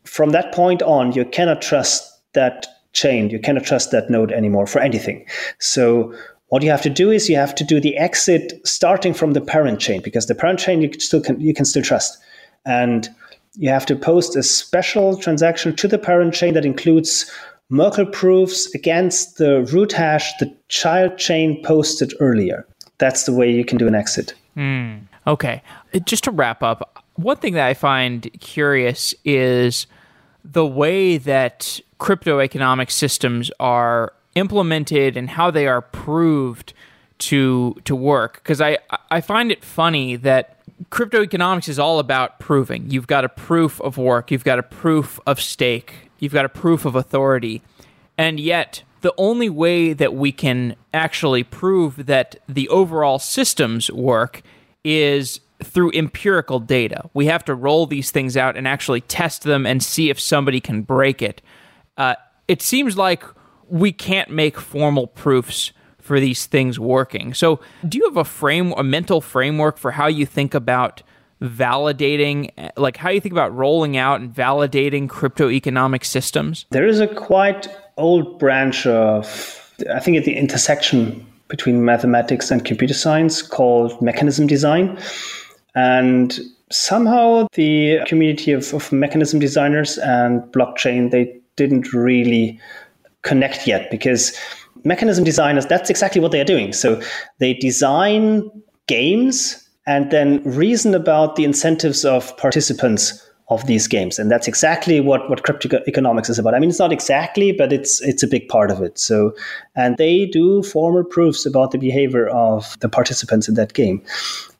from 0.04 0.30
that 0.30 0.52
point 0.52 0.82
on, 0.82 1.12
you 1.12 1.24
cannot 1.24 1.62
trust 1.62 2.20
that 2.32 2.66
chain. 2.92 3.30
You 3.30 3.38
cannot 3.38 3.64
trust 3.64 3.90
that 3.90 4.10
node 4.10 4.32
anymore 4.32 4.66
for 4.66 4.80
anything. 4.80 5.26
So 5.58 6.14
what 6.48 6.62
you 6.62 6.70
have 6.70 6.82
to 6.82 6.90
do 6.90 7.10
is 7.10 7.28
you 7.28 7.36
have 7.36 7.54
to 7.54 7.64
do 7.64 7.80
the 7.80 7.96
exit 7.96 8.60
starting 8.66 9.14
from 9.14 9.32
the 9.32 9.40
parent 9.40 9.80
chain 9.80 10.00
because 10.02 10.26
the 10.26 10.34
parent 10.34 10.58
chain 10.58 10.82
you 10.82 10.88
can 10.88 11.00
still 11.00 11.20
can, 11.20 11.40
you 11.40 11.54
can 11.54 11.64
still 11.64 11.82
trust, 11.82 12.18
and 12.64 13.08
you 13.54 13.70
have 13.70 13.86
to 13.86 13.96
post 13.96 14.36
a 14.36 14.42
special 14.42 15.16
transaction 15.16 15.74
to 15.76 15.88
the 15.88 15.98
parent 15.98 16.34
chain 16.34 16.54
that 16.54 16.64
includes 16.64 17.30
Merkle 17.70 18.06
proofs 18.06 18.72
against 18.74 19.38
the 19.38 19.62
root 19.72 19.92
hash 19.92 20.36
the 20.38 20.54
child 20.68 21.16
chain 21.18 21.62
posted 21.64 22.12
earlier. 22.20 22.66
That's 22.98 23.24
the 23.24 23.32
way 23.32 23.50
you 23.50 23.64
can 23.64 23.78
do 23.78 23.88
an 23.88 23.94
exit. 23.94 24.34
Mm, 24.56 25.02
okay, 25.26 25.62
just 26.04 26.24
to 26.24 26.30
wrap 26.30 26.62
up, 26.62 27.04
one 27.14 27.36
thing 27.36 27.54
that 27.54 27.66
I 27.66 27.74
find 27.74 28.30
curious 28.40 29.14
is 29.24 29.86
the 30.44 30.66
way 30.66 31.16
that 31.16 31.80
crypto 31.98 32.40
economic 32.40 32.90
systems 32.90 33.50
are 33.58 34.12
implemented 34.34 35.16
and 35.16 35.30
how 35.30 35.50
they 35.50 35.66
are 35.66 35.82
proved 35.82 36.72
to 37.18 37.76
to 37.84 37.94
work 37.94 38.34
because 38.42 38.60
I 38.60 38.78
I 39.10 39.20
find 39.20 39.52
it 39.52 39.64
funny 39.64 40.16
that 40.16 40.58
crypto 40.90 41.22
economics 41.22 41.68
is 41.68 41.78
all 41.78 41.98
about 41.98 42.38
proving. 42.40 42.90
You've 42.90 43.06
got 43.06 43.24
a 43.24 43.28
proof 43.28 43.80
of 43.80 43.96
work, 43.96 44.30
you've 44.30 44.44
got 44.44 44.58
a 44.58 44.62
proof 44.62 45.20
of 45.26 45.40
stake, 45.40 46.10
you've 46.18 46.32
got 46.32 46.44
a 46.44 46.48
proof 46.48 46.84
of 46.84 46.96
authority. 46.96 47.62
And 48.18 48.38
yet 48.40 48.82
the 49.00 49.14
only 49.18 49.50
way 49.50 49.92
that 49.92 50.14
we 50.14 50.32
can 50.32 50.76
actually 50.92 51.44
prove 51.44 52.06
that 52.06 52.36
the 52.48 52.68
overall 52.68 53.18
systems 53.18 53.90
work 53.90 54.42
is 54.82 55.40
through 55.62 55.92
empirical 55.92 56.58
data. 56.58 57.08
We 57.14 57.26
have 57.26 57.44
to 57.44 57.54
roll 57.54 57.86
these 57.86 58.10
things 58.10 58.36
out 58.36 58.56
and 58.56 58.66
actually 58.66 59.02
test 59.02 59.42
them 59.42 59.66
and 59.66 59.82
see 59.82 60.10
if 60.10 60.18
somebody 60.18 60.60
can 60.60 60.82
break 60.82 61.22
it. 61.22 61.42
Uh, 61.96 62.14
it 62.48 62.62
seems 62.62 62.96
like 62.96 63.22
we 63.68 63.92
can't 63.92 64.30
make 64.30 64.58
formal 64.58 65.06
proofs 65.06 65.72
for 66.00 66.20
these 66.20 66.46
things 66.46 66.78
working. 66.78 67.32
So, 67.32 67.60
do 67.88 67.98
you 67.98 68.04
have 68.04 68.16
a 68.16 68.24
frame, 68.24 68.72
a 68.76 68.82
mental 68.82 69.20
framework 69.20 69.78
for 69.78 69.90
how 69.90 70.06
you 70.06 70.26
think 70.26 70.54
about 70.54 71.02
validating, 71.40 72.50
like 72.76 72.96
how 72.96 73.10
you 73.10 73.20
think 73.20 73.32
about 73.32 73.54
rolling 73.54 73.96
out 73.96 74.20
and 74.20 74.32
validating 74.32 75.08
crypto 75.08 75.50
economic 75.50 76.04
systems? 76.04 76.66
There 76.70 76.86
is 76.86 77.00
a 77.00 77.06
quite 77.06 77.68
old 77.96 78.38
branch 78.38 78.86
of, 78.86 79.74
I 79.90 80.00
think, 80.00 80.16
at 80.16 80.24
the 80.24 80.36
intersection 80.36 81.26
between 81.48 81.84
mathematics 81.84 82.50
and 82.50 82.64
computer 82.64 82.94
science 82.94 83.42
called 83.42 84.00
mechanism 84.00 84.46
design. 84.46 84.98
And 85.74 86.38
somehow 86.70 87.46
the 87.54 88.00
community 88.06 88.52
of, 88.52 88.72
of 88.74 88.92
mechanism 88.92 89.40
designers 89.40 89.98
and 89.98 90.42
blockchain, 90.52 91.10
they 91.10 91.40
didn't 91.56 91.92
really 91.92 92.60
connect 93.24 93.66
yet 93.66 93.90
because 93.90 94.38
mechanism 94.84 95.24
designers, 95.24 95.66
that's 95.66 95.90
exactly 95.90 96.20
what 96.20 96.30
they're 96.30 96.44
doing. 96.44 96.72
So 96.72 97.00
they 97.38 97.54
design 97.54 98.50
games 98.86 99.60
and 99.86 100.10
then 100.10 100.42
reason 100.44 100.94
about 100.94 101.36
the 101.36 101.44
incentives 101.44 102.04
of 102.04 102.36
participants 102.36 103.20
of 103.48 103.66
these 103.66 103.86
games. 103.86 104.18
And 104.18 104.30
that's 104.30 104.48
exactly 104.48 105.00
what, 105.00 105.28
what 105.28 105.42
crypto 105.42 105.80
economics 105.86 106.30
is 106.30 106.38
about. 106.38 106.54
I 106.54 106.58
mean, 106.58 106.70
it's 106.70 106.78
not 106.78 106.92
exactly, 106.92 107.52
but 107.52 107.72
it's 107.72 108.00
it's 108.00 108.22
a 108.22 108.26
big 108.26 108.48
part 108.48 108.70
of 108.70 108.80
it. 108.80 108.98
So 108.98 109.34
and 109.76 109.96
they 109.98 110.26
do 110.26 110.62
formal 110.62 111.04
proofs 111.04 111.44
about 111.44 111.70
the 111.70 111.78
behavior 111.78 112.28
of 112.28 112.78
the 112.80 112.88
participants 112.88 113.48
in 113.48 113.54
that 113.56 113.74
game. 113.74 114.02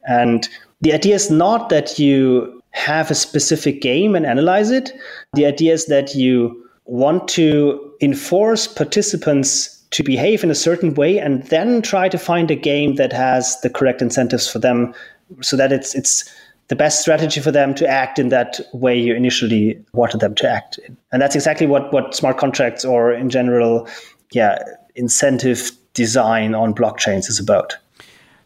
And 0.07 0.47
the 0.83 0.93
idea 0.93 1.15
is 1.15 1.31
not 1.31 1.71
that 1.71 1.99
you 1.99 2.63
have 2.73 3.11
a 3.11 3.15
specific 3.15 3.81
game 3.81 4.15
and 4.15 4.27
analyze 4.27 4.71
it. 4.71 4.93
The 5.33 5.47
idea 5.47 5.73
is 5.73 5.87
that 5.87 6.15
you 6.15 6.64
want 6.87 7.29
to 7.29 7.93
enforce 8.01 8.67
participants 8.67 9.71
to 9.91 10.03
behave 10.03 10.43
in 10.43 10.51
a 10.51 10.55
certain 10.55 10.95
way 10.95 11.19
and 11.19 11.45
then 11.45 11.81
try 11.81 12.09
to 12.09 12.19
find 12.19 12.51
a 12.51 12.57
game 12.57 12.97
that 12.97 13.13
has 13.13 13.61
the 13.61 13.71
correct 13.71 14.03
incentives 14.03 14.51
for 14.51 14.59
them 14.59 14.93
so 15.41 15.57
that 15.57 15.73
it's 15.73 15.95
it's 15.95 16.29
the 16.69 16.77
best 16.77 17.01
strategy 17.01 17.41
for 17.41 17.51
them 17.51 17.75
to 17.75 17.87
act 17.87 18.19
in 18.19 18.31
that 18.31 18.61
way 18.73 18.99
you 18.99 19.15
initially 19.15 19.83
wanted 19.93 20.21
them 20.21 20.35
to 20.35 20.49
act 20.49 20.79
in. 20.79 20.97
And 21.13 21.21
that's 21.21 21.35
exactly 21.35 21.67
what, 21.67 21.93
what 21.93 22.15
smart 22.15 22.39
contracts 22.39 22.85
or 22.85 23.13
in 23.13 23.29
general, 23.29 23.87
yeah, 24.33 24.59
incentive 24.95 25.71
design 25.93 26.55
on 26.55 26.75
blockchains 26.75 27.29
is 27.29 27.39
about. 27.39 27.77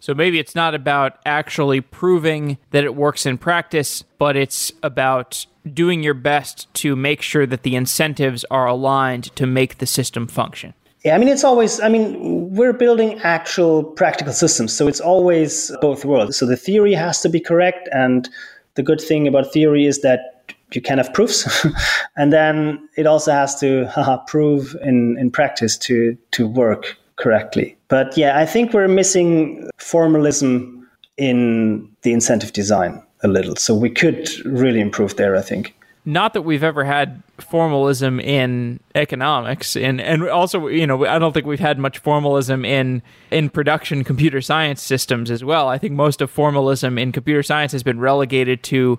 So 0.00 0.14
maybe 0.14 0.38
it's 0.38 0.54
not 0.54 0.74
about 0.74 1.18
actually 1.26 1.80
proving 1.80 2.58
that 2.70 2.84
it 2.84 2.94
works 2.94 3.26
in 3.26 3.38
practice, 3.38 4.02
but 4.18 4.36
it's 4.36 4.72
about 4.82 5.46
doing 5.72 6.02
your 6.02 6.14
best 6.14 6.72
to 6.74 6.96
make 6.96 7.22
sure 7.22 7.46
that 7.46 7.62
the 7.62 7.76
incentives 7.76 8.44
are 8.50 8.66
aligned 8.66 9.34
to 9.36 9.46
make 9.46 9.78
the 9.78 9.86
system 9.86 10.26
function. 10.26 10.74
Yeah, 11.04 11.14
I 11.14 11.18
mean, 11.18 11.28
it's 11.28 11.44
always, 11.44 11.80
I 11.80 11.88
mean, 11.88 12.54
we're 12.54 12.72
building 12.72 13.20
actual 13.20 13.84
practical 13.84 14.32
systems. 14.32 14.72
So 14.72 14.88
it's 14.88 15.00
always 15.00 15.70
both 15.80 16.04
worlds. 16.04 16.36
So 16.36 16.46
the 16.46 16.56
theory 16.56 16.92
has 16.94 17.20
to 17.22 17.28
be 17.28 17.40
correct. 17.40 17.88
And 17.92 18.28
the 18.74 18.82
good 18.82 19.00
thing 19.00 19.28
about 19.28 19.52
theory 19.52 19.86
is 19.86 20.00
that 20.00 20.52
you 20.72 20.80
can 20.80 20.98
have 20.98 21.12
proofs. 21.14 21.66
and 22.16 22.32
then 22.32 22.88
it 22.96 23.06
also 23.06 23.32
has 23.32 23.58
to 23.60 23.88
prove 24.26 24.76
in, 24.82 25.16
in 25.18 25.30
practice 25.30 25.76
to, 25.78 26.16
to 26.32 26.46
work 26.46 26.96
correctly. 27.18 27.76
But 27.88 28.16
yeah, 28.16 28.38
I 28.38 28.46
think 28.46 28.72
we're 28.72 28.88
missing 28.88 29.68
formalism 29.76 30.88
in 31.16 31.88
the 32.02 32.12
incentive 32.12 32.52
design 32.52 33.02
a 33.22 33.28
little. 33.28 33.56
So 33.56 33.74
we 33.74 33.90
could 33.90 34.28
really 34.44 34.80
improve 34.80 35.16
there, 35.16 35.36
I 35.36 35.42
think. 35.42 35.74
Not 36.04 36.32
that 36.32 36.42
we've 36.42 36.62
ever 36.62 36.84
had 36.84 37.22
formalism 37.38 38.18
in 38.18 38.80
economics 38.94 39.76
and 39.76 40.00
and 40.00 40.28
also 40.28 40.66
you 40.66 40.86
know 40.86 41.04
I 41.04 41.18
don't 41.18 41.32
think 41.32 41.46
we've 41.46 41.60
had 41.60 41.78
much 41.78 41.98
formalism 41.98 42.64
in 42.64 43.02
in 43.30 43.50
production 43.50 44.04
computer 44.04 44.40
science 44.40 44.80
systems 44.80 45.30
as 45.30 45.44
well. 45.44 45.68
I 45.68 45.76
think 45.76 45.94
most 45.94 46.22
of 46.22 46.30
formalism 46.30 46.98
in 46.98 47.12
computer 47.12 47.42
science 47.42 47.72
has 47.72 47.82
been 47.82 48.00
relegated 48.00 48.62
to 48.64 48.98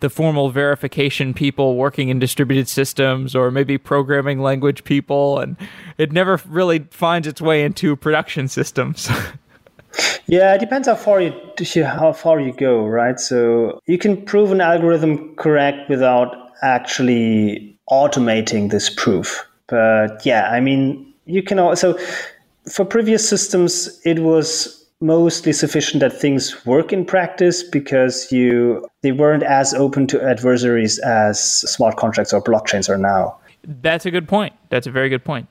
the 0.00 0.10
formal 0.10 0.50
verification 0.50 1.34
people 1.34 1.76
working 1.76 2.08
in 2.08 2.18
distributed 2.18 2.68
systems 2.68 3.34
or 3.34 3.50
maybe 3.50 3.78
programming 3.78 4.40
language 4.40 4.84
people 4.84 5.38
and 5.38 5.56
it 5.96 6.12
never 6.12 6.40
really 6.46 6.80
finds 6.90 7.26
its 7.26 7.40
way 7.40 7.64
into 7.64 7.96
production 7.96 8.48
systems. 8.48 9.10
Yeah 10.26 10.54
it 10.54 10.60
depends 10.60 10.86
how 10.86 10.94
far 10.94 11.20
you 11.22 11.32
how 11.82 12.12
far 12.12 12.38
you 12.40 12.52
go 12.52 12.86
right? 12.86 13.18
So 13.18 13.80
you 13.86 13.98
can 13.98 14.22
prove 14.22 14.52
an 14.52 14.60
algorithm 14.60 15.34
correct 15.36 15.88
without 15.88 16.52
actually 16.62 17.76
automating 17.90 18.70
this 18.70 18.90
proof. 18.90 19.44
But 19.66 20.24
yeah 20.24 20.50
i 20.50 20.60
mean 20.60 21.12
you 21.24 21.42
can 21.42 21.58
also 21.58 21.96
for 22.70 22.84
previous 22.84 23.28
systems 23.28 24.00
it 24.04 24.20
was 24.20 24.77
mostly 25.00 25.52
sufficient 25.52 26.00
that 26.00 26.12
things 26.12 26.64
work 26.66 26.92
in 26.92 27.04
practice 27.04 27.62
because 27.62 28.30
you 28.32 28.86
they 29.02 29.12
weren't 29.12 29.42
as 29.42 29.74
open 29.74 30.06
to 30.08 30.22
adversaries 30.22 30.98
as 31.00 31.42
smart 31.42 31.96
contracts 31.96 32.32
or 32.32 32.42
blockchains 32.42 32.88
are 32.88 32.98
now. 32.98 33.36
That's 33.64 34.06
a 34.06 34.10
good 34.10 34.28
point. 34.28 34.54
That's 34.70 34.86
a 34.86 34.90
very 34.90 35.08
good 35.08 35.24
point. 35.24 35.46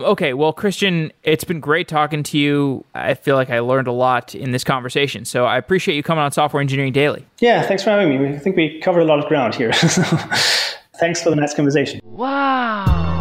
Okay, 0.00 0.34
well, 0.34 0.52
Christian, 0.52 1.12
it's 1.22 1.44
been 1.44 1.60
great 1.60 1.86
talking 1.86 2.24
to 2.24 2.38
you. 2.38 2.84
I 2.94 3.14
feel 3.14 3.36
like 3.36 3.50
I 3.50 3.60
learned 3.60 3.86
a 3.86 3.92
lot 3.92 4.34
in 4.34 4.50
this 4.50 4.64
conversation. 4.64 5.24
So 5.24 5.44
I 5.44 5.56
appreciate 5.56 5.94
you 5.94 6.02
coming 6.02 6.24
on 6.24 6.32
Software 6.32 6.60
Engineering 6.60 6.92
Daily. 6.92 7.24
Yeah, 7.38 7.62
thanks 7.62 7.84
for 7.84 7.90
having 7.90 8.20
me. 8.20 8.34
I 8.34 8.38
think 8.38 8.56
we 8.56 8.80
covered 8.80 9.00
a 9.00 9.04
lot 9.04 9.20
of 9.20 9.26
ground 9.26 9.54
here. 9.54 9.72
thanks 10.98 11.22
for 11.22 11.30
the 11.30 11.36
nice 11.36 11.54
conversation. 11.54 12.00
Wow. 12.02 13.13